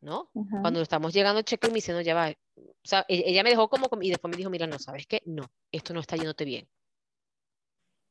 ¿no? 0.00 0.30
Cuando 0.32 0.80
estamos 0.80 1.12
llegando 1.12 1.40
a 1.40 1.42
cheque 1.42 1.68
me 1.68 1.74
dice, 1.74 1.92
no, 1.92 2.00
ya 2.00 2.14
va. 2.14 2.30
O 2.56 2.84
sea, 2.84 3.04
e, 3.08 3.24
ella 3.26 3.42
me 3.42 3.50
dejó 3.50 3.68
como, 3.68 3.88
y 4.00 4.10
después 4.10 4.30
me 4.30 4.36
dijo, 4.36 4.50
mira, 4.50 4.66
no, 4.66 4.78
¿sabes 4.78 5.06
qué? 5.06 5.22
No, 5.26 5.50
esto 5.72 5.92
no 5.92 6.00
está 6.00 6.16
yéndote 6.16 6.44
bien. 6.44 6.68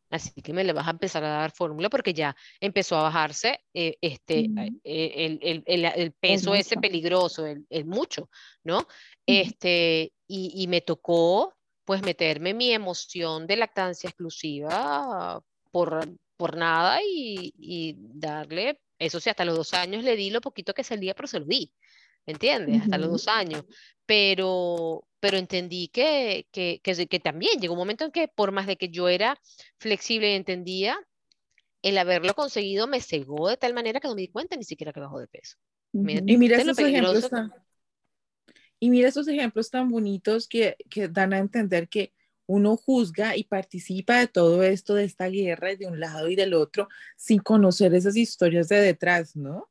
Así 0.10 0.42
que 0.42 0.54
me 0.54 0.64
le 0.64 0.74
vas 0.74 0.88
a 0.88 0.92
empezar 0.92 1.24
a 1.24 1.30
dar 1.30 1.52
fórmula 1.52 1.90
porque 1.90 2.14
ya 2.14 2.36
empezó 2.60 2.98
a 2.98 3.04
bajarse 3.04 3.60
eh, 3.74 3.98
este, 4.02 4.50
eh, 4.84 5.38
el, 5.42 5.64
el, 5.66 5.86
el, 5.86 6.12
peso 6.14 6.56
ese 6.56 6.78
peligroso, 6.78 7.46
el, 7.46 7.86
mucho, 7.86 8.30
¿no? 8.64 8.88
este, 9.26 10.14
y, 10.28 10.64
y, 10.64 10.68
me 10.68 10.82
tocó 10.82 11.54
pues 11.84 12.02
meterme 12.02 12.54
mi 12.54 12.72
emoción 12.72 13.48
de 13.48 13.58
lactancia 13.58 14.10
exclusiva 14.10 15.42
por, 15.72 16.08
por 16.38 16.56
nada 16.56 17.00
y, 17.02 17.54
y 17.58 17.96
darle, 17.98 18.80
eso 19.00 19.20
sí, 19.20 19.30
hasta 19.30 19.46
los 19.46 19.58
dos 19.58 19.74
años 19.74 20.04
le 20.04 20.16
di 20.16 20.30
lo 20.30 20.42
poquito 20.42 20.74
que 20.74 20.84
salía, 20.84 21.14
pero 21.14 21.28
se 21.28 21.40
lo 21.40 21.46
di. 21.46 21.72
¿me 22.28 22.34
entiendes? 22.34 22.82
Hasta 22.82 22.98
los 22.98 23.10
dos 23.10 23.28
años. 23.30 23.64
Pero, 24.08 25.08
pero 25.20 25.38
entendí 25.38 25.90
que, 25.90 26.48
que, 26.52 26.82
que, 26.82 27.20
también 27.20 27.60
llegó 27.60 27.74
un 27.74 27.80
momento 27.80 28.06
en 28.06 28.12
que 28.12 28.28
por 28.28 28.52
más 28.52 28.66
de 28.66 28.78
que 28.78 28.90
yo 28.90 29.08
era 29.08 29.40
flexible 29.78 30.32
y 30.32 30.36
entendía, 30.36 30.98
el 31.84 31.98
haberlo 32.00 32.34
conseguido 32.34 32.88
me 32.88 33.02
cegó 33.02 33.50
de 33.50 33.58
tal 33.58 33.76
manera 33.76 34.00
que 34.00 34.08
no 34.08 34.16
me 34.16 34.22
di 34.22 34.30
cuenta 34.30 34.56
ni 34.56 34.64
siquiera 34.64 34.92
que 34.92 35.00
bajó 35.00 35.20
de 35.20 35.28
peso. 35.28 35.58
Y 35.94 36.38
mira 36.38 36.58
esos 36.58 36.80
ejemplos 36.80 37.30
tan, 37.30 37.54
y 38.80 38.90
mira 38.90 39.10
esos 39.10 39.28
ejemplos 39.28 39.70
tan 39.70 39.90
bonitos 39.90 40.48
que, 40.48 40.78
que 40.90 41.08
dan 41.08 41.34
a 41.34 41.40
entender 41.40 41.88
que 41.88 42.14
uno 42.46 42.78
juzga 42.78 43.36
y 43.36 43.44
participa 43.44 44.20
de 44.20 44.28
todo 44.28 44.64
esto, 44.64 44.96
de 44.96 45.04
esta 45.04 45.28
guerra 45.28 45.76
de 45.76 45.86
un 45.86 46.00
lado 46.00 46.30
y 46.30 46.36
del 46.36 46.54
otro, 46.54 46.88
sin 47.18 47.40
conocer 47.40 47.94
esas 47.94 48.16
historias 48.16 48.70
de 48.70 48.80
detrás, 48.80 49.36
¿no? 49.36 49.70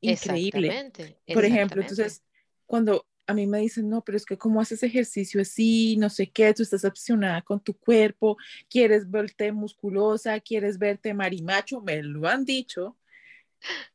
increíble. 0.00 0.92
Por 1.32 1.44
ejemplo, 1.44 1.80
entonces, 1.80 2.22
cuando 2.66 3.06
a 3.26 3.34
mí 3.34 3.46
me 3.46 3.58
dicen, 3.58 3.88
no, 3.88 4.02
pero 4.02 4.16
es 4.16 4.26
que 4.26 4.36
como 4.36 4.60
haces 4.60 4.82
ejercicio 4.82 5.40
así, 5.40 5.96
no 5.96 6.10
sé 6.10 6.30
qué, 6.30 6.52
tú 6.52 6.62
estás 6.62 6.84
obsesionada 6.84 7.42
con 7.42 7.60
tu 7.60 7.74
cuerpo, 7.74 8.36
quieres 8.68 9.10
verte 9.10 9.52
musculosa, 9.52 10.40
quieres 10.40 10.78
verte 10.78 11.14
marimacho, 11.14 11.80
me 11.80 12.02
lo 12.02 12.28
han 12.28 12.44
dicho. 12.44 12.96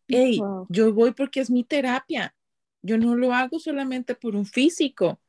Hey, 0.08 0.42
yo 0.70 0.94
voy 0.94 1.12
porque 1.12 1.42
es 1.42 1.50
mi 1.50 1.64
terapia. 1.64 2.36
Yo 2.82 2.98
no 2.98 3.16
lo 3.16 3.34
hago 3.34 3.60
solamente 3.60 4.16
por 4.16 4.36
un 4.36 4.46
físico. 4.46 5.20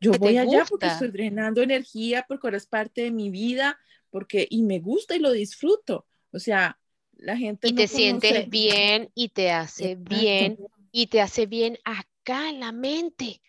Yo 0.00 0.12
voy 0.12 0.36
allá 0.36 0.64
porque 0.68 0.86
estoy 0.86 1.10
drenando 1.10 1.62
energía, 1.62 2.24
porque 2.28 2.46
ahora 2.46 2.56
es 2.58 2.66
parte 2.66 3.02
de 3.02 3.10
mi 3.10 3.30
vida, 3.30 3.78
porque 4.10 4.46
y 4.48 4.62
me 4.62 4.78
gusta 4.78 5.16
y 5.16 5.20
lo 5.20 5.32
disfruto. 5.32 6.06
O 6.32 6.38
sea, 6.38 6.78
la 7.12 7.36
gente 7.36 7.68
y 7.68 7.74
te 7.74 7.88
sientes 7.88 8.48
bien 8.48 9.10
y 9.14 9.30
te 9.30 9.50
hace 9.50 9.96
bien 9.96 10.58
y 10.92 11.08
te 11.08 11.20
hace 11.20 11.46
bien 11.46 11.78
acá 12.28 12.48
en 12.50 12.60
la 12.60 12.72
mente. 12.72 13.40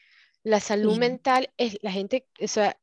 La 0.43 0.59
salud 0.59 0.97
mental 0.97 1.51
es 1.57 1.77
la 1.81 1.91
gente, 1.91 2.27
o 2.41 2.47
sea, 2.47 2.79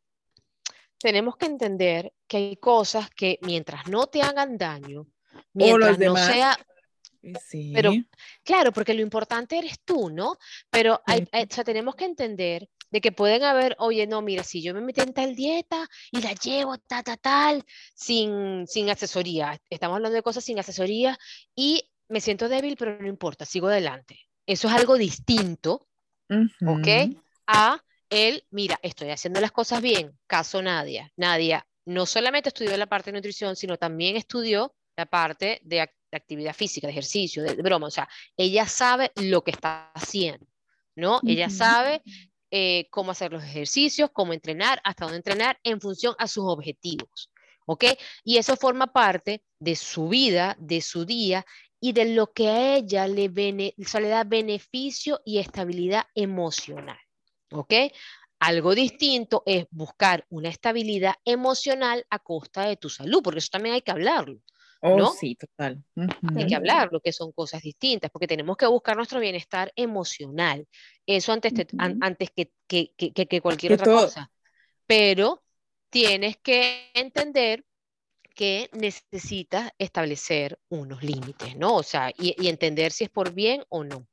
tenemos 0.98 1.36
que 1.36 1.46
entender 1.46 2.12
que 2.28 2.36
hay 2.36 2.56
cosas 2.56 3.08
que 3.10 3.38
mientras 3.42 3.88
no 3.88 4.06
te 4.06 4.20
hagan 4.20 4.58
daño, 4.58 5.06
mientras 5.52 5.98
no 5.98 6.16
sea 6.16 6.56
Sí. 7.48 7.72
Pero 7.74 7.92
claro, 8.44 8.72
porque 8.72 8.94
lo 8.94 9.02
importante 9.02 9.58
eres 9.58 9.80
tú, 9.84 10.10
¿no? 10.10 10.36
Pero 10.70 11.02
hay, 11.06 11.22
o 11.22 11.54
sea, 11.54 11.64
tenemos 11.64 11.96
que 11.96 12.04
entender 12.04 12.68
de 12.90 13.00
que 13.00 13.10
pueden 13.10 13.42
haber, 13.42 13.74
oye, 13.80 14.06
no, 14.06 14.22
mira, 14.22 14.44
si 14.44 14.62
yo 14.62 14.72
me 14.74 14.80
metí 14.80 15.00
en 15.00 15.12
tal 15.12 15.34
dieta 15.34 15.88
y 16.12 16.22
la 16.22 16.34
llevo, 16.34 16.78
ta, 16.78 17.02
ta, 17.02 17.16
tal, 17.16 17.64
sin, 17.96 18.68
sin 18.68 18.90
asesoría, 18.90 19.60
estamos 19.70 19.96
hablando 19.96 20.14
de 20.14 20.22
cosas 20.22 20.44
sin 20.44 20.60
asesoría 20.60 21.18
y 21.56 21.90
me 22.06 22.20
siento 22.20 22.48
débil, 22.48 22.76
pero 22.76 22.96
no 23.00 23.08
importa, 23.08 23.44
sigo 23.44 23.66
adelante. 23.66 24.25
Eso 24.46 24.68
es 24.68 24.74
algo 24.74 24.96
distinto, 24.96 25.88
¿ok? 26.66 26.88
A 27.46 27.82
el, 28.08 28.44
mira, 28.50 28.78
estoy 28.82 29.10
haciendo 29.10 29.40
las 29.40 29.52
cosas 29.52 29.82
bien, 29.82 30.16
caso 30.26 30.62
Nadia. 30.62 31.12
Nadia 31.16 31.66
no 31.84 32.06
solamente 32.06 32.48
estudió 32.48 32.76
la 32.76 32.86
parte 32.86 33.10
de 33.10 33.18
nutrición, 33.18 33.56
sino 33.56 33.76
también 33.76 34.16
estudió 34.16 34.74
la 34.96 35.06
parte 35.06 35.60
de, 35.64 35.88
actividad 36.12 36.54
física, 36.54 36.86
de 36.86 36.92
ejercicio, 36.92 37.42
de, 37.42 37.54
broma, 37.56 37.88
o 37.88 37.90
sea, 37.90 38.08
ella 38.36 38.66
sabe 38.66 39.12
lo 39.16 39.42
que 39.42 39.50
está 39.50 39.90
haciendo, 39.94 40.46
¿no? 40.94 41.20
Ella 41.26 41.50
sabe 41.50 42.00
eh, 42.50 42.86
cómo 42.90 43.10
hacer 43.10 43.32
los 43.32 43.44
ejercicios, 43.44 44.10
cómo 44.12 44.32
entrenar, 44.32 44.80
hasta 44.82 45.04
dónde 45.04 45.18
entrenar 45.18 45.58
en 45.62 45.80
función 45.80 46.14
a 46.18 46.26
sus 46.26 46.44
objetivos. 46.46 47.30
¿Ok? 47.68 47.84
Y 48.22 48.36
eso 48.36 48.56
forma 48.56 48.86
parte 48.86 49.42
de 49.58 49.74
su 49.74 50.08
vida, 50.08 50.56
de 50.60 50.80
su 50.80 51.04
día 51.04 51.44
y 51.86 51.92
de 51.92 52.04
lo 52.04 52.32
que 52.32 52.48
a 52.48 52.74
ella 52.74 53.06
le, 53.06 53.28
le 53.28 54.08
da 54.08 54.24
beneficio 54.24 55.20
y 55.24 55.38
estabilidad 55.38 56.02
emocional. 56.16 56.98
¿Ok? 57.52 57.72
Algo 58.40 58.74
distinto 58.74 59.44
es 59.46 59.66
buscar 59.70 60.26
una 60.28 60.48
estabilidad 60.48 61.14
emocional 61.24 62.04
a 62.10 62.18
costa 62.18 62.66
de 62.66 62.76
tu 62.76 62.88
salud, 62.88 63.22
porque 63.22 63.38
eso 63.38 63.50
también 63.52 63.76
hay 63.76 63.82
que 63.82 63.92
hablarlo. 63.92 64.40
Oh, 64.80 64.96
¿no? 64.96 65.12
sí, 65.12 65.36
total. 65.36 65.80
Hay 66.34 66.46
que 66.48 66.56
hablarlo, 66.56 67.00
que 67.00 67.12
son 67.12 67.30
cosas 67.30 67.62
distintas, 67.62 68.10
porque 68.10 68.26
tenemos 68.26 68.56
que 68.56 68.66
buscar 68.66 68.96
nuestro 68.96 69.20
bienestar 69.20 69.72
emocional. 69.76 70.66
Eso 71.06 71.32
antes, 71.32 71.52
antes 71.78 72.30
que, 72.34 72.50
que, 72.66 72.94
que, 72.96 73.12
que 73.12 73.40
cualquier 73.40 73.74
otra 73.74 73.92
cosa. 73.92 74.32
Pero 74.88 75.44
tienes 75.88 76.36
que 76.38 76.90
entender 76.94 77.64
que 78.36 78.68
necesitas 78.74 79.72
establecer 79.78 80.58
unos 80.68 81.02
límites, 81.02 81.56
¿no? 81.56 81.74
O 81.76 81.82
sea, 81.82 82.10
y, 82.16 82.48
entender 82.48 82.92
si 82.92 83.04
es 83.04 83.10
por 83.10 83.32
bien 83.32 83.62
o 83.70 83.82
no. 83.82 84.06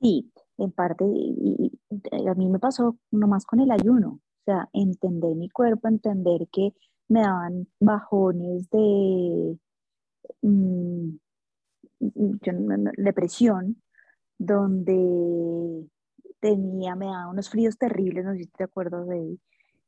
Sí, 0.00 0.32
en 0.56 0.72
parte, 0.72 1.04
a 1.04 2.34
mí 2.34 2.48
me 2.48 2.58
pasó 2.58 2.96
nomás 3.10 3.44
con 3.44 3.60
el 3.60 3.70
ayuno, 3.70 4.20
o 4.40 4.44
sea, 4.44 4.68
entender 4.72 5.36
mi 5.36 5.50
cuerpo, 5.50 5.88
entender 5.88 6.48
que 6.50 6.72
me 7.08 7.20
daban 7.20 7.68
bajones 7.80 8.68
de 8.70 9.58
mm, 10.40 11.16
depresión, 12.96 13.82
donde 14.38 15.86
tenía, 16.40 16.94
me 16.94 17.06
daba 17.06 17.28
unos 17.28 17.50
fríos 17.50 17.76
terribles, 17.76 18.24
no 18.24 18.32
sé 18.32 18.44
si 18.44 18.46
te 18.46 18.64
acuerdas 18.64 19.06
de 19.06 19.38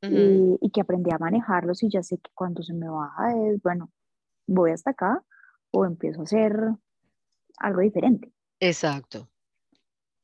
y, 0.03 0.71
que 0.71 0.81
aprendí 0.81 1.11
a 1.13 1.19
manejarlos 1.19 1.83
y 1.83 1.91
ya 1.91 2.03
sé 2.03 2.19
que 2.19 2.31
cuando 2.35 2.63
se 2.63 2.73
me 2.73 2.89
baja 2.89 3.33
es, 3.37 3.61
bueno, 3.63 3.91
voy 4.47 4.71
hasta 4.71 4.91
acá 4.91 5.23
o 5.71 5.85
empiezo 5.85 6.21
a 6.21 6.25
hacer 6.25 6.57
algo 7.59 7.81
diferente. 7.81 8.33
Exacto. 8.61 9.29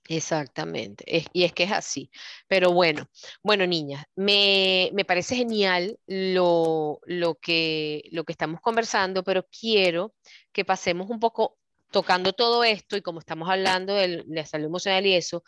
Exactamente, 0.07 1.05
y 1.33 1.45
es 1.45 1.55
que 1.55 1.63
es 1.63 1.73
así. 1.73 2.11
Pero 2.47 2.73
bueno, 2.73 3.09
bueno, 3.43 3.67
niñas, 3.67 4.05
me, 4.17 4.93
parece 5.07 5.35
genial 5.35 5.99
lo, 6.07 7.01
lo, 7.07 7.37
que, 7.37 8.03
lo 8.13 8.25
que 8.25 8.33
estamos 8.33 8.61
conversando, 8.61 9.25
pero 9.25 9.47
quiero 9.49 10.15
que 10.53 10.67
pasemos 10.67 11.09
un 11.09 11.21
poco 11.21 11.57
tocando 11.91 12.35
todo 12.35 12.65
esto 12.65 12.97
y 12.99 13.03
como 13.03 13.21
estamos 13.21 13.49
hablando 13.49 13.95
de 13.95 14.25
la 14.27 14.45
salud 14.45 14.67
emocional 14.67 15.07
y 15.07 15.15
eso, 15.15 15.43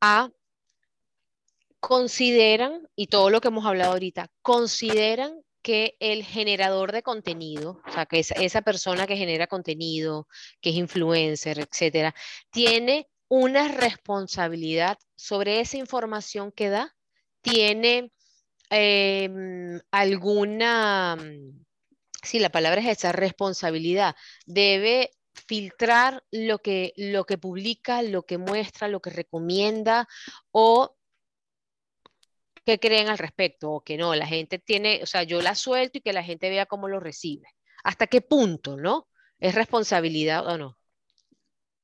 a 0.00 0.30
consideran, 1.80 2.88
y 2.94 3.08
todo 3.08 3.30
lo 3.30 3.40
que 3.40 3.48
hemos 3.48 3.66
hablado 3.66 3.92
ahorita, 3.92 4.30
consideran 4.42 5.42
que 5.62 5.96
el 6.00 6.24
generador 6.24 6.92
de 6.92 7.02
contenido, 7.02 7.82
o 7.86 7.92
sea, 7.92 8.06
que 8.06 8.18
esa, 8.20 8.62
persona 8.62 9.06
que 9.06 9.16
genera 9.16 9.46
contenido, 9.46 10.26
que 10.60 10.70
es 10.70 10.76
influencer, 10.76 11.58
etcétera, 11.58 12.14
tiene 12.50 13.08
una 13.28 13.68
responsabilidad 13.68 14.98
sobre 15.16 15.60
esa 15.60 15.76
información 15.76 16.52
que 16.52 16.70
da, 16.70 16.94
tiene 17.42 18.12
em, 18.70 19.80
alguna, 19.90 21.16
si 22.22 22.38
la 22.38 22.50
palabra 22.50 22.80
es 22.80 22.98
esa, 22.98 23.12
responsabilidad, 23.12 24.16
debe 24.46 25.10
filtrar 25.46 26.22
lo 26.30 26.58
que, 26.58 26.92
lo 26.96 27.24
que 27.24 27.38
publica, 27.38 28.02
lo 28.02 28.22
que 28.24 28.38
muestra, 28.38 28.88
lo 28.88 29.00
que 29.00 29.10
recomienda 29.10 30.08
o 30.52 30.96
qué 32.70 32.78
creen 32.78 33.08
al 33.08 33.18
respecto 33.18 33.72
o 33.72 33.80
que 33.80 33.96
no, 33.96 34.14
la 34.14 34.26
gente 34.26 34.58
tiene, 34.58 35.00
o 35.02 35.06
sea, 35.06 35.24
yo 35.24 35.42
la 35.42 35.56
suelto 35.56 35.98
y 35.98 36.00
que 36.02 36.12
la 36.12 36.22
gente 36.22 36.48
vea 36.48 36.66
cómo 36.66 36.88
lo 36.88 37.00
recibe. 37.00 37.48
¿Hasta 37.82 38.06
qué 38.06 38.20
punto, 38.20 38.76
no? 38.76 39.08
¿Es 39.40 39.56
responsabilidad 39.56 40.46
o 40.46 40.56
no? 40.56 40.76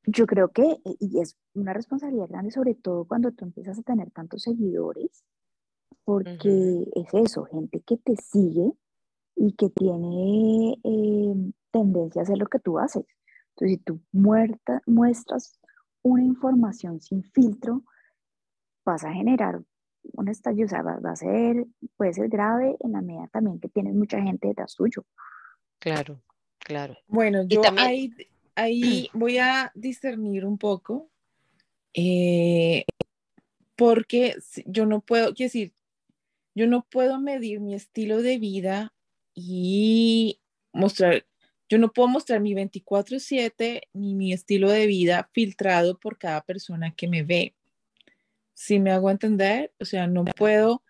Yo 0.04 0.26
creo 0.26 0.52
que, 0.52 0.76
y 1.00 1.20
es 1.20 1.36
una 1.54 1.72
responsabilidad 1.72 2.28
grande, 2.28 2.52
sobre 2.52 2.74
todo 2.74 3.04
cuando 3.04 3.32
tú 3.32 3.44
empiezas 3.44 3.78
a 3.80 3.82
tener 3.82 4.12
tantos 4.12 4.42
seguidores, 4.42 5.24
porque 6.04 6.84
es 6.94 7.12
eso, 7.14 7.44
gente 7.46 7.80
que 7.80 7.96
te 7.96 8.14
sigue 8.16 8.70
y 9.34 9.54
que 9.54 9.68
tiene 9.70 10.78
eh, 10.84 11.52
tendencia 11.72 12.20
a 12.20 12.22
hacer 12.22 12.38
lo 12.38 12.46
que 12.46 12.60
tú 12.60 12.78
haces. 12.78 13.04
Entonces, 13.56 13.78
si 13.78 13.84
tú 13.84 14.00
muerta, 14.12 14.82
muestras 14.86 15.58
una 16.02 16.22
información 16.22 17.00
sin 17.00 17.24
filtro, 17.24 17.82
vas 18.84 19.02
a 19.02 19.12
generar 19.12 19.60
un 20.14 20.28
estallido, 20.28 20.66
o 20.66 20.68
sea, 20.68 20.82
va, 20.82 20.98
a 21.10 21.16
ser, 21.16 21.66
puede 21.96 22.12
ser 22.12 22.28
grave 22.28 22.76
en 22.80 22.92
la 22.92 23.02
medida 23.02 23.28
también 23.28 23.60
que 23.60 23.68
tienes 23.68 23.94
mucha 23.94 24.20
gente 24.20 24.48
detrás 24.48 24.74
tuyo. 24.74 25.04
Claro, 25.78 26.22
claro. 26.58 26.96
Bueno, 27.06 27.44
yo 27.46 27.62
ahí, 27.76 28.12
ahí 28.54 29.08
voy 29.12 29.38
a 29.38 29.70
discernir 29.74 30.44
un 30.44 30.58
poco, 30.58 31.10
eh, 31.94 32.84
porque 33.76 34.36
yo 34.66 34.86
no 34.86 35.00
puedo, 35.00 35.34
quiero 35.34 35.48
decir, 35.48 35.72
yo 36.54 36.66
no 36.66 36.86
puedo 36.90 37.20
medir 37.20 37.60
mi 37.60 37.74
estilo 37.74 38.22
de 38.22 38.38
vida 38.38 38.94
y 39.34 40.40
mostrar, 40.72 41.26
yo 41.68 41.78
no 41.78 41.92
puedo 41.92 42.08
mostrar 42.08 42.40
mi 42.40 42.54
24/7 42.54 43.82
ni 43.92 44.14
mi 44.14 44.32
estilo 44.32 44.70
de 44.70 44.86
vida 44.86 45.28
filtrado 45.32 45.98
por 45.98 46.18
cada 46.18 46.40
persona 46.42 46.94
que 46.94 47.08
me 47.08 47.22
ve 47.22 47.54
si 48.56 48.80
me 48.80 48.90
hago 48.90 49.10
entender, 49.10 49.70
o 49.78 49.84
sea, 49.84 50.06
no 50.06 50.24
puedo, 50.24 50.82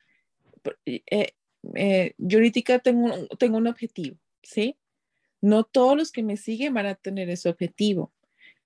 eh, 0.84 1.32
eh, 1.74 2.14
yo 2.16 2.38
ahorita 2.38 2.78
tengo, 2.78 3.26
tengo 3.38 3.58
un 3.58 3.66
objetivo, 3.66 4.16
¿sí? 4.40 4.78
No 5.40 5.64
todos 5.64 5.96
los 5.96 6.12
que 6.12 6.22
me 6.22 6.36
siguen 6.36 6.74
van 6.74 6.86
a 6.86 6.94
tener 6.94 7.28
ese 7.28 7.48
objetivo. 7.48 8.14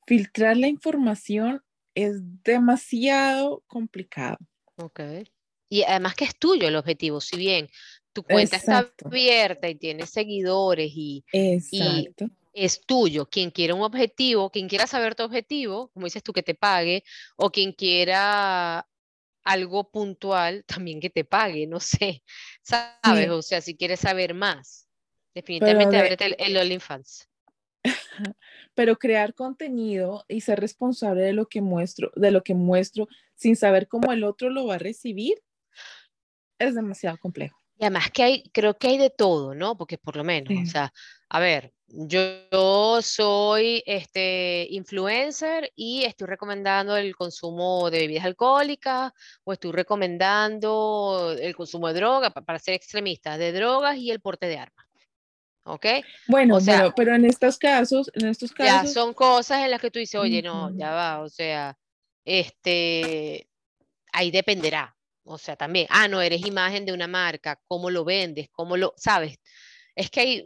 Filtrar 0.06 0.58
la 0.58 0.68
información 0.68 1.62
es 1.94 2.16
demasiado 2.44 3.64
complicado. 3.66 4.36
Ok. 4.76 5.00
Y 5.70 5.82
además 5.84 6.14
que 6.14 6.26
es 6.26 6.36
tuyo 6.36 6.68
el 6.68 6.76
objetivo, 6.76 7.22
si 7.22 7.38
bien 7.38 7.68
tu 8.12 8.22
cuenta 8.22 8.56
está 8.56 8.92
abierta 9.02 9.70
y 9.70 9.76
tienes 9.76 10.10
seguidores 10.10 10.90
y, 10.94 11.24
y, 11.32 12.10
es 12.52 12.82
tuyo. 12.84 13.30
Quien 13.30 13.50
quiera 13.50 13.74
un 13.74 13.82
objetivo, 13.82 14.50
quien 14.50 14.68
quiera 14.68 14.86
saber 14.86 15.14
tu 15.14 15.22
objetivo, 15.22 15.88
como 15.94 16.04
dices 16.04 16.22
tú, 16.22 16.34
que 16.34 16.42
te 16.42 16.54
pague, 16.54 17.02
o 17.36 17.50
quien 17.50 17.72
quiera 17.72 18.86
algo 19.50 19.90
puntual 19.90 20.64
también 20.64 21.00
que 21.00 21.10
te 21.10 21.24
pague, 21.24 21.66
no 21.66 21.80
sé, 21.80 22.22
¿sabes? 22.62 23.28
O 23.30 23.42
sea, 23.42 23.60
si 23.60 23.76
quieres 23.76 24.00
saber 24.00 24.34
más, 24.34 24.88
definitivamente 25.34 25.98
ábrete 25.98 26.26
el, 26.26 26.36
el 26.38 26.56
OnlyFans. 26.56 27.28
Pero 28.74 28.96
crear 28.96 29.34
contenido 29.34 30.24
y 30.28 30.42
ser 30.42 30.60
responsable 30.60 31.22
de 31.22 31.32
lo 31.32 31.46
que 31.46 31.60
muestro, 31.60 32.12
de 32.14 32.30
lo 32.30 32.42
que 32.42 32.54
muestro, 32.54 33.08
sin 33.34 33.56
saber 33.56 33.88
cómo 33.88 34.12
el 34.12 34.22
otro 34.22 34.50
lo 34.50 34.66
va 34.66 34.76
a 34.76 34.78
recibir, 34.78 35.42
es 36.58 36.74
demasiado 36.74 37.18
complejo. 37.18 37.58
Y 37.78 37.84
además 37.84 38.10
que 38.10 38.22
hay, 38.22 38.42
creo 38.52 38.76
que 38.76 38.88
hay 38.88 38.98
de 38.98 39.10
todo, 39.10 39.54
¿no? 39.54 39.76
Porque 39.76 39.96
por 39.96 40.14
lo 40.14 40.22
menos, 40.22 40.52
o 40.62 40.70
sea, 40.70 40.92
a 41.30 41.40
ver, 41.40 41.72
yo, 41.92 43.02
soy 43.02 43.82
este, 43.84 44.66
influencer 44.70 45.72
y 45.74 46.04
estoy 46.04 46.28
recomendando 46.28 46.96
el 46.96 47.16
consumo 47.16 47.90
de 47.90 47.98
bebidas 47.98 48.24
alcohólicas 48.24 49.12
o 49.44 49.52
estoy 49.52 49.72
recomendando 49.72 51.34
el 51.38 51.54
consumo 51.56 51.88
de 51.88 51.94
drogas, 51.94 52.32
para 52.32 52.58
ser 52.58 52.74
extremista, 52.74 53.36
de 53.38 53.52
drogas 53.52 53.96
y 53.96 54.10
el 54.10 54.20
porte 54.20 54.46
de 54.46 54.58
armas. 54.58 54.86
¿Ok? 55.64 55.86
Bueno, 56.26 56.56
o 56.56 56.60
sea, 56.60 56.92
pero 56.94 57.14
en 57.14 57.24
estos 57.24 57.58
casos, 57.58 58.10
en 58.14 58.28
estos 58.28 58.52
casos... 58.52 58.88
Ya 58.88 59.00
son 59.00 59.12
cosas 59.12 59.62
en 59.62 59.70
las 59.70 59.80
que 59.80 59.90
tú 59.90 59.98
dices, 59.98 60.20
oye, 60.20 60.42
no, 60.42 60.74
ya 60.76 60.92
va, 60.92 61.20
o 61.20 61.28
sea, 61.28 61.76
este, 62.24 63.48
ahí 64.12 64.30
dependerá, 64.30 64.96
o 65.24 65.38
sea, 65.38 65.56
también, 65.56 65.86
ah, 65.90 66.08
no, 66.08 66.22
eres 66.22 66.46
imagen 66.46 66.86
de 66.86 66.92
una 66.92 67.06
marca, 67.06 67.60
cómo 67.66 67.90
lo 67.90 68.04
vendes, 68.04 68.48
cómo 68.52 68.76
lo, 68.76 68.94
sabes. 68.96 69.38
Es 69.94 70.10
que 70.10 70.20
hay, 70.20 70.44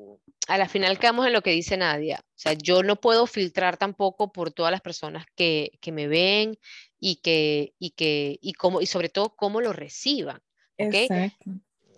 a 0.48 0.58
la 0.58 0.68
final 0.68 0.98
quedamos 0.98 1.26
en 1.26 1.32
lo 1.32 1.42
que 1.42 1.50
dice 1.50 1.76
Nadia. 1.76 2.20
O 2.22 2.38
sea, 2.38 2.52
yo 2.54 2.82
no 2.82 2.96
puedo 2.96 3.26
filtrar 3.26 3.76
tampoco 3.76 4.32
por 4.32 4.52
todas 4.52 4.72
las 4.72 4.80
personas 4.80 5.26
que, 5.34 5.78
que 5.80 5.92
me 5.92 6.06
ven 6.06 6.58
y 6.98 7.16
que, 7.16 7.74
y 7.78 7.90
que, 7.90 8.38
y 8.40 8.52
cómo, 8.54 8.80
y 8.80 8.86
sobre 8.86 9.08
todo 9.08 9.34
cómo 9.36 9.60
lo 9.60 9.72
reciban. 9.72 10.40
¿okay? 10.78 11.04
Exacto. 11.04 11.50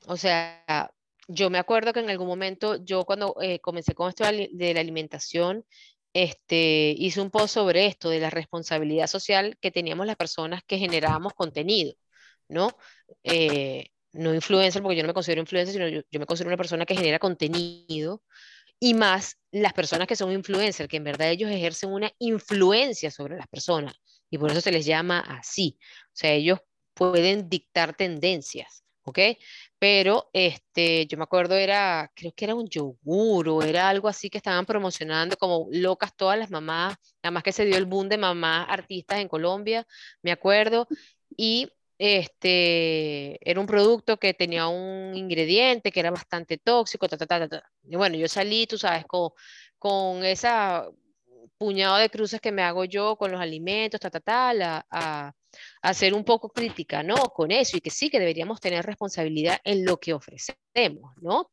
O 0.07 0.17
sea, 0.17 0.93
yo 1.29 1.51
me 1.51 1.59
acuerdo 1.59 1.93
que 1.93 2.01
en 2.01 2.11
algún 2.11 2.29
momento, 2.29 2.85
yo 2.85 3.05
cuando 3.05 3.37
eh, 3.41 3.59
comencé 3.61 3.95
con 3.95 4.09
esto 4.09 4.25
de 4.25 4.75
la 4.75 4.81
alimentación, 4.81 5.65
este, 6.13 6.95
hice 6.97 7.21
un 7.21 7.31
post 7.31 7.55
sobre 7.55 7.87
esto, 7.87 8.09
de 8.09 8.21
la 8.21 8.31
responsabilidad 8.31 9.07
social 9.07 9.59
que 9.61 9.71
teníamos 9.71 10.07
las 10.07 10.17
personas 10.17 10.63
que 10.65 10.79
generábamos 10.79 11.35
contenido. 11.35 11.95
¿no? 12.49 12.71
Eh, 13.25 13.89
no 14.17 14.35
influencer, 14.35 14.83
porque 14.83 14.97
yo 14.97 15.03
no 15.03 15.09
me 15.09 15.15
considero 15.15 15.41
influencer, 15.41 15.73
sino 15.75 15.89
yo, 15.89 16.03
me 16.19 16.27
considero 16.27 16.51
una 16.51 16.57
persona 16.57 16.87
que 16.87 16.97
genera 16.97 17.19
contenido 17.19 18.23
y 18.81 18.95
más 18.95 19.39
las 19.53 19.73
personas 19.73 20.07
que 20.07 20.17
son 20.17 20.33
influencers, 20.33 20.89
que 20.89 20.99
en 20.99 21.05
verdad 21.05 21.31
ellos 21.31 21.51
ejercen 21.51 21.91
una 21.91 22.11
influencia 22.19 23.11
sobre 23.11 23.37
las 23.37 23.49
personas 23.49 23.95
y 24.31 24.39
por 24.39 24.51
eso 24.51 24.61
se 24.61 24.73
les 24.73 24.85
llama 24.87 25.21
así. 25.21 25.79
O 25.81 26.11
sea, 26.13 26.33
ellos 26.33 26.61
pueden 26.95 27.49
dictar 27.49 27.95
tendencias, 27.97 28.85
¿ok? 29.05 29.19
Pero 29.79 30.31
este, 30.33 31.07
yo 31.07 31.19
me 31.19 31.25
acuerdo 31.25 31.55
era, 31.57 32.11
creo 32.15 32.33
que 32.33 32.45
era 32.45 32.55
un 32.55 32.69
yogur 32.69 33.49
o 33.49 33.63
era 33.63 33.89
algo 33.89 34.09
así 34.09 34.31
que 34.31 34.39
estaban 34.39 34.67
promocionando 34.67 35.37
como 35.37 35.69
locas 35.71 36.15
todas 36.17 36.39
las 36.39 36.51
mamás, 36.51 36.97
nada 37.23 37.33
más 37.33 37.43
que 37.43 37.53
se 37.53 37.65
dio 37.65 37.77
el 37.77 37.87
boom 37.87 38.09
de 38.09 38.19
mamás 38.19 38.67
artistas 38.69 39.21
en 39.21 39.29
Colombia, 39.29 39.87
me 40.23 40.33
acuerdo, 40.33 40.89
y 41.37 41.69
este, 41.99 43.39
era 43.49 43.61
un 43.61 43.67
producto 43.67 44.19
que 44.19 44.35
tenía 44.35 44.69
un 44.69 45.15
ingrediente 45.17 45.91
que 45.93 46.01
era 46.01 46.11
bastante 46.11 46.59
tóxico, 46.59 47.09
ta, 47.09 47.17
ta, 47.17 47.49
ta. 47.49 47.63
Y 47.85 47.97
bueno, 47.97 48.17
yo 48.17 48.29
salí, 48.29 48.67
tú 48.67 48.79
sabes, 48.79 49.07
con, 49.07 49.31
con 49.79 50.25
esa 50.25 50.89
puñado 51.59 51.97
de 51.97 52.11
cruces 52.11 52.41
que 52.41 52.53
me 52.53 52.63
hago 52.63 52.85
yo 52.85 53.17
con 53.17 53.31
los 53.33 53.41
alimentos, 53.41 54.01
ta, 54.01 54.11
ta, 54.11 54.21
ta, 54.21 54.85
a, 54.91 55.33
a, 55.83 55.93
un 56.15 56.25
poco 56.25 56.51
crítica, 56.51 57.03
¿no? 57.03 57.17
Con 57.17 57.51
eso 57.51 57.77
y 57.77 57.81
que 57.81 57.91
sí, 57.91 58.11
que 58.11 58.19
deberíamos 58.19 58.61
tener 58.61 58.85
responsabilidad 58.85 59.59
en 59.65 59.85
lo 59.85 59.99
que 59.99 60.13
ofrecemos, 60.13 61.15
¿no? 61.21 61.51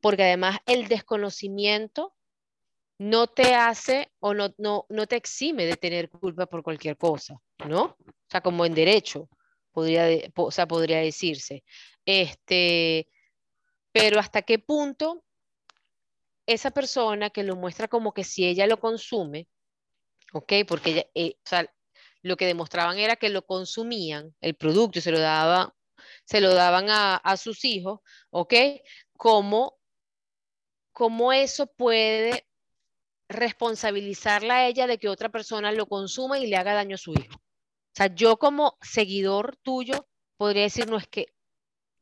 Porque 0.00 0.24
además 0.24 0.58
el 0.66 0.88
desconocimiento 0.88 2.14
no 2.98 3.26
te 3.26 3.54
hace 3.54 4.12
o 4.20 4.34
no, 4.34 4.54
no, 4.58 4.86
no 4.88 5.06
te 5.06 5.16
exime 5.16 5.66
de 5.66 5.76
tener 5.76 6.10
culpa 6.10 6.46
por 6.46 6.62
cualquier 6.62 6.96
cosa, 6.96 7.40
¿no? 7.66 7.82
O 7.84 8.28
sea, 8.28 8.40
como 8.40 8.64
en 8.64 8.74
derecho 8.74 9.28
podría, 9.74 10.06
o 10.36 10.50
sea, 10.50 10.66
podría 10.66 11.00
decirse. 11.00 11.64
Este, 12.06 13.08
pero 13.92 14.18
hasta 14.20 14.42
qué 14.42 14.58
punto 14.58 15.24
esa 16.46 16.70
persona 16.70 17.30
que 17.30 17.42
lo 17.42 17.56
muestra 17.56 17.88
como 17.88 18.12
que 18.14 18.24
si 18.24 18.46
ella 18.46 18.66
lo 18.66 18.80
consume, 18.80 19.48
¿ok? 20.32 20.52
Porque 20.66 21.10
eh, 21.14 21.36
lo 22.22 22.36
que 22.36 22.46
demostraban 22.46 22.98
era 22.98 23.16
que 23.16 23.28
lo 23.28 23.46
consumían, 23.46 24.34
el 24.40 24.54
producto, 24.54 25.00
se 25.00 25.10
lo, 25.10 25.20
daba, 25.20 25.74
se 26.24 26.40
lo 26.40 26.54
daban 26.54 26.86
a, 26.88 27.36
sus 27.36 27.64
hijos, 27.64 28.00
¿ok? 28.30 28.54
Como, 29.16 29.78
como 30.92 31.32
eso 31.32 31.66
puede 31.66 32.46
responsabilizarla 33.28 34.56
a 34.56 34.66
ella 34.68 34.86
de 34.86 34.98
que 34.98 35.08
otra 35.08 35.30
persona 35.30 35.72
lo 35.72 35.86
consuma 35.86 36.38
y 36.38 36.46
le 36.46 36.56
haga 36.56 36.74
daño 36.74 36.96
a 36.96 36.98
su 36.98 37.12
hijo. 37.12 37.43
O 37.94 37.96
sea, 37.96 38.12
yo 38.12 38.38
como 38.38 38.76
seguidor 38.82 39.56
tuyo 39.62 40.08
podría 40.36 40.64
decir, 40.64 40.88
no 40.88 40.96
es 40.96 41.06
que 41.06 41.28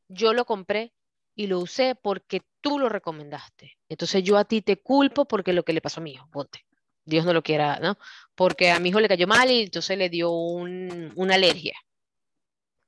yo 0.08 0.32
lo 0.32 0.46
compré 0.46 0.94
y 1.34 1.48
lo 1.48 1.58
usé 1.58 1.94
porque 1.94 2.40
tú 2.62 2.78
lo 2.78 2.88
recomendaste. 2.88 3.76
Entonces 3.90 4.22
yo 4.22 4.38
a 4.38 4.46
ti 4.46 4.62
te 4.62 4.80
culpo 4.80 5.26
porque 5.26 5.52
lo 5.52 5.64
que 5.64 5.74
le 5.74 5.82
pasó 5.82 6.00
a 6.00 6.04
mi 6.04 6.12
hijo, 6.12 6.26
ponte. 6.30 6.64
Dios 7.04 7.26
no 7.26 7.34
lo 7.34 7.42
quiera, 7.42 7.78
¿no? 7.78 7.98
Porque 8.34 8.70
a 8.70 8.80
mi 8.80 8.88
hijo 8.88 9.00
le 9.00 9.08
cayó 9.08 9.26
mal 9.26 9.50
y 9.50 9.64
entonces 9.64 9.98
le 9.98 10.08
dio 10.08 10.32
una 10.32 11.34
alergia 11.34 11.74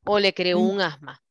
o 0.06 0.18
le 0.18 0.32
creó 0.32 0.60
mm. 0.60 0.70
un 0.70 0.80
asma. 0.80 1.22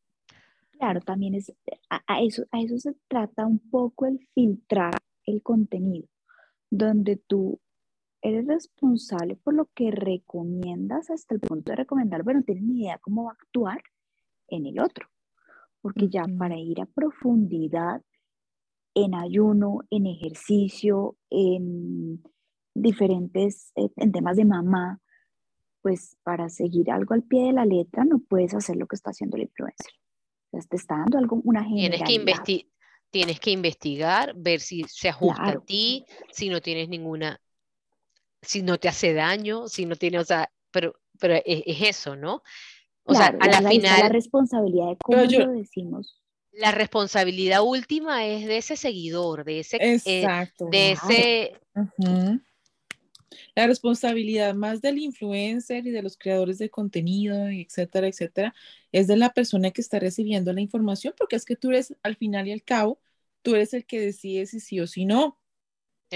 Claro, 0.74 1.00
también 1.02 1.34
es, 1.34 1.52
a, 1.90 2.22
eso, 2.22 2.44
a 2.52 2.62
eso 2.62 2.78
se 2.78 2.94
trata 3.08 3.48
un 3.48 3.60
poco 3.72 4.06
el 4.06 4.20
filtrar 4.36 4.94
el 5.26 5.42
contenido, 5.42 6.08
donde 6.70 7.16
tú 7.16 7.60
eres 8.24 8.48
responsable 8.48 9.36
por 9.36 9.54
lo 9.54 9.70
que 9.76 9.92
recomiendas 9.92 11.10
hasta 11.10 11.36
el 11.36 11.42
punto 11.42 11.72
de 11.72 11.76
recomendar, 11.76 12.24
pero 12.24 12.40
no 12.40 12.46
tienes 12.46 12.64
ni 12.64 12.82
idea 12.82 12.98
cómo 13.00 13.26
va 13.26 13.32
a 13.32 13.34
actuar 13.34 13.84
en 14.48 14.66
el 14.66 14.80
otro. 14.80 15.08
Porque 15.82 16.08
ya 16.08 16.24
para 16.40 16.58
ir 16.58 16.82
a 16.82 16.86
profundidad 16.86 18.02
en 18.96 19.14
ayuno, 19.14 19.80
en 19.90 20.08
ejercicio, 20.08 21.18
en 21.30 22.24
diferentes, 22.74 23.74
eh, 23.76 23.90
en 23.98 24.12
temas 24.14 24.38
de 24.38 24.46
mamá, 24.46 25.02
pues 25.82 26.16
para 26.24 26.48
seguir 26.48 26.92
algo 26.92 27.14
al 27.14 27.24
pie 27.24 27.48
de 27.48 27.54
la 27.54 27.66
letra 27.66 28.06
no 28.06 28.20
puedes 28.20 28.54
hacer 28.54 28.78
lo 28.78 28.88
que 28.88 28.96
está 28.96 29.10
haciendo 29.10 29.36
el 29.36 29.44
influencer. 29.44 29.92
O 30.52 30.62
sea, 30.62 30.70
te 30.70 30.78
está 30.78 30.96
dando 30.98 31.18
algo, 31.18 31.42
una 31.44 31.64
generalidad. 31.64 32.06
Tienes 32.06 32.40
que, 32.40 32.70
tienes 33.10 33.40
que 33.42 33.52
investigar, 33.52 34.34
ver 34.38 34.62
si 34.62 34.84
se 34.88 35.10
ajusta 35.10 35.50
a 35.50 35.60
ti, 35.60 36.06
si 36.32 36.48
no 36.48 36.62
tienes 36.62 36.88
ninguna 36.88 37.43
si 38.44 38.62
no 38.62 38.78
te 38.78 38.88
hace 38.88 39.14
daño, 39.14 39.68
si 39.68 39.86
no 39.86 39.96
tiene, 39.96 40.20
o 40.20 40.26
sea, 40.26 40.52
pero, 40.72 40.96
pero 41.20 41.36
es, 41.46 41.64
eso, 41.66 42.16
¿no? 42.16 42.44
O 43.04 43.14
sea, 43.14 43.36
a 43.40 43.48
la, 43.48 43.70
final... 43.70 44.00
La 44.02 44.10
responsabilidad 44.10 44.90
de 44.90 44.98
cómo 45.04 45.24
lo 45.24 45.52
decimos. 45.52 46.22
La 46.52 46.72
responsabilidad 46.72 47.64
última 47.64 48.26
es 48.26 48.46
de 48.46 48.58
ese 48.58 48.76
seguidor, 48.76 49.44
de 49.44 49.60
ese... 49.60 49.78
Eh, 49.78 50.00
Exacto. 50.06 50.68
de 50.72 50.92
ese... 50.92 51.60
La 53.56 53.68
responsabilidad 53.68 54.54
más 54.54 54.82
del 54.82 55.00
influencer 55.00 55.86
y 55.88 55.92
de 55.92 56.04
los 56.04 56.18
creadores 56.18 56.60
de 56.60 56.70
contenido, 56.70 57.48
etcétera, 57.48 58.08
etcétera, 58.08 58.54
es 58.92 59.08
de 59.08 59.18
la 59.18 59.34
persona 59.34 59.72
que 59.72 59.82
está 59.82 60.00
recibiendo 60.00 60.54
la 60.54 60.62
información, 60.62 61.14
porque 61.18 61.36
es 61.36 61.46
que 61.46 61.56
tú 61.56 61.70
eres, 61.70 61.96
al 62.04 62.16
final 62.16 62.48
y 62.48 62.52
al 62.52 62.64
cabo, 62.64 63.00
tú 63.42 63.56
eres 63.56 63.74
el 63.74 63.86
que 63.86 64.00
decide 64.00 64.46
si 64.46 64.60
sí 64.60 64.80
o 64.80 64.88
si 64.88 65.06
no. 65.06 65.40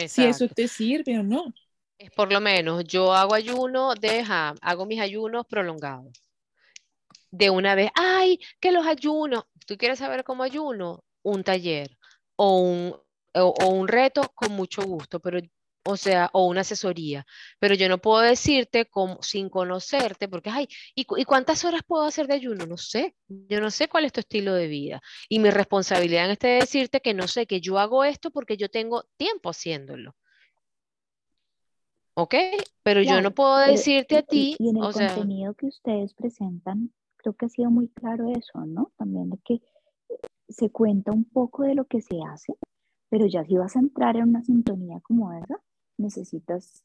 Si 0.08 0.24
eso 0.24 0.48
te 0.48 0.68
sirve 0.68 1.18
o 1.18 1.24
no. 1.24 1.54
Es 1.98 2.12
por 2.12 2.32
lo 2.32 2.40
menos, 2.40 2.84
yo 2.84 3.14
hago 3.14 3.34
ayuno, 3.34 3.96
deja, 3.96 4.54
hago 4.62 4.86
mis 4.86 5.00
ayunos 5.00 5.46
prolongados. 5.48 6.24
De 7.32 7.50
una 7.50 7.76
vez, 7.76 7.90
ay, 7.96 8.40
que 8.60 8.72
los 8.72 8.86
ayunos, 8.86 9.46
¿tú 9.66 9.78
quieres 9.78 10.00
saber 10.00 10.24
cómo 10.24 10.44
ayuno? 10.44 11.04
Un 11.24 11.44
taller 11.44 11.98
o 12.36 12.60
un, 12.60 12.96
o, 13.34 13.68
un 13.68 13.88
reto 13.88 14.22
con 14.36 14.52
mucho 14.54 14.84
gusto, 14.84 15.20
pero 15.20 15.40
o 15.86 15.98
sea, 15.98 16.30
o 16.34 16.48
una 16.48 16.62
asesoría, 16.62 17.26
pero 17.60 17.74
yo 17.74 17.88
no 17.90 17.98
puedo 18.00 18.20
decirte 18.22 18.86
como, 18.86 19.22
sin 19.24 19.50
conocerte, 19.50 20.28
porque, 20.28 20.50
ay, 20.50 20.68
¿y, 20.94 21.08
¿y, 21.18 21.26
cuántas 21.26 21.64
horas 21.66 21.82
puedo 21.88 22.04
hacer 22.04 22.28
de 22.28 22.36
ayuno? 22.36 22.66
No 22.68 22.78
sé, 22.78 23.16
yo 23.28 23.62
no 23.62 23.72
sé 23.72 23.88
cuál 23.88 24.06
es 24.06 24.12
tu 24.12 24.20
estilo 24.20 24.54
de 24.54 24.68
vida. 24.68 25.02
Y 25.30 25.40
mi 25.40 25.50
responsabilidad 25.50 26.26
en 26.26 26.32
este 26.32 26.58
es 26.58 26.66
decirte 26.66 27.02
que 27.02 27.14
no 27.14 27.28
sé, 27.28 27.48
que 27.48 27.62
yo 27.62 27.80
hago 27.80 28.04
esto 28.04 28.32
porque 28.32 28.58
yo 28.58 28.70
tengo 28.70 29.04
tiempo 29.18 29.50
haciéndolo. 29.50 30.16
¿Ok? 32.18 32.34
Pero 32.84 33.02
yo 33.04 33.22
no 33.22 33.32
puedo 33.32 33.58
decirte 33.58 34.18
a 34.18 34.24
ti. 34.24 34.56
Y, 34.58 34.70
en 34.70 34.78
el 34.78 34.92
contenido 34.92 35.54
que 35.54 35.68
ustedes 35.68 36.16
presentan, 36.16 36.92
creo 37.18 37.36
que 37.36 37.46
ha 37.46 37.50
sido 37.50 37.70
muy 37.70 37.90
claro 37.90 38.32
eso, 38.32 38.66
¿no? 38.66 38.92
También 38.98 39.30
de 39.30 39.38
que 39.46 39.62
se 40.50 40.72
cuenta 40.72 41.12
un 41.12 41.26
poco 41.26 41.64
de 41.64 41.76
lo 41.76 41.86
que 41.86 42.02
se 42.02 42.18
hace, 42.28 42.56
pero 43.10 43.28
ya 43.28 43.46
si 43.46 43.56
vas 43.56 43.76
a 43.76 43.80
entrar 43.80 44.18
en 44.18 44.30
una 44.30 44.42
sintonía 44.44 45.00
como 45.02 45.32
esa, 45.32 45.62
necesitas 45.98 46.84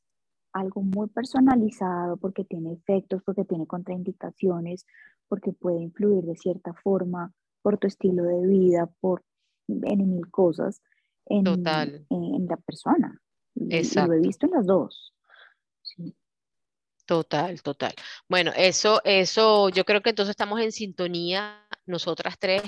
algo 0.52 0.82
muy 0.82 1.08
personalizado 1.08 2.18
porque 2.18 2.44
tiene 2.44 2.74
efectos, 2.74 3.22
porque 3.24 3.44
tiene 3.44 3.66
contraindicaciones, 3.66 4.84
porque 5.28 5.52
puede 5.52 5.80
influir 5.80 6.24
de 6.24 6.36
cierta 6.36 6.74
forma 6.74 7.32
por 7.62 7.78
tu 7.78 7.86
estilo 7.86 8.24
de 8.24 8.46
vida, 8.46 8.90
por 9.00 9.24
en 9.68 10.10
mil 10.10 10.30
cosas 10.30 10.82
en, 11.24 11.46
en, 11.46 12.46
la 12.46 12.56
persona. 12.58 13.18
Exacto. 13.70 14.12
lo 14.12 14.18
he 14.18 14.20
visto 14.20 14.44
en 14.44 14.52
las 14.52 14.66
dos. 14.66 15.12
Total, 17.06 17.60
total. 17.62 17.92
Bueno, 18.28 18.52
eso, 18.56 19.00
eso, 19.04 19.68
yo 19.70 19.84
creo 19.84 20.00
que 20.02 20.10
entonces 20.10 20.30
estamos 20.30 20.60
en 20.60 20.72
sintonía, 20.72 21.68
nosotras 21.84 22.36
tres, 22.38 22.62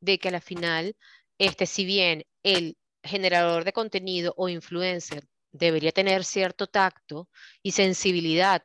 de 0.00 0.18
que 0.18 0.28
a 0.28 0.30
la 0.30 0.40
final, 0.40 0.96
este, 1.38 1.66
si 1.66 1.84
bien 1.84 2.24
el 2.42 2.78
generador 3.02 3.64
de 3.64 3.72
contenido 3.72 4.32
o 4.36 4.48
influencer 4.48 5.24
debería 5.52 5.92
tener 5.92 6.24
cierto 6.24 6.66
tacto 6.68 7.28
y 7.62 7.72
sensibilidad 7.72 8.62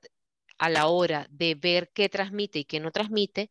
a 0.57 0.69
la 0.69 0.87
hora 0.87 1.27
de 1.31 1.55
ver 1.55 1.91
qué 1.93 2.07
transmite 2.07 2.59
y 2.59 2.65
qué 2.65 2.79
no 2.79 2.91
transmite, 2.91 3.49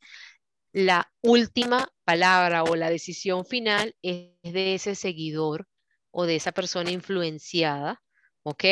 la 0.73 1.13
última 1.23 1.89
palabra 2.05 2.65
o 2.65 2.77
la 2.77 2.91
decisión 2.91 3.45
final 3.47 3.95
es 4.03 4.33
de 4.43 4.75
ese 4.75 4.95
seguidor 4.95 5.67
o 6.11 6.27
de 6.27 6.37
esa 6.37 6.53
persona 6.53 6.91
influenciada, 6.91 8.03
¿ok? 8.43 8.65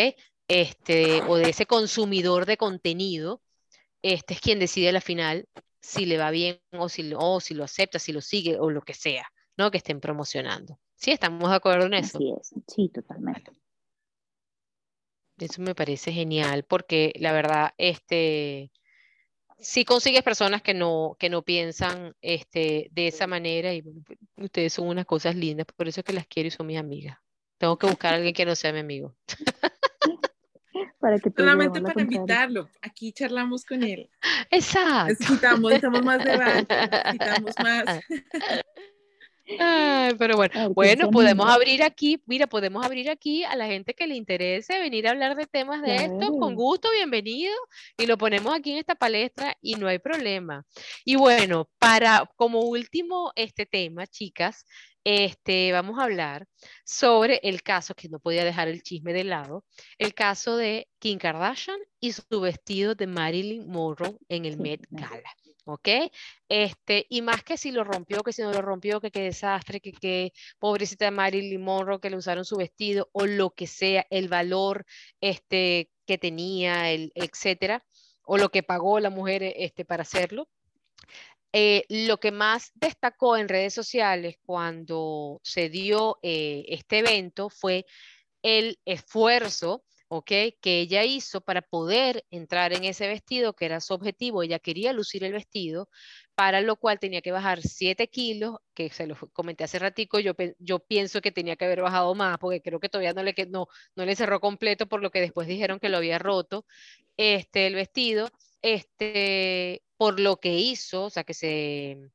Este, 0.53 1.22
o 1.22 1.36
de 1.36 1.48
ese 1.48 1.64
consumidor 1.64 2.44
de 2.44 2.59
contenido, 2.59 3.40
este 4.03 4.34
es 4.34 4.40
quien 4.40 4.59
decide 4.59 4.90
a 4.90 4.92
la 4.92 5.00
final 5.00 5.48
si 5.80 6.05
le 6.05 6.18
va 6.18 6.30
bien 6.30 6.61
o 6.72 6.90
si, 6.90 7.11
o 7.16 7.40
si 7.40 7.55
lo 7.55 7.64
acepta, 7.64 7.98
si 7.98 8.12
lo 8.12 8.20
sigue 8.20 8.59
o 8.59 8.68
lo 8.68 8.82
que 8.82 8.92
sea, 8.92 9.26
¿no? 9.57 9.70
Que 9.70 9.78
estén 9.78 9.98
promocionando. 9.98 10.78
¿Sí? 10.94 11.11
¿Estamos 11.11 11.48
de 11.48 11.57
acuerdo 11.57 11.86
en 11.86 11.94
eso? 11.94 12.18
Sí, 12.18 12.34
sí, 12.68 12.88
totalmente. 12.90 13.50
Eso 15.38 15.62
me 15.62 15.74
parece 15.74 16.12
genial 16.12 16.64
porque 16.64 17.14
la 17.16 17.32
verdad, 17.32 17.72
este, 17.78 18.70
si 19.59 19.86
consigues 19.86 20.22
personas 20.22 20.61
que 20.61 20.74
no, 20.74 21.16
que 21.18 21.30
no 21.30 21.40
piensan 21.40 22.14
este, 22.20 22.88
de 22.92 23.07
esa 23.07 23.26
manera 23.26 23.72
y 23.72 23.82
ustedes 24.36 24.74
son 24.74 24.86
unas 24.88 25.07
cosas 25.07 25.34
lindas, 25.34 25.66
por 25.74 25.88
eso 25.88 26.00
es 26.00 26.05
que 26.05 26.12
las 26.12 26.26
quiero 26.26 26.48
y 26.48 26.50
son 26.50 26.66
mis 26.66 26.78
amigas. 26.78 27.16
Tengo 27.57 27.78
que 27.78 27.86
buscar 27.86 28.12
a 28.12 28.16
alguien 28.16 28.34
que 28.34 28.44
no 28.44 28.55
sea 28.55 28.72
mi 28.72 28.80
amigo. 28.80 29.16
para 31.00 31.18
que 31.18 31.30
Solamente 31.30 31.80
para 31.80 32.00
invitarlo. 32.00 32.68
Aquí 32.80 33.12
charlamos 33.12 33.64
con 33.64 33.82
él. 33.82 34.08
Exacto. 34.50 35.08
Necesitamos, 35.08 35.70
necesitamos 35.70 36.04
más 36.04 36.18
debate, 36.24 36.76
necesitamos 37.12 37.54
más. 37.62 38.00
pero 40.18 40.36
bueno, 40.36 40.70
bueno, 40.70 41.11
podemos 41.11 41.49
abrir 41.49 41.82
aquí, 41.82 42.22
mira, 42.26 42.47
podemos 42.47 42.84
abrir 42.84 43.11
aquí 43.11 43.45
a 43.45 43.57
la 43.57 43.66
gente 43.66 43.95
que 43.95 44.07
le 44.07 44.14
interese 44.14 44.78
venir 44.78 45.07
a 45.07 45.11
hablar 45.11 45.36
de 45.36 45.47
temas 45.47 45.82
de 45.82 45.97
esto, 45.97 46.38
con 46.38 46.55
gusto, 46.55 46.90
bienvenido, 46.93 47.55
y 47.97 48.07
lo 48.07 48.16
ponemos 48.16 48.55
aquí 48.55 48.72
en 48.72 48.78
esta 48.78 48.95
palestra 48.95 49.57
y 49.61 49.74
no 49.74 49.88
hay 49.88 49.99
problema. 49.99 50.64
Y 51.05 51.16
bueno, 51.16 51.68
para 51.78 52.30
como 52.36 52.61
último 52.61 53.32
este 53.34 53.66
tema, 53.66 54.07
chicas, 54.07 54.64
este, 55.05 55.72
vamos 55.72 55.99
a 55.99 56.05
hablar 56.05 56.47
sobre 56.84 57.40
el 57.43 57.62
caso, 57.62 57.95
que 57.95 58.09
no 58.09 58.20
podía 58.20 58.45
dejar 58.45 58.68
el 58.68 58.82
chisme 58.82 59.12
de 59.12 59.24
lado, 59.24 59.64
el 59.99 60.14
caso 60.14 60.57
de 60.57 60.88
Kim 60.99 61.18
Kardashian 61.18 61.78
y 61.99 62.12
su 62.12 62.40
vestido 62.40 62.95
de 62.95 63.07
Marilyn 63.09 63.68
Monroe 63.68 64.16
en 64.28 64.45
el 64.45 64.59
Met 64.59 64.86
Gala. 64.90 65.34
¿Ok? 65.64 65.88
Este, 66.48 67.06
y 67.08 67.22
más 67.22 67.42
que 67.44 67.56
si 67.56 67.70
lo 67.70 67.84
rompió, 67.84 68.22
que 68.22 68.32
si 68.32 68.42
no 68.42 68.52
lo 68.52 68.62
rompió, 68.62 69.00
que 69.00 69.10
qué 69.10 69.22
desastre, 69.22 69.80
que 69.80 69.92
qué 69.92 70.32
pobrecita 70.58 71.10
Marilyn 71.10 71.62
Monroe 71.62 72.00
que 72.00 72.10
le 72.10 72.16
usaron 72.16 72.44
su 72.44 72.56
vestido 72.56 73.08
o 73.12 73.26
lo 73.26 73.50
que 73.50 73.66
sea, 73.66 74.06
el 74.10 74.28
valor 74.28 74.84
este, 75.20 75.90
que 76.06 76.18
tenía, 76.18 76.90
el, 76.90 77.12
etcétera, 77.14 77.84
o 78.24 78.38
lo 78.38 78.50
que 78.50 78.62
pagó 78.62 79.00
la 79.00 79.10
mujer 79.10 79.42
este, 79.56 79.84
para 79.84 80.02
hacerlo. 80.02 80.48
Eh, 81.54 81.84
lo 81.88 82.18
que 82.18 82.32
más 82.32 82.72
destacó 82.74 83.36
en 83.36 83.48
redes 83.48 83.74
sociales 83.74 84.38
cuando 84.46 85.38
se 85.42 85.68
dio 85.68 86.18
eh, 86.22 86.64
este 86.68 87.00
evento 87.00 87.50
fue 87.50 87.84
el 88.42 88.78
esfuerzo 88.86 89.84
¿ok? 90.14 90.26
Que 90.60 90.80
ella 90.80 91.04
hizo 91.04 91.40
para 91.40 91.62
poder 91.62 92.26
entrar 92.30 92.74
en 92.74 92.84
ese 92.84 93.08
vestido, 93.08 93.54
que 93.54 93.64
era 93.64 93.80
su 93.80 93.94
objetivo, 93.94 94.42
ella 94.42 94.58
quería 94.58 94.92
lucir 94.92 95.24
el 95.24 95.32
vestido, 95.32 95.88
para 96.34 96.60
lo 96.60 96.76
cual 96.76 96.98
tenía 96.98 97.22
que 97.22 97.32
bajar 97.32 97.62
7 97.62 98.08
kilos, 98.08 98.56
que 98.74 98.90
se 98.90 99.06
lo 99.06 99.16
comenté 99.32 99.64
hace 99.64 99.78
ratico, 99.78 100.20
yo, 100.20 100.34
yo 100.58 100.80
pienso 100.80 101.22
que 101.22 101.32
tenía 101.32 101.56
que 101.56 101.64
haber 101.64 101.80
bajado 101.80 102.14
más, 102.14 102.36
porque 102.38 102.60
creo 102.60 102.78
que 102.78 102.90
todavía 102.90 103.14
no 103.14 103.22
le, 103.22 103.34
no, 103.48 103.68
no 103.96 104.04
le 104.04 104.14
cerró 104.14 104.38
completo, 104.38 104.86
por 104.86 105.00
lo 105.02 105.10
que 105.10 105.20
después 105.22 105.48
dijeron 105.48 105.80
que 105.80 105.88
lo 105.88 105.96
había 105.96 106.18
roto, 106.18 106.66
este, 107.16 107.66
el 107.66 107.74
vestido, 107.74 108.28
este, 108.60 109.82
por 109.96 110.20
lo 110.20 110.36
que 110.40 110.58
hizo, 110.58 111.04
o 111.04 111.10
sea, 111.10 111.24
que 111.24 111.34
se 111.34 112.10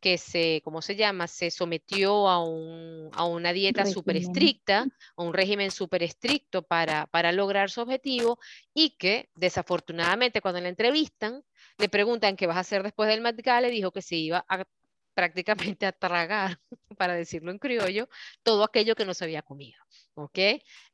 que 0.00 0.18
se, 0.18 0.62
¿cómo 0.64 0.82
se 0.82 0.96
llama? 0.96 1.28
Se 1.28 1.50
sometió 1.50 2.28
a, 2.28 2.42
un, 2.42 3.10
a 3.12 3.24
una 3.24 3.52
dieta 3.52 3.86
súper 3.86 4.16
estricta, 4.16 4.86
a 5.16 5.22
un 5.22 5.34
régimen 5.34 5.70
súper 5.70 6.02
estricto 6.02 6.62
para, 6.62 7.06
para 7.06 7.32
lograr 7.32 7.70
su 7.70 7.80
objetivo 7.80 8.38
y 8.74 8.96
que 8.96 9.28
desafortunadamente 9.34 10.40
cuando 10.40 10.60
la 10.60 10.68
entrevistan, 10.68 11.44
le 11.78 11.88
preguntan 11.88 12.36
qué 12.36 12.46
vas 12.46 12.56
a 12.56 12.60
hacer 12.60 12.82
después 12.82 13.08
del 13.08 13.20
Met 13.20 13.40
le 13.46 13.70
dijo 13.70 13.92
que 13.92 14.02
se 14.02 14.16
iba 14.16 14.44
a 14.48 14.64
prácticamente 15.14 15.86
a 15.86 15.92
tragar, 15.92 16.58
para 16.98 17.14
decirlo 17.14 17.50
en 17.50 17.58
criollo, 17.58 18.08
todo 18.42 18.64
aquello 18.64 18.94
que 18.94 19.04
no 19.04 19.14
se 19.14 19.24
había 19.24 19.42
comido, 19.42 19.78
¿ok? 20.14 20.38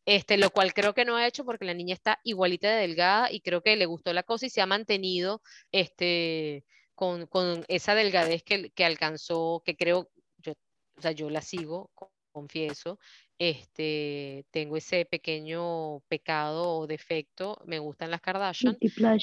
Este, 0.05 0.37
lo 0.37 0.51
cual 0.51 0.75
creo 0.75 0.95
que 0.95 1.05
no 1.05 1.17
ha 1.17 1.27
hecho 1.27 1.45
porque 1.45 1.65
la 1.65 1.75
niña 1.75 1.95
está 1.95 2.21
igualita 2.25 2.69
de 2.71 2.81
delgada 2.81 3.31
y 3.31 3.41
creo 3.41 3.63
que 3.63 3.77
le 3.77 3.87
gustó 3.87 4.13
la 4.13 4.23
cosa 4.23 4.47
y 4.47 4.51
se 4.51 4.61
ha 4.61 4.67
mantenido, 4.67 5.43
este, 5.71 6.65
con, 6.97 7.27
con 7.27 7.65
esa 7.69 7.95
delgadez 7.95 8.43
que, 8.43 8.71
que, 8.71 8.85
alcanzó, 8.85 9.63
que 9.65 9.77
creo, 9.77 10.11
yo, 10.39 10.55
o 10.97 11.01
sea, 11.01 11.13
yo 11.13 11.31
la 11.31 11.43
sigo, 11.43 11.93
confieso, 12.33 12.99
este, 13.39 14.47
tengo 14.51 14.77
ese 14.77 15.05
pequeño 15.05 16.01
pecado 16.09 16.79
o 16.79 16.87
defecto, 16.87 17.61
me 17.67 17.79
gustan 17.79 18.11
las 18.11 18.21
Kardashian. 18.23 18.77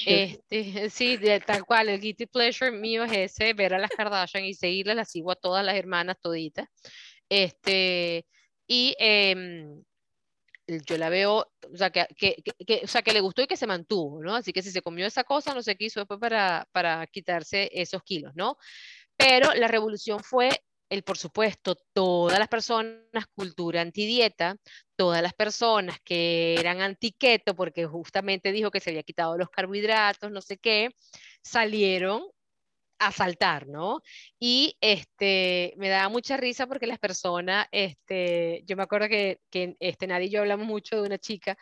Este, 0.06 0.88
sí, 0.90 1.16
de, 1.16 1.40
tal 1.40 1.64
cual, 1.66 1.88
el 1.88 2.00
guilty 2.00 2.26
pleasure 2.26 2.70
mío 2.70 3.04
es 3.04 3.12
ese, 3.12 3.52
ver 3.52 3.74
a 3.74 3.78
las 3.78 3.90
Kardashian 3.90 4.44
y 4.44 4.54
seguirlas, 4.54 4.96
las 4.96 5.10
sigo 5.10 5.32
a 5.32 5.36
todas 5.36 5.64
las 5.64 5.76
hermanas 5.76 6.16
toditas. 6.20 6.68
Este, 7.28 8.24
y 8.66 8.94
eh, 8.98 9.66
yo 10.66 10.96
la 10.98 11.08
veo, 11.08 11.46
o 11.72 11.76
sea 11.76 11.90
que, 11.90 12.06
o 12.82 12.86
sea, 12.86 13.02
que 13.02 13.12
le 13.12 13.20
gustó 13.20 13.42
y 13.42 13.46
que 13.46 13.56
se 13.56 13.66
mantuvo, 13.66 14.22
¿no? 14.22 14.34
Así 14.34 14.52
que 14.52 14.62
si 14.62 14.70
se 14.70 14.82
comió 14.82 15.06
esa 15.06 15.24
cosa, 15.24 15.54
no 15.54 15.62
sé 15.62 15.76
qué 15.76 15.86
hizo 15.86 16.00
después 16.00 16.20
para, 16.20 16.66
para 16.72 17.06
quitarse 17.06 17.70
esos 17.72 18.02
kilos, 18.02 18.32
¿no? 18.34 18.56
Pero 19.16 19.52
la 19.54 19.68
revolución 19.68 20.20
fue 20.20 20.50
el, 20.90 21.02
por 21.02 21.18
supuesto, 21.18 21.76
todas 21.92 22.38
las 22.38 22.48
personas, 22.48 23.26
cultura 23.34 23.80
antidieta, 23.80 24.56
todas 24.96 25.22
las 25.22 25.34
personas 25.34 25.98
que 26.04 26.54
eran 26.58 26.80
antiqueto, 26.80 27.54
porque 27.54 27.86
justamente 27.86 28.52
dijo 28.52 28.70
que 28.70 28.80
se 28.80 28.90
había 28.90 29.02
quitado 29.02 29.36
los 29.36 29.50
carbohidratos, 29.50 30.30
no 30.30 30.40
sé 30.40 30.58
qué, 30.58 30.90
salieron 31.42 32.22
a 33.06 33.12
saltar, 33.12 33.66
¿no? 33.66 34.00
Y 34.38 34.76
este, 34.80 35.74
me 35.76 35.88
daba 35.88 36.08
mucha 36.08 36.36
risa 36.36 36.66
porque 36.66 36.86
las 36.86 36.98
personas, 36.98 37.66
este, 37.72 38.62
yo 38.66 38.76
me 38.76 38.82
acuerdo 38.82 39.08
que, 39.08 39.40
este, 39.80 40.06
Nadie 40.06 40.26
y 40.26 40.30
yo 40.30 40.40
hablamos 40.40 40.66
mucho 40.66 40.96
de 40.96 41.06
una 41.06 41.18
chica 41.18 41.56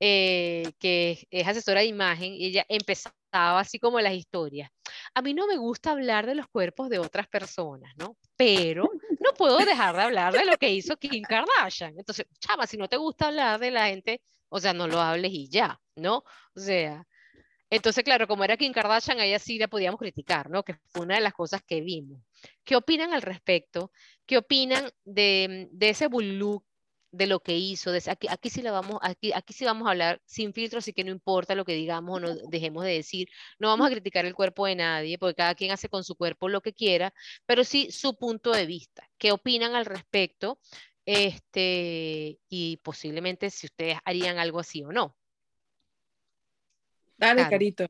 eh, 0.00 0.72
que 0.78 1.26
es 1.30 1.48
asesora 1.48 1.80
de 1.80 1.86
imagen 1.86 2.34
y 2.34 2.46
ella 2.46 2.66
empezaba 2.68 3.14
así 3.58 3.78
como 3.78 4.00
las 4.00 4.14
historias. 4.14 4.70
A 5.14 5.22
mí 5.22 5.34
no 5.34 5.46
me 5.46 5.56
gusta 5.56 5.92
hablar 5.92 6.26
de 6.26 6.34
los 6.34 6.46
cuerpos 6.48 6.88
de 6.88 6.98
otras 6.98 7.26
personas, 7.28 7.92
¿no? 7.96 8.16
Pero 8.36 8.90
no 9.20 9.32
puedo 9.36 9.58
dejar 9.58 9.96
de 9.96 10.02
hablar 10.02 10.32
de 10.32 10.44
lo 10.44 10.56
que 10.58 10.70
hizo 10.70 10.96
Kim 10.96 11.22
Kardashian. 11.22 11.98
Entonces, 11.98 12.26
chama, 12.38 12.66
si 12.66 12.76
no 12.76 12.88
te 12.88 12.96
gusta 12.96 13.28
hablar 13.28 13.58
de 13.58 13.70
la 13.70 13.86
gente, 13.86 14.20
o 14.48 14.60
sea, 14.60 14.72
no 14.72 14.86
lo 14.86 15.00
hables 15.00 15.32
y 15.32 15.48
ya, 15.48 15.80
¿no? 15.96 16.18
O 16.54 16.60
sea, 16.60 17.06
entonces, 17.70 18.04
claro, 18.04 18.28
como 18.28 18.44
era 18.44 18.56
Kim 18.56 18.72
Kardashian, 18.72 19.18
a 19.18 19.24
ella 19.26 19.38
sí 19.38 19.58
la 19.58 19.68
podíamos 19.68 19.98
criticar, 19.98 20.50
¿no? 20.50 20.62
Que 20.62 20.74
fue 20.86 21.02
una 21.02 21.16
de 21.16 21.20
las 21.20 21.34
cosas 21.34 21.62
que 21.66 21.80
vimos. 21.80 22.22
¿Qué 22.64 22.76
opinan 22.76 23.12
al 23.12 23.22
respecto? 23.22 23.90
¿Qué 24.24 24.38
opinan 24.38 24.90
de, 25.04 25.68
de 25.72 25.88
ese 25.90 26.08
look, 26.08 26.64
de 27.10 27.26
lo 27.26 27.40
que 27.40 27.56
hizo? 27.56 27.90
De, 27.90 28.02
aquí, 28.08 28.28
aquí, 28.30 28.50
sí 28.50 28.62
la 28.62 28.70
vamos, 28.70 28.98
aquí, 29.02 29.32
aquí 29.32 29.52
sí 29.52 29.64
vamos 29.64 29.88
a 29.88 29.90
hablar 29.92 30.20
sin 30.26 30.52
filtro, 30.52 30.78
así 30.78 30.92
que 30.92 31.02
no 31.04 31.10
importa 31.10 31.54
lo 31.56 31.64
que 31.64 31.74
digamos 31.74 32.16
o 32.16 32.20
no 32.20 32.34
dejemos 32.48 32.84
de 32.84 32.92
decir. 32.92 33.28
No 33.58 33.68
vamos 33.68 33.88
a 33.88 33.90
criticar 33.90 34.26
el 34.26 34.34
cuerpo 34.34 34.66
de 34.66 34.76
nadie, 34.76 35.18
porque 35.18 35.34
cada 35.34 35.54
quien 35.56 35.72
hace 35.72 35.88
con 35.88 36.04
su 36.04 36.14
cuerpo 36.16 36.48
lo 36.48 36.60
que 36.60 36.72
quiera, 36.72 37.12
pero 37.46 37.64
sí 37.64 37.90
su 37.90 38.16
punto 38.16 38.52
de 38.52 38.66
vista. 38.66 39.08
¿Qué 39.18 39.32
opinan 39.32 39.74
al 39.74 39.86
respecto? 39.86 40.60
Este, 41.04 42.38
y 42.48 42.76
posiblemente 42.78 43.50
si 43.50 43.66
ustedes 43.66 43.98
harían 44.04 44.38
algo 44.38 44.60
así 44.60 44.82
o 44.84 44.92
no. 44.92 45.15
Dale, 47.18 47.48
Carito. 47.48 47.86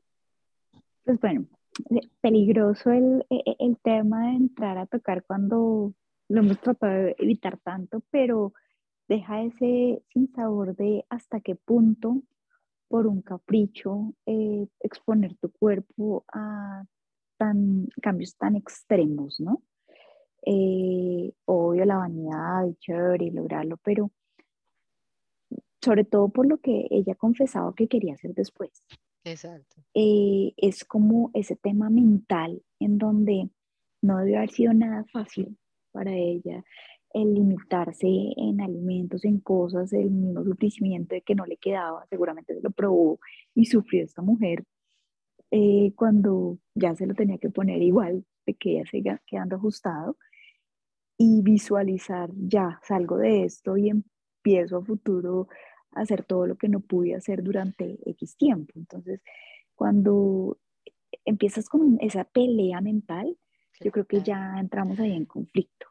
Pues 1.03 1.19
bueno, 1.19 1.47
peligroso 2.21 2.91
el, 2.91 3.25
e, 3.29 3.43
e, 3.45 3.55
el, 3.59 3.77
tema 3.79 4.27
de 4.27 4.35
entrar 4.35 4.77
a 4.77 4.85
tocar 4.85 5.23
cuando 5.23 5.93
lo 6.29 6.39
hemos 6.39 6.59
tratado 6.59 6.93
de 6.93 7.15
evitar 7.19 7.57
tanto, 7.59 8.01
pero 8.09 8.53
deja 9.07 9.41
ese 9.43 10.03
sin 10.13 10.31
sabor 10.33 10.75
de 10.75 11.05
hasta 11.09 11.39
qué 11.39 11.55
punto 11.55 12.21
por 12.87 13.07
un 13.07 13.21
capricho 13.21 14.13
eh, 14.25 14.67
exponer 14.79 15.35
tu 15.37 15.51
cuerpo 15.51 16.25
a 16.33 16.83
tan, 17.37 17.87
cambios 18.01 18.35
tan 18.35 18.55
extremos, 18.55 19.39
¿no? 19.39 19.61
Eh, 20.45 21.33
obvio 21.45 21.85
la 21.85 21.97
vanidad 21.97 22.65
y 22.67 22.75
chévere 22.75 23.25
y 23.25 23.31
lograrlo, 23.31 23.77
pero 23.77 24.11
sobre 25.81 26.05
todo 26.05 26.29
por 26.29 26.47
lo 26.47 26.57
que 26.57 26.87
ella 26.89 27.15
confesaba 27.15 27.73
que 27.75 27.87
quería 27.87 28.13
hacer 28.13 28.33
después. 28.33 28.83
Exacto. 29.31 29.75
Eh, 29.93 30.53
es 30.57 30.83
como 30.83 31.31
ese 31.33 31.55
tema 31.55 31.89
mental 31.89 32.61
en 32.79 32.97
donde 32.97 33.49
no 34.01 34.17
debió 34.17 34.37
haber 34.37 34.51
sido 34.51 34.73
nada 34.73 35.05
fácil 35.11 35.57
para 35.91 36.13
ella 36.13 36.63
el 37.13 37.33
limitarse 37.33 38.07
en 38.07 38.61
alimentos, 38.61 39.25
en 39.25 39.39
cosas, 39.39 39.91
el 39.93 40.11
mismo 40.11 40.43
sufrimiento 40.43 41.15
de 41.15 41.21
que 41.21 41.35
no 41.35 41.45
le 41.45 41.57
quedaba, 41.57 42.05
seguramente 42.09 42.53
se 42.53 42.61
lo 42.61 42.69
probó 42.71 43.19
y 43.55 43.65
sufrió 43.65 44.03
esta 44.03 44.21
mujer 44.21 44.63
eh, 45.51 45.93
cuando 45.95 46.59
ya 46.75 46.95
se 46.95 47.07
lo 47.07 47.15
tenía 47.15 47.37
que 47.37 47.49
poner 47.49 47.81
igual 47.81 48.25
de 48.45 48.53
que 48.53 48.73
ella 48.73 48.85
siga 48.89 49.21
quedando 49.25 49.55
ajustado 49.55 50.17
y 51.17 51.41
visualizar 51.41 52.29
ya 52.35 52.79
salgo 52.83 53.17
de 53.17 53.45
esto 53.45 53.77
y 53.77 53.89
empiezo 53.89 54.77
a 54.77 54.85
futuro 54.85 55.47
hacer 55.91 56.23
todo 56.23 56.47
lo 56.47 56.57
que 56.57 56.69
no 56.69 56.79
pude 56.79 57.15
hacer 57.15 57.43
durante 57.43 57.97
X 58.05 58.37
tiempo. 58.37 58.73
Entonces, 58.75 59.21
cuando 59.75 60.59
empiezas 61.25 61.69
con 61.69 61.97
esa 62.01 62.23
pelea 62.23 62.81
mental, 62.81 63.37
yo 63.79 63.91
creo 63.91 64.05
que 64.05 64.21
ya 64.21 64.55
entramos 64.59 64.99
ahí 64.99 65.13
en 65.13 65.25
conflicto. 65.25 65.87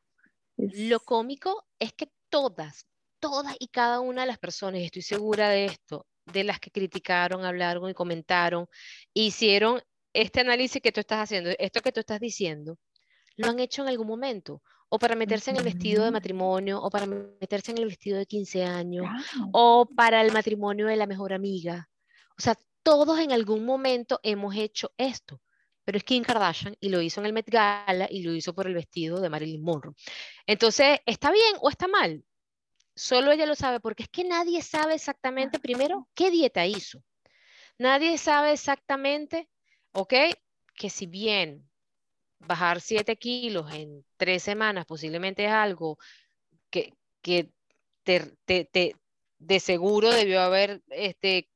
Lo 0.56 1.00
cómico 1.00 1.66
es 1.78 1.92
que 1.92 2.10
todas, 2.28 2.86
todas 3.20 3.54
y 3.58 3.68
cada 3.68 4.00
una 4.00 4.22
de 4.22 4.28
las 4.28 4.38
personas, 4.38 4.80
estoy 4.80 5.02
segura 5.02 5.48
de 5.50 5.66
esto, 5.66 6.06
de 6.24 6.44
las 6.44 6.58
que 6.58 6.70
criticaron, 6.70 7.44
hablaron 7.44 7.88
y 7.88 7.94
comentaron, 7.94 8.66
hicieron 9.14 9.80
este 10.12 10.40
análisis 10.40 10.80
que 10.82 10.92
tú 10.92 11.00
estás 11.00 11.20
haciendo, 11.20 11.50
esto 11.58 11.80
que 11.80 11.92
tú 11.92 12.00
estás 12.00 12.20
diciendo, 12.20 12.78
lo 13.36 13.48
han 13.48 13.60
hecho 13.60 13.82
en 13.82 13.88
algún 13.88 14.06
momento 14.06 14.62
o 14.88 14.98
para 14.98 15.16
meterse 15.16 15.50
en 15.50 15.56
el 15.56 15.64
vestido 15.64 16.04
de 16.04 16.10
matrimonio, 16.10 16.80
o 16.80 16.90
para 16.90 17.06
meterse 17.06 17.72
en 17.72 17.78
el 17.78 17.86
vestido 17.86 18.18
de 18.18 18.26
15 18.26 18.64
años, 18.64 19.06
o 19.52 19.86
para 19.96 20.20
el 20.22 20.32
matrimonio 20.32 20.86
de 20.86 20.96
la 20.96 21.06
mejor 21.06 21.32
amiga. 21.32 21.88
O 22.38 22.42
sea, 22.42 22.56
todos 22.82 23.18
en 23.18 23.32
algún 23.32 23.64
momento 23.64 24.20
hemos 24.22 24.54
hecho 24.54 24.92
esto. 24.96 25.40
pero 25.86 25.98
es 25.98 26.04
Kim 26.04 26.24
Kardashian 26.24 26.76
y 26.80 26.88
lo 26.88 27.00
hizo 27.00 27.20
en 27.20 27.26
el 27.26 27.32
Met 27.32 27.48
Gala 27.48 28.08
y 28.10 28.22
lo 28.22 28.34
hizo 28.34 28.52
por 28.52 28.66
el 28.66 28.74
vestido 28.74 29.20
de 29.20 29.30
Marilyn 29.30 29.62
Monroe. 29.62 29.94
Entonces, 30.44 30.98
¿está 31.06 31.30
bien 31.30 31.54
o 31.60 31.70
está 31.70 31.86
mal? 31.86 32.24
Solo 32.96 33.30
ella 33.30 33.46
lo 33.46 33.54
sabe 33.54 33.78
porque 33.78 34.02
es 34.02 34.08
que 34.08 34.24
nadie 34.24 34.62
sabe 34.62 34.94
exactamente, 34.94 35.60
primero, 35.60 36.08
qué 36.12 36.32
dieta 36.32 36.66
hizo. 36.66 37.04
Nadie 37.78 38.18
sabe 38.18 38.52
exactamente, 38.52 39.48
¿ok? 39.92 40.12
Que 40.74 40.90
si 40.90 41.06
bien 41.06 41.70
bajar 42.38 42.80
7 42.80 43.16
kilos 43.16 43.72
en 43.72 44.04
tres 44.16 44.42
semanas 44.42 44.86
posiblemente 44.86 45.44
es 45.44 45.50
algo 45.50 45.98
que, 46.70 46.92
que 47.22 47.50
de 49.38 49.60
seguro 49.60 50.10
debió 50.10 50.40
haber 50.40 50.82
este, 50.90 51.48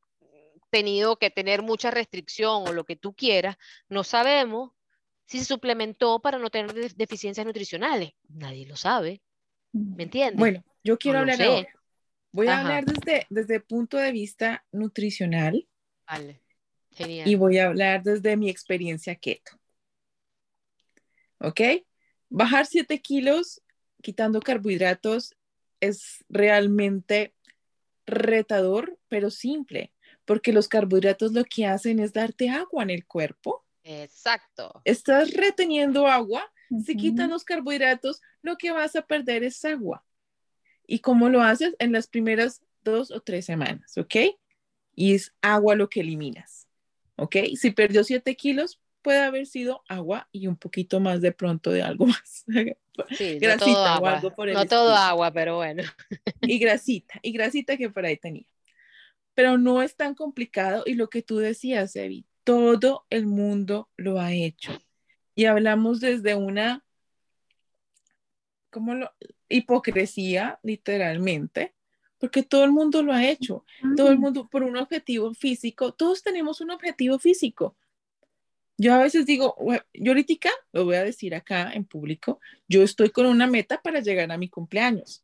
tenido 0.70 1.16
que 1.16 1.30
tener 1.30 1.62
mucha 1.62 1.90
restricción 1.90 2.64
o 2.66 2.72
lo 2.72 2.84
que 2.84 2.96
tú 2.96 3.12
quieras, 3.12 3.56
no 3.88 4.04
sabemos 4.04 4.72
si 5.26 5.38
se 5.38 5.44
suplementó 5.44 6.20
para 6.20 6.38
no 6.38 6.50
tener 6.50 6.72
deficiencias 6.94 7.46
nutricionales. 7.46 8.12
Nadie 8.28 8.66
lo 8.66 8.76
sabe. 8.76 9.20
¿Me 9.72 10.04
entiendes? 10.04 10.38
Bueno, 10.38 10.64
yo 10.82 10.98
quiero 10.98 11.20
hablar 11.20 11.40
ahora. 11.40 11.68
Voy 12.32 12.46
a 12.46 12.60
hablar 12.60 12.84
desde, 12.84 13.26
desde 13.28 13.56
el 13.56 13.62
punto 13.62 13.96
de 13.96 14.12
vista 14.12 14.64
nutricional. 14.72 15.66
Vale. 16.06 16.40
Genial. 16.92 17.28
Y 17.28 17.34
voy 17.36 17.58
a 17.58 17.66
hablar 17.66 18.02
desde 18.02 18.36
mi 18.36 18.50
experiencia 18.50 19.14
keto. 19.14 19.59
¿Ok? 21.40 21.60
Bajar 22.28 22.66
7 22.66 23.00
kilos 23.00 23.62
quitando 24.02 24.40
carbohidratos 24.40 25.36
es 25.80 26.24
realmente 26.28 27.34
retador, 28.06 28.98
pero 29.08 29.30
simple, 29.30 29.92
porque 30.24 30.52
los 30.52 30.68
carbohidratos 30.68 31.32
lo 31.32 31.44
que 31.44 31.66
hacen 31.66 31.98
es 31.98 32.12
darte 32.12 32.50
agua 32.50 32.82
en 32.82 32.90
el 32.90 33.06
cuerpo. 33.06 33.64
Exacto. 33.82 34.82
Estás 34.84 35.32
reteniendo 35.32 36.06
agua, 36.06 36.52
si 36.84 36.96
quitan 36.96 37.30
los 37.30 37.42
carbohidratos, 37.42 38.20
lo 38.42 38.56
que 38.56 38.70
vas 38.70 38.94
a 38.94 39.02
perder 39.02 39.42
es 39.42 39.64
agua. 39.64 40.04
¿Y 40.86 41.00
cómo 41.00 41.28
lo 41.28 41.42
haces? 41.42 41.74
En 41.78 41.92
las 41.92 42.06
primeras 42.06 42.62
dos 42.82 43.10
o 43.10 43.20
tres 43.20 43.46
semanas, 43.46 43.96
¿ok? 43.98 44.16
Y 44.94 45.14
es 45.14 45.32
agua 45.40 45.74
lo 45.74 45.88
que 45.88 46.00
eliminas, 46.00 46.68
¿ok? 47.16 47.36
Si 47.56 47.70
perdió 47.70 48.04
7 48.04 48.36
kilos, 48.36 48.80
puede 49.02 49.18
haber 49.18 49.46
sido 49.46 49.82
agua 49.88 50.28
y 50.32 50.46
un 50.46 50.56
poquito 50.56 51.00
más 51.00 51.20
de 51.20 51.32
pronto 51.32 51.70
de 51.70 51.82
algo 51.82 52.06
más. 52.06 52.44
Sí, 53.16 53.38
grasita 53.38 53.56
no 53.56 53.74
todo 53.74 53.84
agua, 53.84 54.16
algo 54.16 54.34
por 54.34 54.48
el 54.48 54.54
No 54.54 54.66
todo 54.66 54.94
agua, 54.94 55.32
pero 55.32 55.56
bueno. 55.56 55.82
Y 56.42 56.58
grasita, 56.58 57.18
y 57.22 57.32
grasita 57.32 57.76
que 57.76 57.90
por 57.90 58.04
ahí 58.04 58.16
tenía. 58.16 58.46
Pero 59.34 59.58
no 59.58 59.82
es 59.82 59.96
tan 59.96 60.14
complicado 60.14 60.82
y 60.86 60.94
lo 60.94 61.08
que 61.08 61.22
tú 61.22 61.38
decías, 61.38 61.94
Evi, 61.96 62.26
todo 62.44 63.06
el 63.10 63.26
mundo 63.26 63.88
lo 63.96 64.20
ha 64.20 64.32
hecho. 64.32 64.72
Y 65.34 65.44
hablamos 65.44 66.00
desde 66.00 66.34
una, 66.34 66.84
¿cómo 68.70 68.94
lo? 68.94 69.10
Hipocresía, 69.48 70.58
literalmente, 70.62 71.74
porque 72.18 72.42
todo 72.42 72.64
el 72.64 72.72
mundo 72.72 73.02
lo 73.02 73.12
ha 73.12 73.26
hecho. 73.26 73.64
Todo 73.96 74.10
el 74.10 74.18
mundo 74.18 74.48
por 74.48 74.62
un 74.62 74.76
objetivo 74.76 75.32
físico, 75.34 75.92
todos 75.92 76.22
tenemos 76.22 76.60
un 76.60 76.70
objetivo 76.70 77.18
físico. 77.18 77.76
Yo 78.82 78.94
a 78.94 78.98
veces 78.98 79.26
digo, 79.26 79.54
yo 79.92 80.12
ahorita 80.12 80.48
lo 80.72 80.86
voy 80.86 80.96
a 80.96 81.04
decir 81.04 81.34
acá 81.34 81.70
en 81.70 81.84
público, 81.84 82.40
yo 82.66 82.82
estoy 82.82 83.10
con 83.10 83.26
una 83.26 83.46
meta 83.46 83.78
para 83.82 84.00
llegar 84.00 84.32
a 84.32 84.38
mi 84.38 84.48
cumpleaños. 84.48 85.22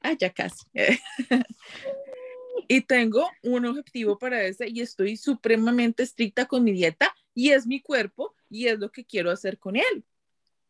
Ah, 0.00 0.16
ya 0.18 0.30
casi. 0.30 0.66
y 2.66 2.80
tengo 2.80 3.30
un 3.44 3.66
objetivo 3.66 4.18
para 4.18 4.42
ese 4.42 4.68
y 4.68 4.80
estoy 4.80 5.16
supremamente 5.16 6.02
estricta 6.02 6.46
con 6.46 6.64
mi 6.64 6.72
dieta 6.72 7.14
y 7.32 7.50
es 7.50 7.68
mi 7.68 7.80
cuerpo 7.80 8.34
y 8.50 8.66
es 8.66 8.80
lo 8.80 8.90
que 8.90 9.04
quiero 9.04 9.30
hacer 9.30 9.60
con 9.60 9.76
él. 9.76 10.04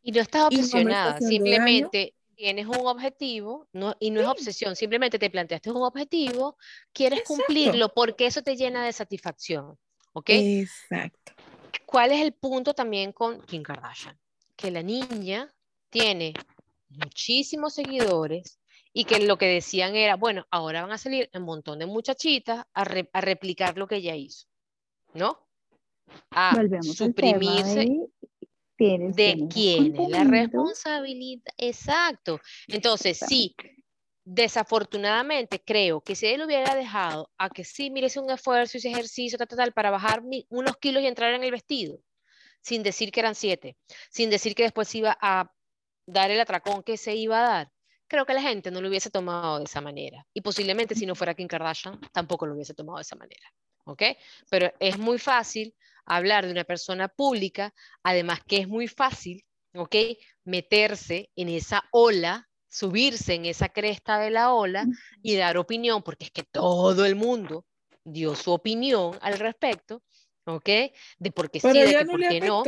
Y 0.02 0.12
no 0.12 0.20
estás 0.20 0.48
obsesionada, 0.48 1.18
simplemente 1.18 2.14
tienes 2.36 2.66
un 2.66 2.86
objetivo 2.88 3.68
no, 3.72 3.96
y 4.00 4.10
no 4.10 4.20
es 4.20 4.26
obsesión, 4.26 4.76
simplemente 4.76 5.18
te 5.18 5.30
planteaste 5.30 5.70
un 5.70 5.82
objetivo, 5.82 6.58
quieres 6.92 7.22
cumplirlo 7.22 7.94
porque 7.94 8.26
eso 8.26 8.42
te 8.42 8.54
llena 8.54 8.84
de 8.84 8.92
satisfacción. 8.92 9.78
¿Ok? 10.12 10.28
Exacto. 10.28 11.31
¿Cuál 11.92 12.10
es 12.10 12.22
el 12.22 12.32
punto 12.32 12.72
también 12.72 13.12
con 13.12 13.42
Kim 13.42 13.62
Kardashian? 13.62 14.18
Que 14.56 14.70
la 14.70 14.82
niña 14.82 15.54
tiene 15.90 16.32
muchísimos 16.88 17.74
seguidores 17.74 18.58
y 18.94 19.04
que 19.04 19.20
lo 19.20 19.36
que 19.36 19.44
decían 19.44 19.94
era, 19.94 20.16
bueno, 20.16 20.46
ahora 20.50 20.80
van 20.80 20.92
a 20.92 20.96
salir 20.96 21.28
un 21.34 21.42
montón 21.42 21.78
de 21.78 21.84
muchachitas 21.84 22.64
a, 22.72 22.84
replicar 22.84 23.76
lo 23.76 23.86
que 23.86 23.96
ella 23.96 24.16
hizo, 24.16 24.48
¿no? 25.12 25.46
A 26.30 26.54
suprimirse. 26.80 27.86
de 28.78 29.46
quién 29.52 29.94
es 29.94 30.08
la 30.08 30.24
responsabilidad. 30.24 31.52
Exacto. 31.58 32.40
Entonces, 32.68 33.18
sí, 33.18 33.54
desafortunadamente 34.24 35.62
creo 35.64 36.00
que 36.00 36.14
si 36.14 36.26
él 36.26 36.42
hubiera 36.42 36.74
dejado 36.74 37.30
a 37.38 37.50
que 37.50 37.64
sí, 37.64 37.90
mire, 37.90 38.08
un 38.16 38.30
esfuerzo, 38.30 38.78
ese 38.78 38.90
ejercicio, 38.90 39.38
tal, 39.38 39.48
tal, 39.48 39.72
para 39.72 39.90
bajar 39.90 40.22
unos 40.48 40.76
kilos 40.76 41.02
y 41.02 41.06
entrar 41.06 41.34
en 41.34 41.42
el 41.42 41.50
vestido, 41.50 41.98
sin 42.60 42.82
decir 42.82 43.10
que 43.10 43.20
eran 43.20 43.34
siete, 43.34 43.76
sin 44.10 44.30
decir 44.30 44.54
que 44.54 44.62
después 44.62 44.94
iba 44.94 45.16
a 45.20 45.52
dar 46.06 46.30
el 46.30 46.40
atracón 46.40 46.82
que 46.82 46.96
se 46.96 47.14
iba 47.14 47.40
a 47.40 47.48
dar, 47.48 47.72
creo 48.06 48.26
que 48.26 48.34
la 48.34 48.42
gente 48.42 48.70
no 48.70 48.80
lo 48.80 48.88
hubiese 48.88 49.10
tomado 49.10 49.58
de 49.58 49.64
esa 49.64 49.80
manera. 49.80 50.24
Y 50.34 50.42
posiblemente 50.42 50.94
si 50.94 51.06
no 51.06 51.14
fuera 51.14 51.34
Kim 51.34 51.48
Kardashian, 51.48 52.00
tampoco 52.12 52.46
lo 52.46 52.54
hubiese 52.54 52.74
tomado 52.74 52.98
de 52.98 53.02
esa 53.02 53.16
manera. 53.16 53.52
¿Ok? 53.84 54.02
Pero 54.50 54.72
es 54.78 54.98
muy 54.98 55.18
fácil 55.18 55.74
hablar 56.04 56.44
de 56.44 56.52
una 56.52 56.64
persona 56.64 57.08
pública, 57.08 57.74
además 58.02 58.40
que 58.46 58.58
es 58.58 58.68
muy 58.68 58.86
fácil, 58.86 59.44
¿ok? 59.74 59.96
Meterse 60.44 61.30
en 61.36 61.48
esa 61.48 61.82
ola 61.90 62.48
subirse 62.72 63.34
en 63.34 63.44
esa 63.44 63.68
cresta 63.68 64.18
de 64.18 64.30
la 64.30 64.54
ola 64.54 64.86
y 65.22 65.36
dar 65.36 65.58
opinión, 65.58 66.02
porque 66.02 66.24
es 66.24 66.30
que 66.30 66.42
todo 66.42 67.04
el 67.04 67.14
mundo 67.14 67.66
dio 68.02 68.34
su 68.34 68.50
opinión 68.50 69.18
al 69.20 69.38
respecto, 69.38 70.02
¿ok? 70.46 70.68
De 71.18 71.32
por 71.32 71.50
qué 71.50 71.60
sí, 71.60 71.68
de 71.68 71.98
que 71.98 72.04
por 72.06 72.20
qué 72.20 72.40
no. 72.40 72.62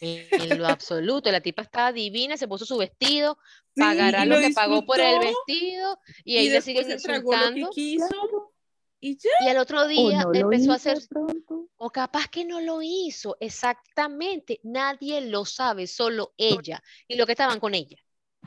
En, 0.00 0.58
lo 0.58 0.66
absoluto, 0.66 1.30
la 1.30 1.42
tipa 1.42 1.62
estaba 1.62 1.92
divina, 1.92 2.38
se 2.38 2.48
puso 2.48 2.64
su 2.64 2.78
vestido, 2.78 3.38
pagará 3.76 4.24
lo, 4.24 4.38
que 4.40 4.50
pagó 4.50 4.86
por 4.86 4.98
el 4.98 5.18
vestido 5.20 5.98
y, 6.24 6.38
ahí 6.38 6.48
le 6.48 6.62
siguen 6.62 6.90
insultando. 6.90 7.70
Y, 7.76 7.98
y 9.00 9.48
al 9.48 9.58
otro 9.58 9.86
día 9.86 10.24
empezó 10.32 10.72
a 10.72 10.76
hacer, 10.76 10.98
o 11.76 11.90
capaz 11.90 12.28
que 12.28 12.46
no 12.46 12.62
lo 12.62 12.80
hizo, 12.80 13.36
exactamente, 13.40 14.58
nadie 14.62 15.20
lo 15.20 15.44
sabe, 15.44 15.86
solo 15.86 16.32
ella 16.38 16.82
y 17.06 17.16
lo 17.16 17.26
que 17.26 17.32
estaban 17.32 17.60
con 17.60 17.74
ella, 17.74 17.98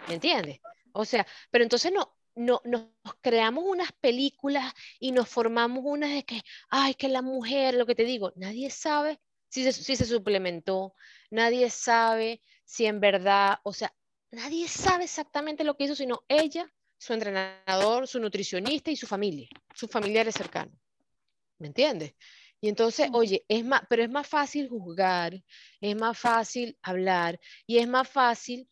¿me 0.08 0.16
entiendes? 0.16 0.60
O 0.98 1.06
sea, 1.06 1.28
pero 1.52 1.64
entonces 1.64 1.92
no, 1.92 2.18
no, 2.36 2.62
nos 2.66 2.88
creamos 3.22 3.64
unas 3.66 3.92
películas 3.94 4.74
y 5.00 5.12
nos 5.12 5.30
formamos 5.30 5.84
unas 5.86 6.12
de 6.12 6.24
que, 6.24 6.42
ay, 6.70 6.96
que 6.96 7.08
la 7.08 7.22
mujer, 7.22 7.76
lo 7.76 7.86
que 7.86 7.96
te 7.96 8.04
digo, 8.04 8.34
nadie 8.36 8.70
sabe 8.72 9.20
si 9.50 9.64
se, 9.64 9.74
si 9.74 9.96
se 9.96 10.06
suplementó, 10.06 10.96
nadie 11.30 11.70
sabe 11.70 12.42
si 12.66 12.86
en 12.88 13.00
verdad, 13.00 13.60
o 13.64 13.74
sea, 13.74 13.94
nadie 14.32 14.68
sabe 14.68 15.04
exactamente 15.04 15.64
lo 15.64 15.78
que 15.78 15.84
hizo, 15.84 15.96
sino 15.96 16.24
ella, 16.28 16.68
su 16.98 17.14
entrenador, 17.14 18.08
su 18.08 18.20
nutricionista 18.20 18.90
y 18.90 18.96
su 18.96 19.06
familia, 19.06 19.48
sus 19.74 19.90
familiares 19.90 20.34
cercanos. 20.34 20.74
¿Me 21.60 21.68
entiendes? 21.68 22.16
Y 22.60 22.70
entonces, 22.70 23.10
oye, 23.14 23.46
es 23.48 23.64
más, 23.64 23.84
pero 23.88 24.04
es 24.04 24.10
más 24.10 24.28
fácil 24.28 24.68
juzgar, 24.68 25.44
es 25.80 25.96
más 25.96 26.18
fácil 26.18 26.78
hablar 26.82 27.40
y 27.68 27.78
es 27.78 27.88
más 27.88 28.10
fácil 28.10 28.68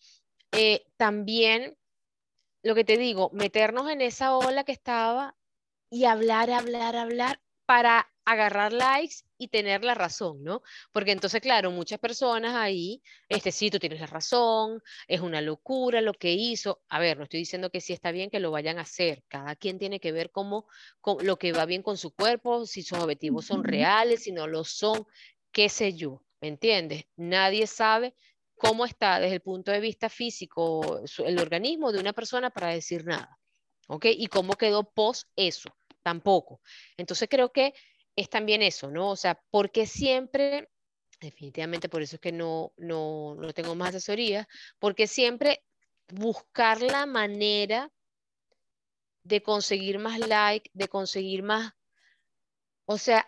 eh, 0.52 0.88
también 0.98 1.78
lo 2.66 2.74
que 2.74 2.84
te 2.84 2.98
digo, 2.98 3.30
meternos 3.32 3.92
en 3.92 4.02
esa 4.02 4.36
ola 4.36 4.64
que 4.64 4.72
estaba 4.72 5.36
y 5.92 6.06
hablar, 6.06 6.50
hablar, 6.50 6.96
hablar 6.96 7.40
para 7.68 8.12
agarrar 8.26 8.74
likes 8.74 9.18
y 9.38 9.50
tener 9.50 9.84
la 9.84 9.94
razón, 9.94 10.44
¿no? 10.44 10.64
Porque 10.92 11.12
entonces, 11.12 11.42
claro, 11.42 11.70
muchas 11.70 12.00
personas 12.00 12.56
ahí, 12.56 13.04
este 13.30 13.52
sí, 13.52 13.70
tú 13.70 13.78
tienes 13.78 14.00
la 14.00 14.08
razón, 14.08 14.82
es 15.08 15.22
una 15.22 15.42
locura 15.42 16.02
lo 16.02 16.14
que 16.14 16.32
hizo. 16.32 16.82
A 16.90 17.00
ver, 17.00 17.20
no 17.20 17.26
estoy 17.26 17.42
diciendo 17.42 17.70
que 17.70 17.82
sí 17.82 17.94
está 17.94 18.12
bien 18.12 18.32
que 18.32 18.40
lo 18.40 18.50
vayan 18.50 18.80
a 18.80 18.82
hacer. 18.82 19.24
Cada 19.28 19.56
quien 19.56 19.78
tiene 19.78 20.00
que 20.00 20.12
ver 20.12 20.32
cómo, 20.32 20.66
con 21.02 21.24
lo 21.24 21.38
que 21.38 21.52
va 21.52 21.66
bien 21.66 21.84
con 21.84 21.98
su 21.98 22.16
cuerpo, 22.16 22.66
si 22.66 22.82
sus 22.82 22.98
objetivos 22.98 23.46
son 23.46 23.64
reales, 23.64 24.24
si 24.24 24.32
no 24.32 24.48
lo 24.48 24.64
son, 24.64 25.06
qué 25.52 25.70
sé 25.70 25.94
yo, 25.94 26.24
¿me 26.42 26.48
entiendes? 26.48 27.06
Nadie 27.16 27.68
sabe 27.68 28.16
cómo 28.56 28.86
está 28.86 29.20
desde 29.20 29.36
el 29.36 29.42
punto 29.42 29.72
de 29.72 29.80
vista 29.80 30.10
físico 30.10 31.02
el 31.20 31.40
organismo 31.40 31.92
de 31.92 32.00
una 32.00 32.14
persona 32.14 32.50
para 32.50 32.70
decir 32.70 33.06
nada. 33.06 33.38
¿Ok? 33.88 34.06
Y 34.06 34.28
cómo 34.28 34.56
quedó 34.56 34.92
post 34.92 35.30
eso, 35.36 35.70
tampoco. 36.02 36.62
Entonces 36.98 37.30
creo 37.30 37.52
que 37.52 37.74
es 38.16 38.30
también 38.30 38.62
eso, 38.62 38.90
¿no? 38.90 39.12
O 39.12 39.16
sea, 39.16 39.40
porque 39.52 39.86
siempre, 39.86 40.70
definitivamente 41.20 41.90
por 41.90 42.02
eso 42.02 42.16
es 42.16 42.22
que 42.22 42.32
no, 42.32 42.74
no, 42.78 43.36
no 43.36 43.54
tengo 43.54 43.76
más 43.76 43.90
asesoría, 43.90 44.48
porque 44.80 45.06
siempre 45.06 45.64
buscar 46.08 46.82
la 46.82 47.06
manera 47.06 47.92
de 49.24 49.42
conseguir 49.42 50.00
más 50.00 50.20
like, 50.20 50.70
de 50.74 50.88
conseguir 50.88 51.44
más, 51.44 51.74
o 52.86 52.98
sea, 52.98 53.28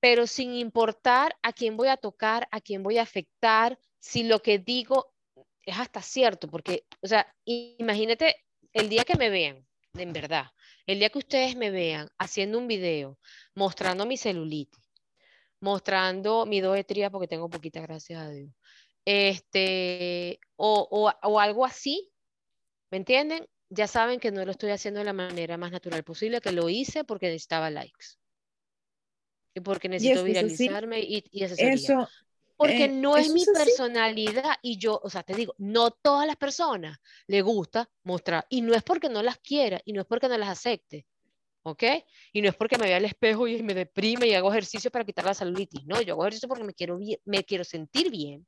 pero 0.00 0.26
sin 0.26 0.54
importar 0.54 1.36
a 1.42 1.52
quién 1.52 1.76
voy 1.76 1.88
a 1.88 1.96
tocar, 1.96 2.48
a 2.50 2.60
quién 2.60 2.82
voy 2.82 2.98
a 2.98 3.02
afectar, 3.02 3.78
si 4.06 4.22
lo 4.22 4.40
que 4.40 4.60
digo 4.60 5.12
es 5.64 5.76
hasta 5.76 6.00
cierto, 6.00 6.46
porque, 6.48 6.84
o 7.02 7.08
sea, 7.08 7.26
imagínate 7.44 8.36
el 8.72 8.88
día 8.88 9.02
que 9.02 9.16
me 9.16 9.30
vean, 9.30 9.66
en 9.94 10.12
verdad, 10.12 10.46
el 10.86 11.00
día 11.00 11.10
que 11.10 11.18
ustedes 11.18 11.56
me 11.56 11.72
vean 11.72 12.08
haciendo 12.16 12.58
un 12.58 12.68
video 12.68 13.18
mostrando 13.56 14.06
mi 14.06 14.16
celulitis, 14.16 14.92
mostrando 15.60 16.46
mi 16.46 16.60
doetría 16.60 17.10
porque 17.10 17.26
tengo 17.26 17.50
poquita, 17.50 17.80
gracias 17.80 18.22
a 18.22 18.30
Dios, 18.30 18.52
este, 19.04 20.38
o, 20.54 20.86
o, 20.88 21.12
o 21.28 21.40
algo 21.40 21.64
así, 21.64 22.12
¿me 22.92 22.98
entienden? 22.98 23.44
Ya 23.70 23.88
saben 23.88 24.20
que 24.20 24.30
no 24.30 24.44
lo 24.44 24.52
estoy 24.52 24.70
haciendo 24.70 25.00
de 25.00 25.06
la 25.06 25.14
manera 25.14 25.56
más 25.56 25.72
natural 25.72 26.04
posible, 26.04 26.40
que 26.40 26.52
lo 26.52 26.68
hice 26.68 27.02
porque 27.02 27.26
necesitaba 27.26 27.70
likes. 27.70 28.06
Y 29.52 29.60
porque 29.60 29.88
necesito 29.88 30.22
viralizarme 30.22 31.00
y, 31.00 31.24
y 31.32 31.42
asesoría. 31.42 31.74
Eso, 31.74 32.08
porque 32.56 32.84
eh, 32.84 32.88
no 32.88 33.16
es 33.16 33.32
mi 33.32 33.42
es 33.42 33.50
personalidad 33.52 34.56
y 34.62 34.78
yo, 34.78 34.98
o 35.02 35.10
sea, 35.10 35.22
te 35.22 35.34
digo, 35.34 35.54
no 35.58 35.90
todas 35.90 36.26
las 36.26 36.36
personas 36.36 36.98
le 37.26 37.42
gusta 37.42 37.88
mostrar 38.04 38.46
y 38.48 38.62
no 38.62 38.74
es 38.74 38.82
porque 38.82 39.08
no 39.08 39.22
las 39.22 39.38
quiera 39.38 39.80
y 39.84 39.92
no 39.92 40.00
es 40.00 40.06
porque 40.06 40.28
no 40.28 40.38
las 40.38 40.48
acepte, 40.48 41.06
¿ok? 41.62 41.82
Y 42.32 42.40
no 42.42 42.48
es 42.48 42.54
porque 42.56 42.78
me 42.78 42.86
vea 42.86 42.96
al 42.96 43.04
espejo 43.04 43.46
y 43.46 43.62
me 43.62 43.74
deprime 43.74 44.26
y 44.28 44.34
hago 44.34 44.50
ejercicio 44.50 44.90
para 44.90 45.04
quitar 45.04 45.24
la 45.24 45.34
celulitis, 45.34 45.84
no, 45.86 46.00
yo 46.00 46.14
hago 46.14 46.22
ejercicio 46.24 46.48
porque 46.48 46.64
me 46.64 46.74
quiero, 46.74 46.98
me 47.24 47.44
quiero 47.44 47.64
sentir 47.64 48.10
bien 48.10 48.46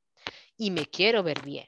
y 0.57 0.71
me 0.71 0.85
quiero 0.85 1.21
ver 1.23 1.41
bien. 1.43 1.67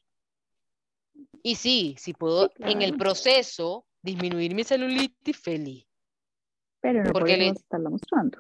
Y 1.43 1.55
sí, 1.55 1.95
si 1.97 2.13
puedo 2.13 2.51
en 2.59 2.81
el 2.81 2.91
claro. 2.91 2.97
proceso 2.97 3.85
disminuir 4.01 4.53
mi 4.55 4.63
celulitis, 4.63 5.37
feliz. 5.37 5.85
Pero 6.79 7.03
no 7.03 7.11
Porque 7.11 7.33
le- 7.33 7.37
podemos 7.37 7.57
estarla 7.59 7.89
mostrando. 7.89 8.37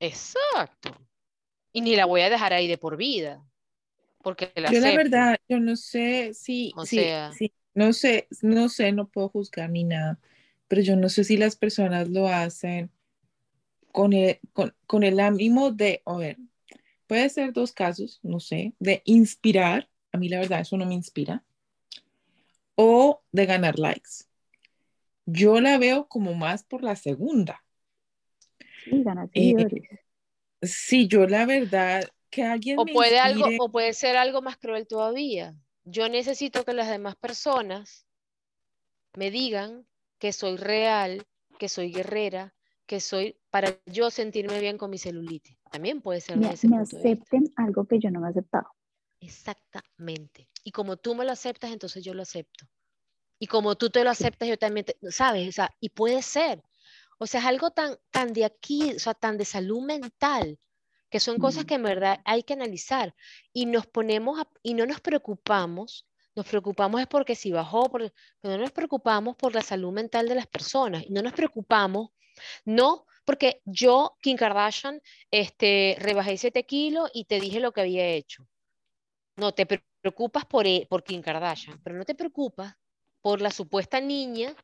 Exacto. 0.00 0.90
Y 1.74 1.82
ni 1.82 1.94
la 1.96 2.06
voy 2.06 2.22
a 2.22 2.30
dejar 2.30 2.54
ahí 2.54 2.66
de 2.68 2.78
por 2.78 2.96
vida. 2.96 3.44
Porque 4.22 4.50
la 4.56 4.72
Yo 4.72 4.80
la 4.80 4.92
verdad, 4.96 5.36
yo 5.48 5.60
no 5.60 5.76
sé 5.76 6.32
si, 6.34 6.72
O 6.76 6.84
si- 6.86 6.96
sea- 6.96 7.30
si- 7.32 7.52
no 7.74 7.92
sé, 7.92 8.28
no 8.42 8.68
sé, 8.70 8.92
no 8.92 9.08
puedo 9.08 9.28
juzgar 9.28 9.68
ni 9.70 9.84
nada, 9.84 10.18
pero 10.68 10.80
yo 10.82 10.96
no 10.96 11.08
sé 11.08 11.24
si 11.24 11.36
las 11.36 11.56
personas 11.56 12.08
lo 12.08 12.28
hacen 12.28 12.90
con 13.92 14.12
el, 14.12 14.40
con, 14.52 14.74
con 14.86 15.04
el 15.04 15.20
ánimo 15.20 15.70
de, 15.70 16.02
a 16.06 16.16
ver, 16.16 16.38
puede 17.06 17.28
ser 17.30 17.52
dos 17.52 17.72
casos, 17.72 18.20
no 18.22 18.40
sé, 18.40 18.74
de 18.80 19.02
inspirar, 19.06 19.88
a 20.12 20.18
mí 20.18 20.28
la 20.30 20.40
verdad 20.40 20.60
eso 20.60 20.76
no 20.78 20.86
me 20.86 20.94
inspira, 20.94 21.44
o 22.76 23.22
de 23.32 23.46
ganar 23.46 23.78
likes. 23.78 24.26
Yo 25.26 25.60
la 25.60 25.76
veo 25.76 26.08
como 26.08 26.32
más 26.32 26.64
por 26.64 26.82
la 26.82 26.96
segunda. 26.96 27.62
Sí, 28.84 29.02
ganar 29.04 29.28
Eh, 29.34 29.52
seguidores. 29.54 29.88
Sí, 30.66 31.08
yo 31.08 31.26
la 31.26 31.46
verdad, 31.46 32.08
que 32.30 32.42
alguien 32.42 32.82
O 32.82 32.84
me 32.84 32.92
puede, 32.94 33.18
algo, 33.18 33.52
o 33.56 33.68
puede 33.72 33.92
ser 33.94 34.16
algo 34.16 34.40
más 34.40 34.56
cruel 34.58 34.86
todavía. 34.86 35.56
Yo 35.84 36.08
necesito 36.08 36.64
que 36.64 36.72
las 36.72 36.88
demás 36.88 37.16
personas 37.16 38.06
me 39.16 39.30
digan 39.32 39.86
que 40.20 40.32
soy 40.32 40.56
real, 40.56 41.26
que 41.58 41.68
soy 41.68 41.90
guerrera, 41.90 42.54
que 42.86 43.00
soy 43.00 43.36
para 43.50 43.80
yo 43.86 44.10
sentirme 44.10 44.60
bien 44.60 44.78
con 44.78 44.90
mi 44.90 44.98
celulitis. 44.98 45.58
También 45.70 46.00
puede 46.02 46.20
ser 46.20 46.38
Me, 46.40 46.50
ese 46.52 46.68
me 46.68 46.76
punto 46.76 46.96
de 46.98 47.06
vista. 47.06 47.34
acepten 47.34 47.44
algo 47.56 47.86
que 47.86 47.98
yo 47.98 48.10
no 48.10 48.20
me 48.20 48.26
he 48.28 48.30
aceptado. 48.30 48.68
Exactamente. 49.20 50.48
Y 50.62 50.70
como 50.72 50.96
tú 50.96 51.14
me 51.14 51.24
lo 51.24 51.32
aceptas, 51.32 51.72
entonces 51.72 52.04
yo 52.04 52.14
lo 52.14 52.22
acepto. 52.22 52.66
Y 53.40 53.46
como 53.48 53.76
tú 53.76 53.90
te 53.90 54.04
lo 54.04 54.10
aceptas, 54.10 54.48
yo 54.48 54.58
también, 54.58 54.86
te- 54.86 54.98
¿sabes? 55.12 55.48
O 55.48 55.52
sea, 55.52 55.70
y 55.80 55.90
puede 55.90 56.22
ser. 56.22 56.62
O 57.18 57.26
sea, 57.26 57.40
es 57.40 57.46
algo 57.46 57.70
tan, 57.70 57.96
tan 58.10 58.32
de 58.32 58.44
aquí, 58.44 58.92
o 58.94 58.98
sea, 58.98 59.14
tan 59.14 59.36
de 59.38 59.44
salud 59.44 59.82
mental, 59.82 60.58
que 61.10 61.20
son 61.20 61.38
cosas 61.38 61.64
que 61.64 61.74
en 61.74 61.82
verdad 61.84 62.20
hay 62.24 62.42
que 62.42 62.54
analizar. 62.54 63.14
Y 63.52 63.66
nos 63.66 63.86
ponemos, 63.86 64.40
a- 64.40 64.48
y 64.62 64.74
no 64.74 64.86
nos 64.86 65.00
preocupamos, 65.00 66.06
nos 66.34 66.46
preocupamos 66.46 67.00
es 67.00 67.06
porque 67.06 67.34
si 67.36 67.52
bajó, 67.52 67.90
por- 67.90 68.12
pero 68.40 68.56
no 68.56 68.62
nos 68.62 68.72
preocupamos 68.72 69.36
por 69.36 69.54
la 69.54 69.62
salud 69.62 69.92
mental 69.92 70.28
de 70.28 70.34
las 70.34 70.46
personas. 70.48 71.04
Y 71.06 71.10
no 71.12 71.22
nos 71.22 71.32
preocupamos, 71.32 72.10
no, 72.64 73.06
porque 73.24 73.62
yo, 73.64 74.16
Kim 74.20 74.36
Kardashian, 74.36 75.00
este, 75.30 75.96
rebajé 76.00 76.36
7 76.36 76.64
kilos 76.66 77.10
y 77.14 77.24
te 77.26 77.40
dije 77.40 77.60
lo 77.60 77.72
que 77.72 77.82
había 77.82 78.06
hecho. 78.08 78.46
No, 79.36 79.52
te 79.54 79.66
pre- 79.66 79.84
preocupas 80.00 80.44
por, 80.46 80.66
e- 80.66 80.86
por 80.88 81.02
Kim 81.04 81.22
Kardashian, 81.22 81.80
pero 81.82 81.96
no 81.96 82.04
te 82.04 82.14
preocupas 82.14 82.74
por 83.20 83.40
la 83.40 83.50
supuesta 83.50 84.00
niña 84.00 84.54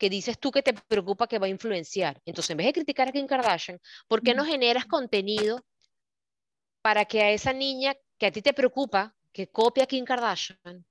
que 0.00 0.08
dices 0.08 0.38
tú 0.38 0.50
que 0.50 0.62
te 0.62 0.72
preocupa 0.72 1.28
que 1.28 1.38
va 1.38 1.44
a 1.44 1.50
influenciar. 1.50 2.20
Entonces, 2.24 2.50
en 2.50 2.56
vez 2.56 2.68
de 2.68 2.72
criticar 2.72 3.08
a 3.08 3.12
Kim 3.12 3.26
Kardashian, 3.26 3.78
¿por 4.08 4.22
qué 4.22 4.34
no 4.34 4.46
generas 4.46 4.86
contenido 4.86 5.62
para 6.80 7.04
que 7.04 7.22
a 7.22 7.30
esa 7.30 7.52
niña 7.52 7.94
que 8.18 8.26
a 8.26 8.32
ti 8.32 8.40
te 8.40 8.54
preocupa, 8.54 9.14
que 9.30 9.48
copia 9.48 9.84
a 9.84 9.86
Kim 9.86 10.06
Kardashian, 10.06 10.86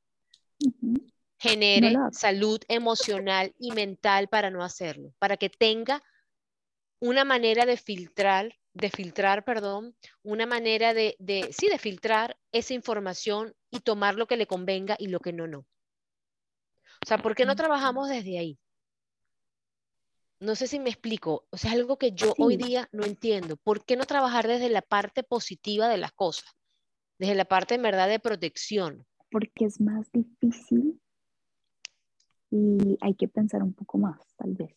genere 1.39 1.95
salud 2.11 2.61
emocional 2.67 3.51
y 3.57 3.71
mental 3.71 4.27
para 4.27 4.51
no 4.51 4.63
hacerlo? 4.63 5.11
Para 5.17 5.37
que 5.37 5.49
tenga 5.49 6.03
una 6.99 7.25
manera 7.25 7.65
de 7.65 7.77
filtrar, 7.77 8.59
de 8.73 8.91
filtrar, 8.91 9.43
perdón, 9.43 9.95
una 10.21 10.45
manera 10.45 10.93
de, 10.93 11.15
de, 11.17 11.51
sí, 11.51 11.67
de 11.67 11.79
filtrar 11.79 12.37
esa 12.51 12.75
información 12.75 13.55
y 13.71 13.79
tomar 13.79 14.13
lo 14.13 14.27
que 14.27 14.37
le 14.37 14.45
convenga 14.45 14.95
y 14.99 15.07
lo 15.07 15.19
que 15.19 15.33
no, 15.33 15.47
no. 15.47 15.65
O 17.01 17.07
sea, 17.07 17.17
¿por 17.17 17.33
qué 17.33 17.45
no 17.45 17.55
trabajamos 17.55 18.07
desde 18.07 18.37
ahí? 18.37 18.59
No 20.39 20.55
sé 20.55 20.67
si 20.67 20.79
me 20.79 20.89
explico. 20.89 21.45
O 21.49 21.57
sea, 21.57 21.71
es 21.71 21.77
algo 21.77 21.97
que 21.97 22.11
yo 22.13 22.33
hoy 22.37 22.55
día 22.55 22.87
no 22.91 23.03
entiendo. 23.03 23.57
¿Por 23.57 23.83
qué 23.83 23.97
no 23.97 24.05
trabajar 24.05 24.47
desde 24.47 24.69
la 24.69 24.81
parte 24.81 25.23
positiva 25.23 25.89
de 25.89 25.97
las 25.97 26.11
cosas? 26.13 26.55
Desde 27.17 27.35
la 27.35 27.45
parte 27.45 27.75
en 27.75 27.81
verdad 27.81 28.07
de 28.07 28.19
protección. 28.19 29.05
Porque 29.31 29.65
es 29.65 29.81
más 29.81 30.09
difícil 30.11 30.99
y 32.51 32.97
hay 33.01 33.13
que 33.15 33.27
pensar 33.27 33.61
un 33.61 33.73
poco 33.73 33.97
más, 33.97 34.19
tal 34.37 34.53
vez. 34.53 34.73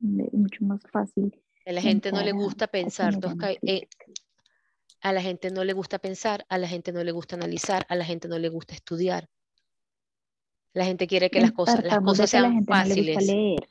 Es 0.00 0.32
mucho 0.32 0.64
más 0.64 0.82
fácil. 0.92 1.34
A 1.66 1.72
la 1.72 1.80
gente 1.80 2.12
no 2.12 2.22
le 2.22 2.32
gusta 2.32 2.66
pensar, 2.66 3.18
Tosca, 3.18 3.50
eh, 3.62 3.88
a 5.00 5.12
la 5.12 5.20
gente 5.20 5.50
no 5.50 5.64
le 5.64 5.72
gusta 5.72 5.98
pensar, 5.98 6.46
a 6.48 6.58
la 6.58 6.68
gente 6.68 6.92
no 6.92 7.02
le 7.02 7.12
gusta 7.12 7.36
analizar, 7.36 7.84
a 7.88 7.96
la 7.96 8.04
gente 8.04 8.28
no 8.28 8.38
le 8.38 8.48
gusta 8.48 8.74
estudiar. 8.74 9.28
La 10.72 10.84
gente 10.84 11.06
quiere 11.06 11.30
que 11.30 11.40
las 11.40 11.52
cosas, 11.52 11.82
las 11.84 12.00
cosas 12.00 12.30
sean 12.30 12.52
gente 12.52 12.72
no 12.72 13.68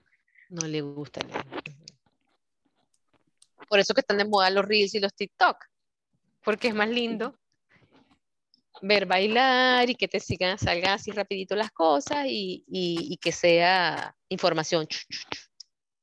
No 0.50 0.66
le 0.68 0.82
gusta 0.82 1.20
leer. 1.26 1.46
Por 3.70 3.80
eso 3.80 3.94
que 3.94 4.02
están 4.02 4.18
de 4.18 4.26
moda 4.26 4.50
los 4.50 4.66
reels 4.66 4.96
y 4.96 5.00
los 5.00 5.14
TikTok, 5.14 5.58
porque 6.44 6.70
es 6.70 6.76
más 6.76 6.90
lindo 6.90 7.38
ver 8.82 9.06
bailar 9.06 9.90
y 9.90 9.96
que 9.96 10.08
te 10.08 10.20
sigan, 10.20 10.58
salgan 10.58 10.92
así 10.94 11.12
rapidito 11.12 11.56
las 11.56 11.72
cosas 11.72 12.28
y, 12.28 12.64
y- 12.68 13.08
y 13.12 13.18
que 13.18 13.32
sea 13.32 14.16
información. 14.30 14.88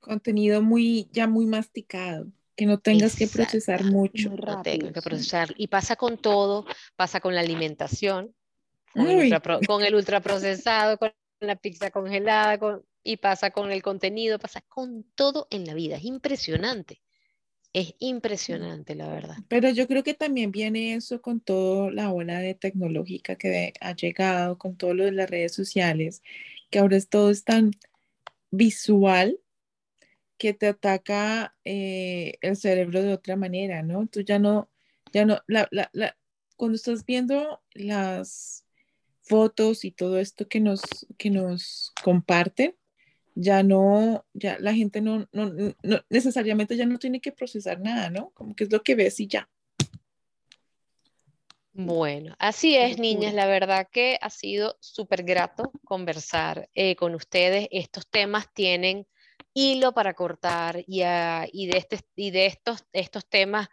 Contenido 0.01 0.61
muy, 0.61 1.09
ya 1.13 1.27
muy 1.27 1.47
masticado, 1.47 2.27
que 2.57 2.67
no 2.67 2.79
tengas 2.79 3.17
que 3.17 3.29
procesar 3.29 3.85
mucho. 3.85 4.31
Muy 4.31 4.41
No 4.41 4.63
tengo 4.63 4.93
que 4.93 5.01
sí. 5.01 5.09
procesar. 5.09 5.55
Y 5.57 5.69
pasa 5.69 5.97
con 5.97 6.19
todo, 6.19 6.67
pasa 6.97 7.21
con 7.21 7.35
la 7.35 7.41
alimentación, 7.41 8.35
con 8.93 9.07
el, 9.09 9.17
Uy. 9.19 9.31
ultrapro- 9.31 9.65
con 9.67 9.83
el 9.83 9.95
ultraprocesado, 9.95 10.99
con 10.99 11.13
la 11.41 11.57
pizza 11.57 11.91
congelada, 11.91 12.59
con- 12.59 12.85
y 13.05 13.19
pasa 13.19 13.51
con 13.51 13.71
el 13.71 13.83
contenido, 13.83 14.39
pasa 14.39 14.63
con 14.63 15.05
todo 15.15 15.47
en 15.51 15.67
la 15.67 15.75
vida. 15.75 15.97
Es 15.97 16.05
impresionante. 16.05 17.03
Es 17.75 17.95
impresionante, 17.99 18.95
la 18.95 19.09
verdad. 19.09 19.37
Pero 19.49 19.69
yo 19.71 19.87
creo 19.87 20.03
que 20.05 20.15
también 20.15 20.53
viene 20.53 20.95
eso 20.95 21.21
con 21.21 21.41
toda 21.41 21.91
la 21.91 22.13
ola 22.13 22.39
de 22.39 22.55
tecnológica 22.55 23.37
que 23.37 23.75
ha 23.81 23.95
llegado, 23.95 24.59
con 24.59 24.77
todo 24.77 24.95
lo 24.95 25.05
de 25.05 25.13
las 25.13 25.29
redes 25.29 25.55
sociales, 25.55 26.23
que 26.71 26.79
ahora 26.79 26.97
es 26.97 27.09
todo 27.09 27.31
es 27.31 27.45
tan 27.45 27.73
visual 28.51 29.39
que 30.39 30.55
te 30.55 30.69
ataca 30.69 31.57
eh, 31.65 32.39
el 32.43 32.57
cerebro 32.57 33.03
de 33.03 33.13
otra 33.13 33.37
manera, 33.37 33.83
¿no? 33.83 34.07
Tú 34.07 34.21
ya 34.21 34.39
no, 34.39 34.71
ya 35.13 35.25
no, 35.25 35.41
la, 35.47 35.69
la, 35.71 36.17
cuando 36.57 36.77
estás 36.77 37.05
viendo 37.05 37.61
las 37.73 38.65
fotos 39.21 39.85
y 39.85 39.91
todo 39.91 40.19
esto 40.19 40.49
que 40.49 40.61
nos, 40.61 40.83
que 41.19 41.31
nos 41.31 41.93
comparten, 42.05 42.77
ya 43.35 43.63
no, 43.63 44.25
ya 44.33 44.59
la 44.61 44.75
gente 44.75 45.01
no, 45.01 45.27
no, 45.33 45.53
no, 45.83 46.01
necesariamente 46.09 46.77
ya 46.77 46.87
no 46.87 46.99
tiene 46.99 47.21
que 47.21 47.33
procesar 47.33 47.81
nada, 47.81 48.11
¿no? 48.11 48.31
Como 48.31 48.55
que 48.55 48.65
es 48.65 48.73
lo 48.73 48.83
que 48.83 48.95
ves 48.95 49.19
y 49.21 49.27
ya. 49.27 49.49
Bueno, 51.73 52.37
así 52.39 52.77
es, 52.77 52.99
niñas. 52.99 53.35
La 53.35 53.47
verdad 53.47 53.89
que 53.91 54.17
ha 54.21 54.31
sido 54.31 54.77
súper 54.81 55.25
grato 55.25 55.73
conversar 55.85 56.69
eh, 56.75 56.95
con 56.95 57.17
ustedes. 57.17 57.67
Estos 57.73 58.07
temas 58.09 58.47
tienen 58.55 59.09
hilo 59.55 59.93
para 59.93 60.15
cortar 60.15 60.85
y, 60.87 61.03
ah, 61.03 61.49
y 61.53 61.67
de, 61.67 61.79
este, 61.79 61.99
y 62.15 62.31
de 62.31 62.47
estos, 62.47 62.85
estos 62.93 63.27
temas 63.29 63.69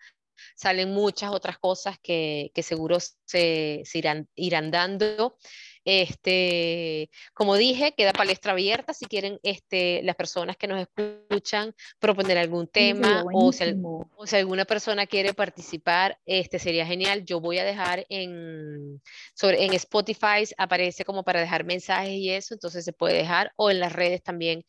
salen 0.56 0.92
muchas 0.92 1.30
otras 1.30 1.60
cosas 1.60 2.00
que, 2.02 2.52
que 2.56 2.64
seguro 2.64 2.98
se, 3.00 3.84
se 3.86 3.98
irán, 4.00 4.28
irán 4.34 4.72
dando. 4.72 5.38
Este, 5.84 7.10
como 7.34 7.56
dije, 7.56 7.94
queda 7.94 8.14
palestra 8.14 8.52
abierta 8.52 8.94
si 8.94 9.06
quieren 9.06 9.40
este, 9.44 10.02
las 10.04 10.16
personas 10.16 10.58
que 10.58 10.68
nos 10.68 10.88
escuchan 10.88 11.74
proponer 12.00 12.38
algún 12.38 12.68
tema 12.68 13.24
o 13.34 13.52
si, 13.52 13.64
o 13.82 14.28
si, 14.28 14.36
alguna 14.36 14.66
persona 14.66 15.08
quiere 15.08 15.34
participar, 15.34 16.20
este, 16.26 16.60
sería 16.60 16.86
genial. 16.86 17.26
Yo 17.26 17.40
voy 17.40 17.58
a 17.58 17.66
dejar 17.66 18.06
en, 18.10 19.02
sobre, 19.34 19.66
en 19.66 19.74
Spotify, 19.74 20.44
aparece 20.58 21.04
como 21.04 21.24
para 21.24 21.40
dejar 21.40 21.64
mensajes 21.66 22.14
y 22.14 22.30
eso, 22.30 22.54
entonces 22.54 22.86
se 22.86 22.94
puede 22.94 23.16
dejar 23.16 23.52
o 23.56 23.72
en 23.72 23.80
las 23.80 23.94
redes 23.94 24.22
también 24.22 24.64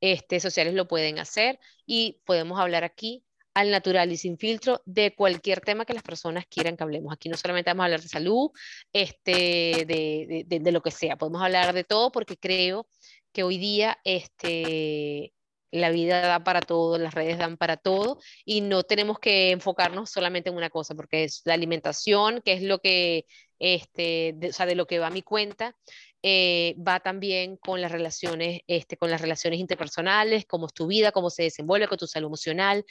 este, 0.00 0.40
sociales 0.40 0.74
lo 0.74 0.86
pueden 0.86 1.18
hacer 1.18 1.58
y 1.86 2.20
podemos 2.24 2.60
hablar 2.60 2.84
aquí 2.84 3.24
al 3.58 3.72
natural 3.72 4.12
y 4.12 4.16
sin 4.16 4.38
filtro 4.38 4.80
de 4.86 5.16
cualquier 5.16 5.60
tema 5.60 5.84
que 5.84 5.92
las 5.92 6.04
personas 6.04 6.46
quieran 6.46 6.76
que 6.76 6.84
hablemos. 6.84 7.12
Aquí 7.12 7.28
no 7.28 7.36
solamente 7.36 7.70
vamos 7.70 7.82
a 7.82 7.84
hablar 7.86 8.02
de 8.02 8.08
salud, 8.08 8.50
este, 8.92 9.84
de, 9.84 10.44
de, 10.46 10.60
de, 10.60 10.72
lo 10.72 10.80
que 10.80 10.92
sea, 10.92 11.16
podemos 11.16 11.42
hablar 11.42 11.74
de 11.74 11.82
todo 11.82 12.12
porque 12.12 12.36
creo 12.36 12.86
que 13.32 13.42
hoy 13.42 13.58
día 13.58 13.98
este, 14.04 15.32
la 15.72 15.90
vida 15.90 16.20
da 16.20 16.44
para 16.44 16.60
todo, 16.60 16.98
las 16.98 17.14
redes 17.14 17.36
dan 17.36 17.56
para 17.56 17.76
todo 17.76 18.18
y 18.44 18.60
no 18.60 18.84
tenemos 18.84 19.18
que 19.18 19.50
enfocarnos 19.50 20.08
solamente 20.08 20.50
en 20.50 20.56
una 20.56 20.70
cosa 20.70 20.94
porque 20.94 21.24
es 21.24 21.42
la 21.44 21.54
alimentación, 21.54 22.40
que 22.44 22.52
es 22.52 22.62
lo 22.62 22.78
que, 22.78 23.26
este, 23.58 24.36
o 24.48 24.52
sea, 24.52 24.66
de 24.66 24.76
lo 24.76 24.86
que 24.86 25.00
va 25.00 25.10
mi 25.10 25.22
cuenta, 25.22 25.74
eh, 26.22 26.74
va 26.76 26.98
también 27.00 27.56
con 27.56 27.80
las 27.80 27.92
relaciones, 27.92 28.60
este, 28.66 28.96
con 28.96 29.10
las 29.10 29.20
relaciones 29.20 29.60
interpersonales, 29.60 30.46
cómo 30.46 30.66
es 30.66 30.72
tu 30.74 30.86
vida, 30.88 31.12
cómo 31.12 31.30
se 31.30 31.44
desenvuelve 31.44 31.86
con 31.86 31.98
tu 31.98 32.06
salud 32.08 32.26
emocional, 32.26 32.84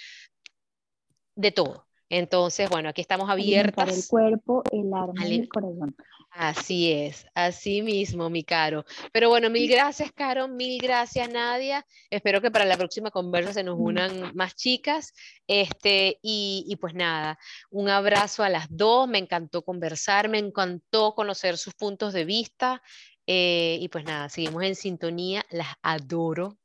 de 1.37 1.51
todo. 1.51 1.85
Entonces, 2.09 2.69
bueno, 2.69 2.89
aquí 2.89 3.01
estamos 3.01 3.29
abiertas. 3.29 3.85
Para 3.85 3.93
el 3.93 4.07
cuerpo, 4.07 4.63
el 4.71 4.93
alma 4.93 5.27
y 5.27 5.39
el 5.39 5.49
corazón. 5.49 5.95
Así 6.31 6.91
es, 6.91 7.25
así 7.33 7.81
mismo, 7.81 8.29
mi 8.29 8.43
Caro. 8.43 8.85
Pero 9.11 9.29
bueno, 9.29 9.49
mil 9.49 9.69
gracias, 9.69 10.11
Caro, 10.11 10.47
mil 10.47 10.79
gracias, 10.81 11.29
Nadia. 11.29 11.85
Espero 12.09 12.41
que 12.41 12.51
para 12.51 12.65
la 12.65 12.77
próxima 12.77 13.11
conversa 13.11 13.53
se 13.53 13.63
nos 13.63 13.75
unan 13.77 14.35
más 14.35 14.55
chicas. 14.55 15.13
Este, 15.47 16.19
y, 16.21 16.65
y 16.67 16.75
pues 16.77 16.93
nada, 16.93 17.39
un 17.71 17.89
abrazo 17.89 18.43
a 18.43 18.49
las 18.49 18.67
dos. 18.69 19.07
Me 19.07 19.17
encantó 19.17 19.63
conversar, 19.63 20.29
me 20.29 20.37
encantó 20.37 21.13
conocer 21.13 21.57
sus 21.57 21.73
puntos 21.73 22.13
de 22.13 22.25
vista. 22.25 22.81
Eh, 23.25 23.79
y 23.81 23.89
pues 23.89 24.05
nada, 24.05 24.29
seguimos 24.29 24.63
en 24.63 24.75
sintonía, 24.75 25.45
las 25.49 25.67
adoro 25.81 26.57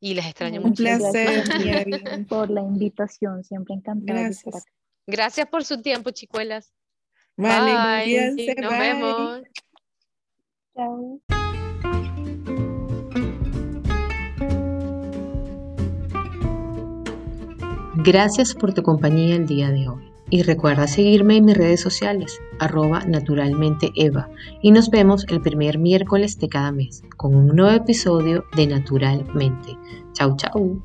y 0.00 0.14
las 0.14 0.26
extraño 0.26 0.60
mucho. 0.60 0.82
Un 0.82 0.98
placer, 0.98 1.44
gracias 1.46 2.26
por 2.28 2.50
la 2.50 2.62
invitación, 2.62 3.44
siempre 3.44 3.74
encantada 3.74 4.20
gracias. 4.20 4.64
Gracias 5.06 5.46
por 5.48 5.64
su 5.64 5.80
tiempo, 5.80 6.10
chicuelas. 6.10 6.72
Vale, 7.36 8.04
bye. 8.04 8.54
Nos 8.60 8.70
bye. 8.70 8.78
vemos. 8.78 9.42
Chao. 10.74 11.20
Gracias 18.04 18.54
por 18.54 18.74
tu 18.74 18.82
compañía 18.82 19.36
el 19.36 19.46
día 19.46 19.70
de 19.70 19.88
hoy. 19.88 20.07
Y 20.30 20.42
recuerda 20.42 20.86
seguirme 20.86 21.36
en 21.36 21.46
mis 21.46 21.56
redes 21.56 21.80
sociales, 21.80 22.40
arroba 22.58 23.00
naturalmente 23.06 23.90
Eva. 23.94 24.28
Y 24.60 24.72
nos 24.72 24.90
vemos 24.90 25.24
el 25.28 25.40
primer 25.40 25.78
miércoles 25.78 26.38
de 26.38 26.48
cada 26.48 26.70
mes 26.70 27.02
con 27.16 27.34
un 27.34 27.46
nuevo 27.48 27.74
episodio 27.74 28.44
de 28.54 28.66
Naturalmente. 28.66 29.78
Chau, 30.12 30.36
chau. 30.36 30.82